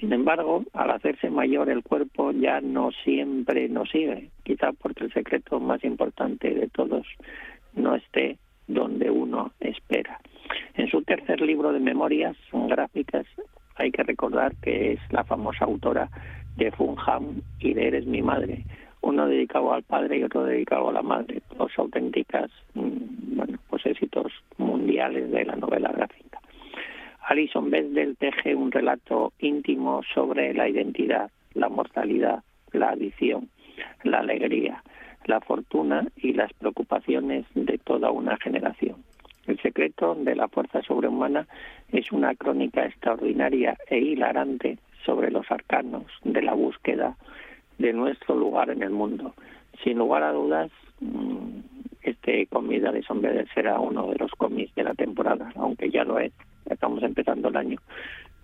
Sin 0.00 0.10
embargo, 0.14 0.64
al 0.72 0.90
hacerse 0.90 1.28
mayor 1.28 1.68
el 1.68 1.82
cuerpo 1.82 2.32
ya 2.32 2.62
no 2.62 2.92
siempre 3.04 3.68
nos 3.68 3.90
sigue, 3.90 4.30
quizá 4.42 4.72
porque 4.72 5.04
el 5.04 5.12
secreto 5.12 5.60
más 5.60 5.84
importante 5.84 6.54
de 6.54 6.68
todos 6.68 7.06
no 7.74 7.94
esté 7.94 8.38
donde 8.66 9.10
uno 9.10 9.52
espera. 9.60 10.18
En 10.82 10.90
su 10.90 11.00
tercer 11.02 11.40
libro 11.40 11.72
de 11.72 11.78
memorias 11.78 12.36
gráficas 12.52 13.24
hay 13.76 13.92
que 13.92 14.02
recordar 14.02 14.52
que 14.56 14.94
es 14.94 15.00
la 15.10 15.22
famosa 15.22 15.64
autora 15.64 16.08
de 16.56 16.72
Funham 16.72 17.40
y 17.60 17.72
de 17.72 17.86
Eres 17.86 18.04
mi 18.04 18.20
madre, 18.20 18.64
uno 19.00 19.28
dedicado 19.28 19.72
al 19.72 19.84
padre 19.84 20.18
y 20.18 20.24
otro 20.24 20.42
dedicado 20.42 20.88
a 20.88 20.92
la 20.92 21.02
madre, 21.02 21.40
dos 21.56 21.70
auténticas 21.76 22.50
mm, 22.74 23.36
bueno, 23.36 23.58
pues 23.70 23.86
éxitos 23.86 24.32
mundiales 24.58 25.30
de 25.30 25.44
la 25.44 25.54
novela 25.54 25.92
gráfica. 25.92 26.40
Alison 27.28 27.70
Besdell 27.70 28.16
teje 28.16 28.56
un 28.56 28.72
relato 28.72 29.34
íntimo 29.38 30.00
sobre 30.12 30.52
la 30.52 30.68
identidad, 30.68 31.30
la 31.54 31.68
mortalidad, 31.68 32.42
la 32.72 32.88
adicción, 32.88 33.48
la 34.02 34.18
alegría, 34.18 34.82
la 35.26 35.40
fortuna 35.40 36.08
y 36.16 36.32
las 36.32 36.52
preocupaciones 36.54 37.46
de 37.54 37.78
toda 37.78 38.10
una 38.10 38.36
generación. 38.38 38.96
El 39.46 39.60
secreto 39.60 40.14
de 40.14 40.36
la 40.36 40.48
fuerza 40.48 40.82
sobrehumana 40.82 41.46
es 41.90 42.12
una 42.12 42.34
crónica 42.34 42.84
extraordinaria 42.84 43.76
e 43.88 43.98
hilarante 43.98 44.78
sobre 45.04 45.30
los 45.30 45.50
arcanos 45.50 46.04
de 46.22 46.42
la 46.42 46.54
búsqueda 46.54 47.16
de 47.78 47.92
nuestro 47.92 48.36
lugar 48.36 48.70
en 48.70 48.82
el 48.82 48.90
mundo. 48.90 49.34
Sin 49.82 49.98
lugar 49.98 50.22
a 50.22 50.32
dudas, 50.32 50.70
mm, 51.00 51.58
este 52.02 52.46
cómic 52.46 52.82
de 52.82 52.90
Besdell 52.90 53.48
será 53.54 53.80
uno 53.80 54.08
de 54.08 54.18
los 54.18 54.30
cómics 54.32 54.74
de 54.74 54.84
la 54.84 54.94
temporada, 54.94 55.52
aunque 55.56 55.90
ya 55.90 56.04
lo 56.04 56.18
es 56.18 56.32
estamos 56.70 57.02
empezando 57.02 57.48
el 57.48 57.56
año. 57.56 57.78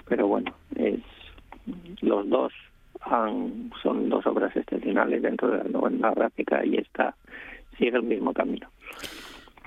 Pero 0.08 0.26
bueno, 0.26 0.52
es 0.76 1.00
los 2.00 2.28
dos 2.28 2.52
son 3.82 4.08
dos 4.08 4.26
obras 4.26 4.54
excepcionales 4.56 5.22
dentro 5.22 5.50
de 5.50 5.70
la 5.70 6.10
gráfica 6.10 6.64
y 6.64 6.76
esta 6.76 7.14
sigue 7.76 7.96
el 7.96 8.02
mismo 8.02 8.32
camino. 8.32 8.68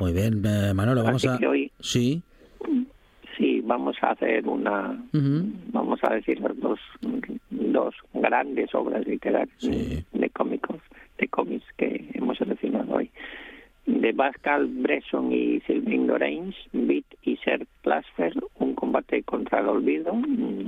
Muy 0.01 0.13
bien, 0.13 0.41
eh, 0.43 0.73
Manolo, 0.73 1.03
vamos 1.03 1.23
Así 1.23 1.27
a... 1.27 1.37
que 1.37 1.45
hoy 1.45 1.71
Sí, 1.79 2.23
sí 3.37 3.61
vamos 3.63 3.95
a 4.01 4.09
hacer 4.09 4.47
una, 4.47 4.99
vamos 5.71 5.99
a 6.01 6.15
decir 6.15 6.39
las 6.39 6.59
dos, 6.59 6.79
dos 7.51 7.93
grandes 8.11 8.73
obras 8.73 9.05
literarias 9.05 9.55
Sí. 9.59 10.03
de 10.11 10.29
cómicos, 10.31 10.77
de 11.19 11.27
cómics 11.27 11.65
que 11.77 12.09
hemos 12.15 12.35
seleccionado 12.39 12.95
hoy. 12.95 13.11
De 13.85 14.11
Pascal 14.11 14.65
Bresson 14.67 15.31
y 15.31 15.59
Sylvain 15.67 16.07
Lorenz, 16.07 16.55
Beat 16.73 17.05
y 17.21 17.37
Ser 17.37 17.67
Plasfer, 17.83 18.33
un 18.55 18.73
combate 18.73 19.21
contra 19.21 19.59
el 19.59 19.67
olvido 19.67 20.15
mm, 20.15 20.67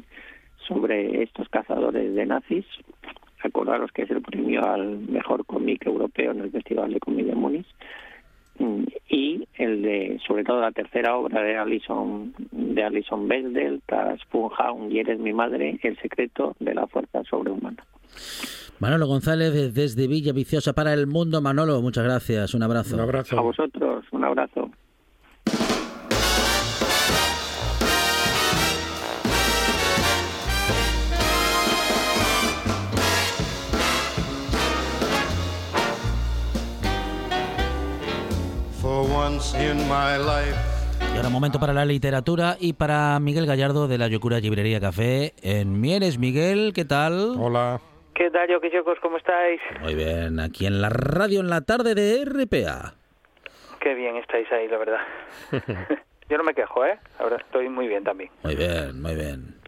sobre 0.68 1.24
estos 1.24 1.50
cazadores 1.50 2.14
de 2.14 2.26
nazis. 2.28 2.66
Acordaros 3.44 3.92
que 3.92 4.04
es 4.04 4.12
el 4.12 4.22
premio 4.22 4.64
al 4.64 5.00
mejor 5.00 5.44
cómic 5.48 5.88
europeo 5.88 6.32
en 6.34 6.42
el 6.42 6.52
Festival 6.52 6.94
de 6.94 7.24
de 7.24 7.36
Múnich. 7.36 7.66
Y 9.10 9.48
el 9.56 9.82
de, 9.82 10.20
sobre 10.28 10.44
todo 10.44 10.62
la 10.62 10.72
tercera 10.72 11.16
obra 11.18 11.42
de 11.42 11.58
Alison, 11.58 12.34
de 12.52 12.84
Alison 12.84 13.28
Besdell, 13.28 13.82
tras 13.86 14.20
Funhound 14.26 14.92
y 14.92 15.00
Eres 15.00 15.20
mi 15.20 15.34
madre, 15.34 15.80
El 15.84 15.98
secreto 16.00 16.56
de 16.60 16.74
la 16.74 16.88
fuerza 16.88 17.24
sobrehumana. 17.24 17.84
Manolo 18.80 19.08
González 19.08 19.74
desde 19.74 20.08
Villa 20.08 20.34
Viciosa 20.34 20.74
para 20.74 20.94
el 20.94 21.08
mundo. 21.08 21.42
Manolo, 21.42 21.82
muchas 21.82 22.04
gracias, 22.04 22.54
un 22.54 22.64
abrazo. 22.64 22.96
Un 22.96 23.02
A 23.02 23.04
abrazo. 23.04 23.42
vosotros, 23.42 24.06
un 24.12 24.24
abrazo. 24.26 24.63
Y 39.56 41.18
ahora 41.18 41.30
momento 41.30 41.60
para 41.60 41.74
la 41.74 41.86
literatura 41.86 42.58
y 42.60 42.74
para 42.74 43.20
Miguel 43.20 43.46
Gallardo 43.46 43.88
de 43.88 44.00
la 44.00 44.08
Yocura 44.08 44.40
Librería 44.40 44.80
Café 44.80 45.34
en 45.44 45.80
Mieres. 45.80 46.18
Miguel, 46.18 46.74
¿qué 46.74 46.86
tal? 46.86 47.36
Hola. 47.38 47.80
¿Qué 48.16 48.32
tal, 48.32 48.48
yo 48.50 48.60
chicos? 48.60 48.98
¿Cómo 49.02 49.18
estáis? 49.18 49.62
Muy 49.82 49.94
bien, 49.94 50.40
aquí 50.40 50.66
en 50.66 50.82
la 50.82 50.90
radio 50.90 51.40
en 51.40 51.50
la 51.50 51.62
tarde 51.62 51.94
de 51.94 52.26
RPA. 52.26 52.96
Qué 53.80 53.94
bien 53.94 54.18
estáis 54.18 54.52
ahí, 54.52 54.68
la 54.68 54.78
verdad. 54.78 55.02
yo 56.30 56.38
no 56.38 56.44
me 56.44 56.56
quejo, 56.56 56.86
¿eh? 56.86 56.98
Ahora 57.20 57.38
estoy 57.38 57.70
muy 57.70 57.88
bien 57.88 58.04
también. 58.04 58.32
Muy 58.44 58.56
bien, 58.56 59.02
muy 59.02 59.16
bien. 59.16 59.63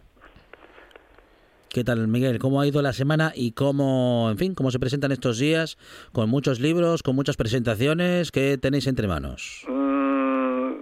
¿Qué 1.76 1.84
tal, 1.84 2.08
Miguel? 2.08 2.38
¿Cómo 2.38 2.62
ha 2.62 2.66
ido 2.66 2.80
la 2.80 2.94
semana 2.94 3.32
y 3.34 3.52
cómo, 3.52 4.28
en 4.30 4.38
fin, 4.38 4.54
cómo 4.54 4.70
se 4.70 4.78
presentan 4.78 5.12
estos 5.12 5.38
días? 5.38 5.76
Con 6.10 6.30
muchos 6.30 6.58
libros, 6.58 7.02
con 7.02 7.14
muchas 7.14 7.36
presentaciones. 7.36 8.32
¿Qué 8.32 8.56
tenéis 8.56 8.86
entre 8.86 9.06
manos? 9.06 9.62
Mm, 9.68 10.72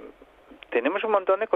tenemos 0.71 1.03
un 1.03 1.11
montón 1.11 1.41
de 1.41 1.49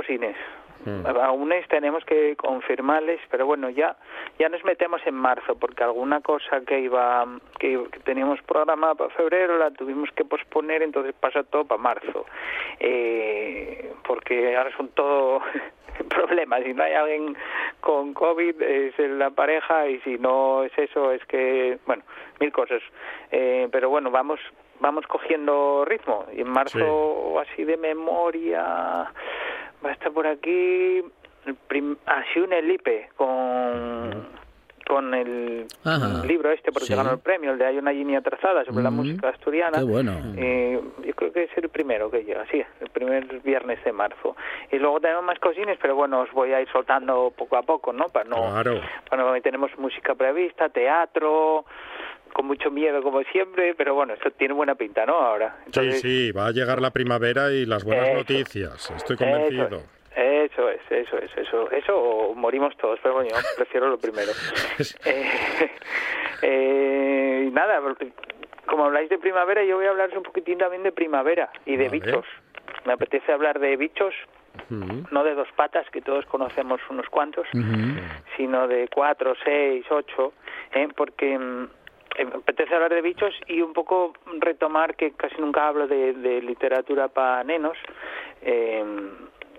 cosines. 0.84 1.16
Aún 1.22 1.52
es- 1.52 1.68
tenemos 1.68 2.04
que 2.04 2.36
confirmarles, 2.36 3.20
pero 3.30 3.46
bueno, 3.46 3.70
ya 3.70 3.96
ya 4.38 4.48
nos 4.48 4.62
metemos 4.64 5.00
en 5.06 5.14
marzo 5.14 5.56
porque 5.56 5.82
alguna 5.84 6.20
cosa 6.20 6.60
que 6.66 6.80
iba 6.80 7.26
que, 7.58 7.82
que 7.92 8.00
teníamos 8.00 8.40
programada 8.42 8.94
para 8.94 9.10
febrero 9.10 9.58
la 9.58 9.70
tuvimos 9.70 10.10
que 10.12 10.24
posponer, 10.24 10.82
entonces 10.82 11.14
pasa 11.18 11.42
todo 11.42 11.64
para 11.64 11.82
marzo. 11.82 12.24
Eh, 12.80 13.92
porque 14.06 14.56
ahora 14.56 14.70
son 14.76 14.88
todo 14.88 15.40
problemas. 16.08 16.62
Si 16.64 16.72
no 16.74 16.82
hay 16.82 16.94
alguien 16.94 17.36
con 17.80 18.14
COVID 18.14 18.62
es 18.62 18.98
la 18.98 19.30
pareja 19.30 19.88
y 19.88 19.98
si 20.00 20.18
no 20.18 20.64
es 20.64 20.72
eso 20.78 21.12
es 21.12 21.24
que 21.26 21.78
bueno 21.86 22.02
mil 22.40 22.52
cosas. 22.52 22.82
Eh, 23.32 23.68
pero 23.72 23.88
bueno 23.90 24.10
vamos 24.10 24.40
vamos 24.80 25.04
cogiendo 25.08 25.84
ritmo 25.84 26.26
y 26.32 26.42
en 26.42 26.50
marzo 26.50 27.40
así 27.40 27.64
de 27.64 27.76
memoria 27.76 29.10
va 29.84 29.90
a 29.90 29.92
estar 29.92 30.12
por 30.12 30.26
aquí 30.26 31.02
el 31.46 31.54
prim 31.68 31.96
Asiune 32.06 32.62
Lipe 32.62 33.10
con 33.16 34.36
con 34.86 35.12
el 35.12 35.66
Ajá. 35.84 36.24
libro 36.24 36.50
este 36.50 36.72
porque 36.72 36.86
Sí. 36.86 36.94
ganó 36.94 37.10
el 37.12 37.18
premio 37.18 37.52
el 37.52 37.58
de 37.58 37.66
Hay 37.66 37.76
una 37.76 37.92
línea 37.92 38.22
trazada 38.22 38.64
sobre 38.64 38.82
la 38.82 38.90
Mm, 38.90 38.96
música 38.96 39.28
asturiana 39.28 39.78
qué 39.80 39.84
bueno. 39.84 40.12
Eh, 40.38 40.80
yo 41.04 41.14
creo 41.14 41.30
que 41.30 41.42
es 41.42 41.50
el 41.58 41.68
primero 41.68 42.10
que 42.10 42.24
llega 42.24 42.46
sí 42.50 42.64
el 42.80 42.88
primer 42.88 43.40
viernes 43.42 43.84
de 43.84 43.92
marzo 43.92 44.34
y 44.72 44.78
luego 44.78 44.98
tenemos 44.98 45.24
más 45.24 45.38
cosines 45.40 45.78
pero 45.82 45.94
bueno 45.94 46.20
os 46.20 46.32
voy 46.32 46.54
a 46.54 46.62
ir 46.62 46.68
soltando 46.70 47.30
poco 47.36 47.58
a 47.58 47.62
poco 47.62 47.92
no 47.92 48.06
para 48.08 48.24
no 48.30 48.36
Claro. 48.50 48.80
bueno, 49.10 49.38
tenemos 49.42 49.70
música 49.78 50.14
prevista, 50.14 50.70
teatro, 50.70 51.66
con 52.38 52.46
mucho 52.46 52.70
miedo 52.70 53.02
como 53.02 53.20
siempre, 53.32 53.74
pero 53.74 53.94
bueno, 53.94 54.14
esto 54.14 54.30
tiene 54.30 54.54
buena 54.54 54.76
pinta, 54.76 55.04
¿no? 55.04 55.14
Ahora. 55.14 55.56
Sí, 55.56 55.62
Entonces, 55.66 56.00
sí, 56.00 56.30
va 56.30 56.46
a 56.46 56.52
llegar 56.52 56.80
la 56.80 56.92
primavera 56.92 57.50
y 57.50 57.66
las 57.66 57.82
buenas 57.82 58.10
Eso. 58.10 58.16
noticias. 58.16 58.90
Estoy 58.92 59.16
convencido. 59.16 59.82
es, 60.14 60.52
eso 60.52 60.70
es, 60.70 60.80
eso 60.88 61.18
es, 61.18 61.36
eso, 61.36 61.68
eso 61.72 61.98
o 61.98 62.34
morimos 62.36 62.76
todos, 62.76 63.00
pero 63.02 63.14
bueno, 63.14 63.30
yo 63.30 63.36
prefiero 63.56 63.88
lo 63.88 63.98
primero. 63.98 64.30
eh, 65.04 65.24
eh, 66.42 67.50
nada, 67.52 67.82
como 68.66 68.84
habláis 68.84 69.10
de 69.10 69.18
primavera, 69.18 69.64
yo 69.64 69.74
voy 69.74 69.86
a 69.86 69.90
hablaros 69.90 70.16
un 70.16 70.22
poquitín 70.22 70.58
también 70.58 70.84
de 70.84 70.92
primavera 70.92 71.50
y 71.66 71.74
de 71.74 71.88
Vale. 71.88 71.98
bichos. 71.98 72.26
Me 72.86 72.92
apetece 72.92 73.32
hablar 73.32 73.58
de 73.58 73.76
bichos, 73.76 74.14
no 74.70 75.24
de 75.24 75.34
dos 75.34 75.48
patas, 75.56 75.90
que 75.90 76.02
todos 76.02 76.24
conocemos 76.26 76.80
unos 76.88 77.08
cuantos, 77.08 77.48
sino 78.36 78.68
de 78.68 78.88
cuatro, 78.94 79.34
seis, 79.44 79.84
ocho, 79.90 80.34
¿eh? 80.72 80.86
porque 80.94 81.36
mm, 81.36 81.66
apetece 82.22 82.74
hablar 82.74 82.94
de 82.94 83.02
bichos 83.02 83.34
y 83.46 83.60
un 83.60 83.72
poco 83.72 84.12
retomar 84.38 84.96
que 84.96 85.12
casi 85.12 85.36
nunca 85.40 85.66
hablo 85.66 85.86
de, 85.86 86.42
literatura 86.42 87.08
para 87.08 87.44
nenos. 87.44 87.76
eh, 88.42 88.84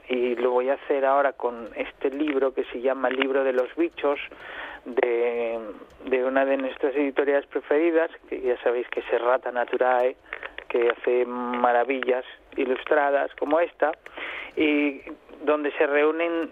y 0.09 0.35
lo 0.35 0.51
voy 0.51 0.69
a 0.69 0.73
hacer 0.73 1.05
ahora 1.05 1.33
con 1.33 1.69
este 1.75 2.09
libro 2.09 2.51
que 2.51 2.63
se 2.65 2.81
llama 2.81 3.09
El 3.09 3.17
libro 3.17 3.43
de 3.43 3.53
los 3.53 3.73
bichos 3.75 4.19
de, 4.85 5.59
de 6.05 6.25
una 6.25 6.45
de 6.45 6.57
nuestras 6.57 6.95
editoriales 6.95 7.45
preferidas, 7.45 8.09
que 8.27 8.41
ya 8.41 8.59
sabéis 8.63 8.87
que 8.89 9.01
es 9.01 9.13
Errata 9.13 9.51
Naturae, 9.51 10.15
que 10.67 10.89
hace 10.89 11.25
maravillas 11.27 12.25
ilustradas 12.57 13.29
como 13.35 13.59
esta, 13.59 13.91
y 14.55 15.01
donde 15.43 15.71
se 15.73 15.85
reúnen 15.85 16.49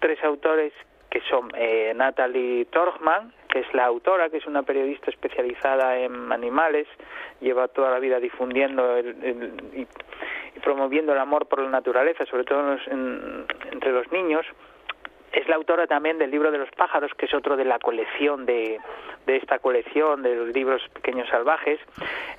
tres 0.00 0.22
autores 0.24 0.72
que 1.08 1.20
son 1.30 1.48
eh, 1.54 1.92
Natalie 1.94 2.64
Torgman, 2.66 3.32
que 3.46 3.60
es 3.60 3.74
la 3.74 3.84
autora, 3.86 4.28
que 4.30 4.38
es 4.38 4.46
una 4.46 4.62
periodista 4.62 5.10
especializada 5.10 5.98
en 5.98 6.32
animales, 6.32 6.86
lleva 7.40 7.68
toda 7.68 7.90
la 7.90 7.98
vida 7.98 8.18
difundiendo 8.20 8.96
el- 8.96 9.22
el- 9.22 9.52
y, 9.74 9.86
promoviendo 10.60 11.12
el 11.12 11.18
amor 11.18 11.46
por 11.46 11.60
la 11.60 11.68
naturaleza, 11.68 12.24
sobre 12.26 12.44
todo 12.44 12.60
en 12.60 12.66
los- 12.70 12.88
en- 12.88 13.46
entre 13.72 13.92
los 13.92 14.10
niños. 14.10 14.46
Es 15.36 15.46
la 15.48 15.56
autora 15.56 15.86
también 15.86 16.16
del 16.16 16.30
libro 16.30 16.50
de 16.50 16.56
los 16.56 16.70
pájaros, 16.70 17.12
que 17.12 17.26
es 17.26 17.34
otro 17.34 17.58
de 17.58 17.66
la 17.66 17.78
colección 17.78 18.46
de, 18.46 18.80
esta 19.26 19.58
colección 19.58 20.22
de 20.22 20.34
los 20.34 20.48
libros 20.48 20.80
pequeños 20.94 21.28
salvajes. 21.28 21.78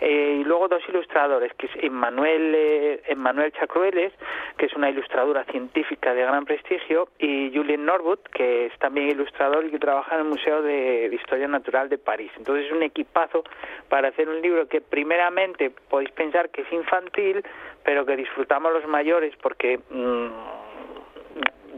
Eh, 0.02 0.40
y 0.42 0.44
luego 0.44 0.68
dos 0.68 0.82
ilustradores, 0.90 1.54
que 1.54 1.68
es 1.68 1.72
Emmanuel, 1.76 2.56
eh, 2.56 3.02
Emmanuel 3.06 3.52
Chacrueles, 3.52 4.14
que 4.58 4.66
es 4.66 4.74
una 4.74 4.90
ilustradora 4.90 5.44
científica 5.44 6.16
de 6.16 6.24
gran 6.24 6.46
prestigio, 6.46 7.10
y 7.20 7.52
Julien 7.54 7.86
Norwood, 7.86 8.18
que 8.34 8.66
es 8.66 8.80
también 8.80 9.10
ilustrador 9.10 9.64
y 9.66 9.70
que 9.70 9.78
trabaja 9.78 10.16
en 10.16 10.22
el 10.22 10.28
Museo 10.28 10.64
de, 10.64 11.08
de 11.08 11.16
Historia 11.16 11.48
Natural 11.48 11.90
de 11.90 12.00
París. 12.00 12.32
Entonces 12.36 12.66
es 12.66 12.72
un 12.72 12.82
equipazo 12.82 13.44
para 13.90 14.08
hacer 14.08 14.28
un 14.28 14.42
libro 14.42 14.68
que 14.68 14.82
primeramente 14.82 15.70
podéis 15.70 16.10
pensar 16.14 16.50
que 16.50 16.64
es 16.64 16.74
infantil, 16.74 17.46
pero 17.84 18.08
que 18.08 18.16
disfrutamos 18.16 18.74
los 18.74 18.88
mayores 18.88 19.36
porque... 19.40 19.80
mm, 19.92 20.58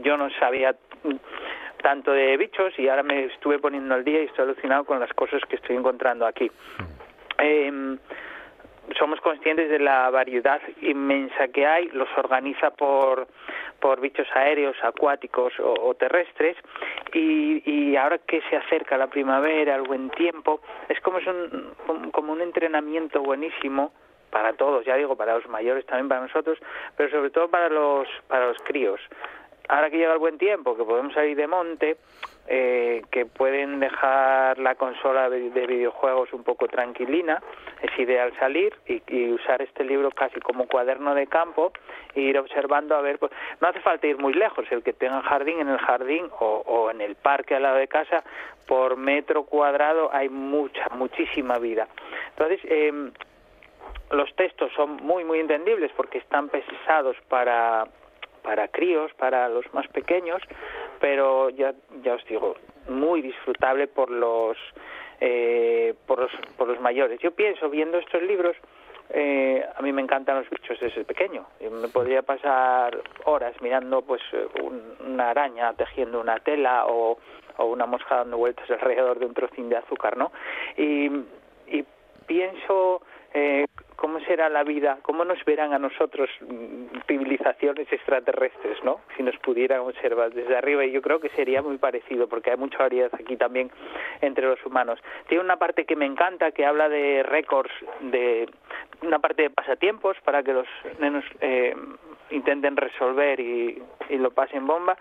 yo 0.02 0.16
no 0.16 0.30
sabía 0.38 0.74
tanto 1.82 2.12
de 2.12 2.36
bichos 2.36 2.78
y 2.78 2.88
ahora 2.88 3.02
me 3.02 3.24
estuve 3.24 3.58
poniendo 3.58 3.94
al 3.94 4.04
día 4.04 4.22
y 4.22 4.26
estoy 4.26 4.44
alucinado 4.44 4.84
con 4.84 5.00
las 5.00 5.12
cosas 5.14 5.40
que 5.48 5.56
estoy 5.56 5.76
encontrando 5.76 6.26
aquí. 6.26 6.50
Eh, 7.38 7.96
somos 8.98 9.20
conscientes 9.20 9.68
de 9.70 9.78
la 9.78 10.10
variedad 10.10 10.60
inmensa 10.82 11.48
que 11.48 11.66
hay, 11.66 11.88
los 11.88 12.08
organiza 12.16 12.70
por, 12.70 13.28
por 13.78 14.00
bichos 14.00 14.26
aéreos, 14.34 14.76
acuáticos 14.82 15.52
o, 15.60 15.94
terrestres 15.94 16.56
y, 17.12 17.62
y 17.70 17.96
ahora 17.96 18.18
que 18.18 18.42
se 18.50 18.56
acerca 18.56 18.96
la 18.96 19.08
primavera, 19.08 19.76
el 19.76 19.82
buen 19.82 20.10
tiempo, 20.10 20.60
es 20.88 21.00
como, 21.00 21.18
es 21.18 21.26
un, 21.26 22.10
como 22.10 22.32
un 22.32 22.40
entrenamiento 22.40 23.22
buenísimo 23.22 23.92
para 24.30 24.52
todos, 24.52 24.84
ya 24.84 24.96
digo, 24.96 25.16
para 25.16 25.34
los 25.34 25.48
mayores 25.48 25.84
también 25.86 26.08
para 26.08 26.20
nosotros, 26.22 26.58
pero 26.96 27.10
sobre 27.10 27.30
todo 27.30 27.48
para 27.48 27.68
los, 27.68 28.08
para 28.28 28.48
los 28.48 28.58
críos 28.64 29.00
ahora 29.70 29.88
que 29.88 29.98
llega 29.98 30.12
el 30.12 30.18
buen 30.18 30.36
tiempo, 30.36 30.76
que 30.76 30.84
podemos 30.84 31.14
salir 31.14 31.36
de 31.36 31.46
monte, 31.46 31.96
eh, 32.48 33.02
que 33.12 33.26
pueden 33.26 33.78
dejar 33.78 34.58
la 34.58 34.74
consola 34.74 35.30
de, 35.30 35.50
de 35.50 35.66
videojuegos 35.68 36.32
un 36.32 36.42
poco 36.42 36.66
tranquilina, 36.66 37.40
es 37.80 37.96
ideal 37.96 38.32
salir 38.40 38.74
y, 38.88 39.00
y 39.06 39.30
usar 39.30 39.62
este 39.62 39.84
libro 39.84 40.10
casi 40.10 40.40
como 40.40 40.66
cuaderno 40.66 41.14
de 41.14 41.28
campo 41.28 41.72
e 42.14 42.22
ir 42.22 42.36
observando 42.36 42.96
a 42.96 43.00
ver, 43.00 43.20
pues, 43.20 43.30
no 43.60 43.68
hace 43.68 43.78
falta 43.80 44.08
ir 44.08 44.18
muy 44.18 44.34
lejos, 44.34 44.66
el 44.72 44.82
que 44.82 44.92
tenga 44.92 45.22
jardín 45.22 45.60
en 45.60 45.68
el 45.68 45.78
jardín 45.78 46.28
o, 46.40 46.64
o 46.66 46.90
en 46.90 47.00
el 47.00 47.14
parque 47.14 47.54
al 47.54 47.62
lado 47.62 47.76
de 47.76 47.86
casa, 47.86 48.24
por 48.66 48.96
metro 48.96 49.44
cuadrado 49.44 50.10
hay 50.12 50.28
mucha, 50.28 50.88
muchísima 50.96 51.58
vida. 51.58 51.86
Entonces, 52.30 52.60
em, 52.64 53.12
los 54.10 54.34
textos 54.34 54.72
son 54.74 54.96
muy 54.96 55.22
muy 55.22 55.38
entendibles 55.38 55.92
porque 55.96 56.18
están 56.18 56.48
pensados 56.48 57.16
para 57.28 57.86
para 58.42 58.68
críos, 58.68 59.12
para 59.14 59.48
los 59.48 59.72
más 59.74 59.86
pequeños, 59.88 60.42
pero 61.00 61.50
ya 61.50 61.74
ya 62.02 62.14
os 62.14 62.24
digo, 62.26 62.56
muy 62.88 63.22
disfrutable 63.22 63.86
por 63.86 64.10
los 64.10 64.56
eh, 65.20 65.94
por 66.06 66.18
los 66.20 66.30
por 66.56 66.68
los 66.68 66.80
mayores. 66.80 67.20
Yo 67.20 67.30
pienso 67.32 67.68
viendo 67.70 67.98
estos 67.98 68.22
libros 68.22 68.56
eh, 69.12 69.66
a 69.76 69.82
mí 69.82 69.92
me 69.92 70.02
encantan 70.02 70.36
los 70.38 70.48
bichos 70.48 70.78
desde 70.78 71.04
pequeño. 71.04 71.44
Me 71.60 71.88
podría 71.88 72.22
pasar 72.22 72.96
horas 73.24 73.54
mirando 73.60 74.02
pues 74.02 74.22
un- 74.62 74.94
una 75.04 75.30
araña 75.30 75.72
tejiendo 75.74 76.20
una 76.20 76.38
tela 76.38 76.86
o, 76.86 77.18
o 77.56 77.64
una 77.64 77.86
mosca 77.86 78.16
dando 78.18 78.36
vueltas 78.38 78.70
alrededor 78.70 79.18
de 79.18 79.26
un 79.26 79.34
trocín 79.34 79.68
de 79.68 79.76
azúcar, 79.78 80.16
¿no? 80.16 80.30
Y, 80.76 81.10
y 81.66 81.84
pienso 82.26 83.02
eh, 83.34 83.66
cómo 84.00 84.18
será 84.20 84.48
la 84.48 84.64
vida, 84.64 84.98
cómo 85.02 85.26
nos 85.26 85.44
verán 85.44 85.74
a 85.74 85.78
nosotros 85.78 86.30
mm, 86.40 87.00
civilizaciones 87.06 87.92
extraterrestres, 87.92 88.82
¿no? 88.82 89.00
Si 89.14 89.22
nos 89.22 89.36
pudieran 89.36 89.80
observar 89.80 90.32
desde 90.32 90.56
arriba, 90.56 90.86
y 90.86 90.90
yo 90.90 91.02
creo 91.02 91.20
que 91.20 91.28
sería 91.30 91.60
muy 91.60 91.76
parecido, 91.76 92.26
porque 92.26 92.50
hay 92.50 92.56
mucha 92.56 92.78
variedad 92.78 93.10
aquí 93.12 93.36
también 93.36 93.70
entre 94.22 94.46
los 94.46 94.64
humanos. 94.64 94.98
Tiene 95.28 95.44
una 95.44 95.58
parte 95.58 95.84
que 95.84 95.96
me 95.96 96.06
encanta, 96.06 96.50
que 96.50 96.64
habla 96.64 96.88
de 96.88 97.22
récords, 97.22 97.70
de 98.00 98.48
una 99.02 99.18
parte 99.18 99.42
de 99.42 99.50
pasatiempos, 99.50 100.16
para 100.24 100.42
que 100.42 100.54
los 100.54 100.66
nenos 100.98 101.24
eh, 101.42 101.76
intenten 102.30 102.76
resolver 102.76 103.38
y, 103.38 103.82
lo 104.08 104.30
pasen 104.30 104.66
bomba, 104.66 104.96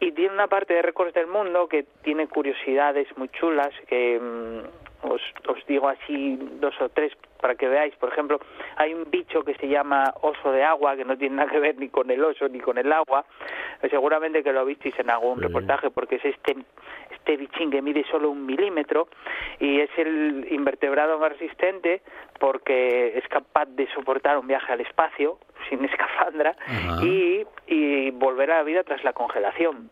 y 0.00 0.12
tiene 0.12 0.34
una 0.34 0.48
parte 0.48 0.74
de 0.74 0.82
récords 0.82 1.14
del 1.14 1.28
mundo 1.28 1.66
que 1.66 1.86
tiene 2.02 2.28
curiosidades 2.28 3.08
muy 3.16 3.30
chulas 3.30 3.70
que 3.88 4.20
mm, 4.20 5.08
os 5.08 5.66
digo 5.66 5.88
así 5.88 6.38
dos 6.60 6.78
o 6.80 6.90
tres 6.90 7.12
para 7.40 7.54
que 7.54 7.68
veáis. 7.68 7.94
Por 7.96 8.10
ejemplo 8.10 8.38
hay 8.76 8.94
un 8.94 9.10
bicho 9.10 9.42
que 9.42 9.54
se 9.54 9.68
llama 9.68 10.14
oso 10.22 10.52
de 10.52 10.64
agua 10.64 10.96
que 10.96 11.04
no 11.04 11.16
tiene 11.16 11.36
nada 11.36 11.50
que 11.50 11.60
ver 11.60 11.76
ni 11.78 11.88
con 11.88 12.10
el 12.10 12.22
oso 12.22 12.48
ni 12.48 12.60
con 12.60 12.78
el 12.78 12.92
agua. 12.92 13.24
Eh, 13.82 13.88
seguramente 13.90 14.42
que 14.42 14.52
lo 14.52 14.64
visteis 14.64 14.98
en 14.98 15.10
algún 15.10 15.40
reportaje 15.40 15.90
porque 15.90 16.16
es 16.16 16.24
este 16.24 16.56
este 17.10 17.36
bichín 17.36 17.70
que 17.70 17.82
mide 17.82 18.04
solo 18.10 18.30
un 18.30 18.46
milímetro 18.46 19.08
y 19.60 19.80
es 19.80 19.90
el 19.98 20.46
invertebrado 20.50 21.18
más 21.18 21.32
resistente 21.32 22.02
porque 22.38 23.18
es 23.18 23.28
capaz 23.28 23.66
de 23.66 23.86
soportar 23.92 24.38
un 24.38 24.46
viaje 24.46 24.72
al 24.72 24.80
espacio 24.80 25.38
sin 25.68 25.84
escafandra 25.84 26.56
y 27.02 27.44
volver 28.12 28.50
a 28.50 28.58
la 28.58 28.62
vida 28.62 28.82
tras 28.84 29.04
la 29.04 29.12
congelación. 29.12 29.90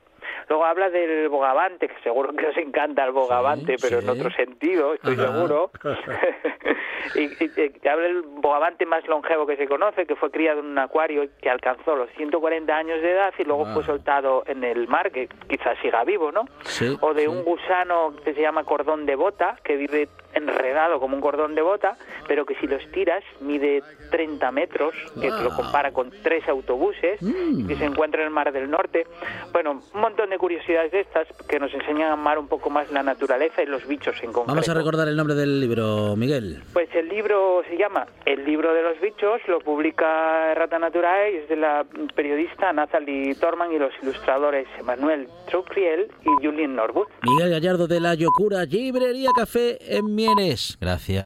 Luego 0.49 0.65
habla 0.65 0.91
del 0.91 1.29
bogavante, 1.29 1.89
que 1.89 2.01
seguro 2.03 2.33
que 2.33 2.47
os 2.47 2.57
encanta 2.57 3.05
el 3.05 3.11
bogavante, 3.13 3.77
pero 3.83 3.99
en 3.99 4.09
otro 4.09 4.31
sentido, 4.31 4.95
estoy 4.95 5.15
Ajá. 5.15 5.33
seguro. 5.33 5.71
y, 7.15 7.23
y- 7.25 7.89
habla 7.89 8.07
del 8.07 8.23
bogavante 8.23 8.87
más 8.87 9.07
longevo 9.09 9.47
que 9.47 9.57
se 9.57 9.67
conoce, 9.67 10.07
que 10.07 10.15
fue 10.17 10.31
criado 10.31 10.61
en 10.61 10.67
un 10.67 10.79
acuario 10.79 11.25
que 11.41 11.51
alcanzó 11.51 11.97
los 11.97 12.09
140 12.17 12.77
años 12.77 13.01
de 13.03 13.11
edad 13.13 13.35
y 13.39 13.45
luego 13.45 13.65
Ah. 13.67 13.75
fue 13.75 13.85
soltado 13.85 14.45
en 14.47 14.63
el 14.65 14.87
mar, 14.89 15.11
que 15.11 15.29
quizás 15.49 15.77
siga 15.83 16.05
vivo, 16.05 16.31
¿no? 16.33 16.45
Sí, 16.63 16.97
o 17.01 17.13
de 17.15 17.27
un 17.29 17.43
gusano 17.43 18.15
que 18.25 18.35
se 18.35 18.41
llama 18.41 18.65
cordón 18.65 19.07
de 19.07 19.17
bota, 19.17 19.57
que 19.65 19.77
vive 19.77 20.09
enredado 20.35 21.01
como 21.01 21.17
un 21.17 21.23
cordón 21.23 21.55
de 21.55 21.63
bota, 21.63 21.97
pero 22.29 22.45
que 22.45 22.55
si 22.57 22.67
lo 22.67 22.77
estiras 22.77 23.25
mide 23.41 23.83
30 24.11 24.51
metros, 24.53 24.95
que 25.21 25.29
Ah. 25.29 25.41
lo 25.43 25.51
compara 25.57 25.93
con 25.93 26.11
tres 26.23 26.47
autobuses, 26.49 27.21
Mm. 27.23 27.67
que 27.67 27.75
se 27.77 27.85
encuentra 27.87 28.21
en 28.21 28.27
el 28.29 28.33
Mar 28.33 28.53
del 28.53 28.71
Norte. 28.71 29.07
Bueno, 29.53 29.81
un 29.95 30.01
montón 30.01 30.29
de 30.31 30.36
curiosidades 30.39 30.93
de 30.93 31.01
estas 31.01 31.29
que 31.49 31.59
nos 31.59 31.73
enseñan 31.73 32.11
a 32.11 32.13
amar 32.13 32.39
un 32.39 32.49
poco 32.49 32.71
más 32.71 32.91
la 32.91 33.03
naturaleza 33.03 33.63
y 33.63 33.67
los 33.67 33.87
bichos 33.87 34.17
en 34.23 34.33
concreto. 34.33 34.55
Vamos 34.55 34.69
a 34.69 34.75
recordar 34.75 35.09
el 35.09 35.17
nombre 35.17 35.35
del 35.35 35.61
libro, 35.61 36.17
Miguel. 36.17 36.63
Pues 36.73 36.89
el 36.95 37.09
libro 37.09 37.63
se 37.69 37.77
llama 37.77 38.07
El 38.25 38.45
libro 38.45 38.73
de 38.73 38.83
los 38.83 39.01
bichos, 39.01 39.41
lo 39.49 39.61
publica 39.61 40.55
Rata 40.55 40.79
Naturae 40.79 41.33
y 41.33 41.37
es 41.37 41.49
de 41.49 41.57
la 41.57 41.85
periodista 42.15 42.73
Nathalie 42.73 43.35
Torman 43.35 43.73
y 43.73 43.79
los 43.79 43.93
ilustradores 44.03 44.67
Manuel 44.85 45.29
Trucriel 45.51 46.09
y 46.23 46.47
Julien 46.47 46.77
Norwood. 46.77 47.07
Miguel 47.23 47.51
Gallardo 47.51 47.87
de 47.87 48.01
la 48.01 48.15
Yocura 48.15 48.65
Librería 48.65 49.31
Café 49.35 49.79
en 49.97 50.15
Mieres. 50.15 50.77
Gracias. 50.81 51.15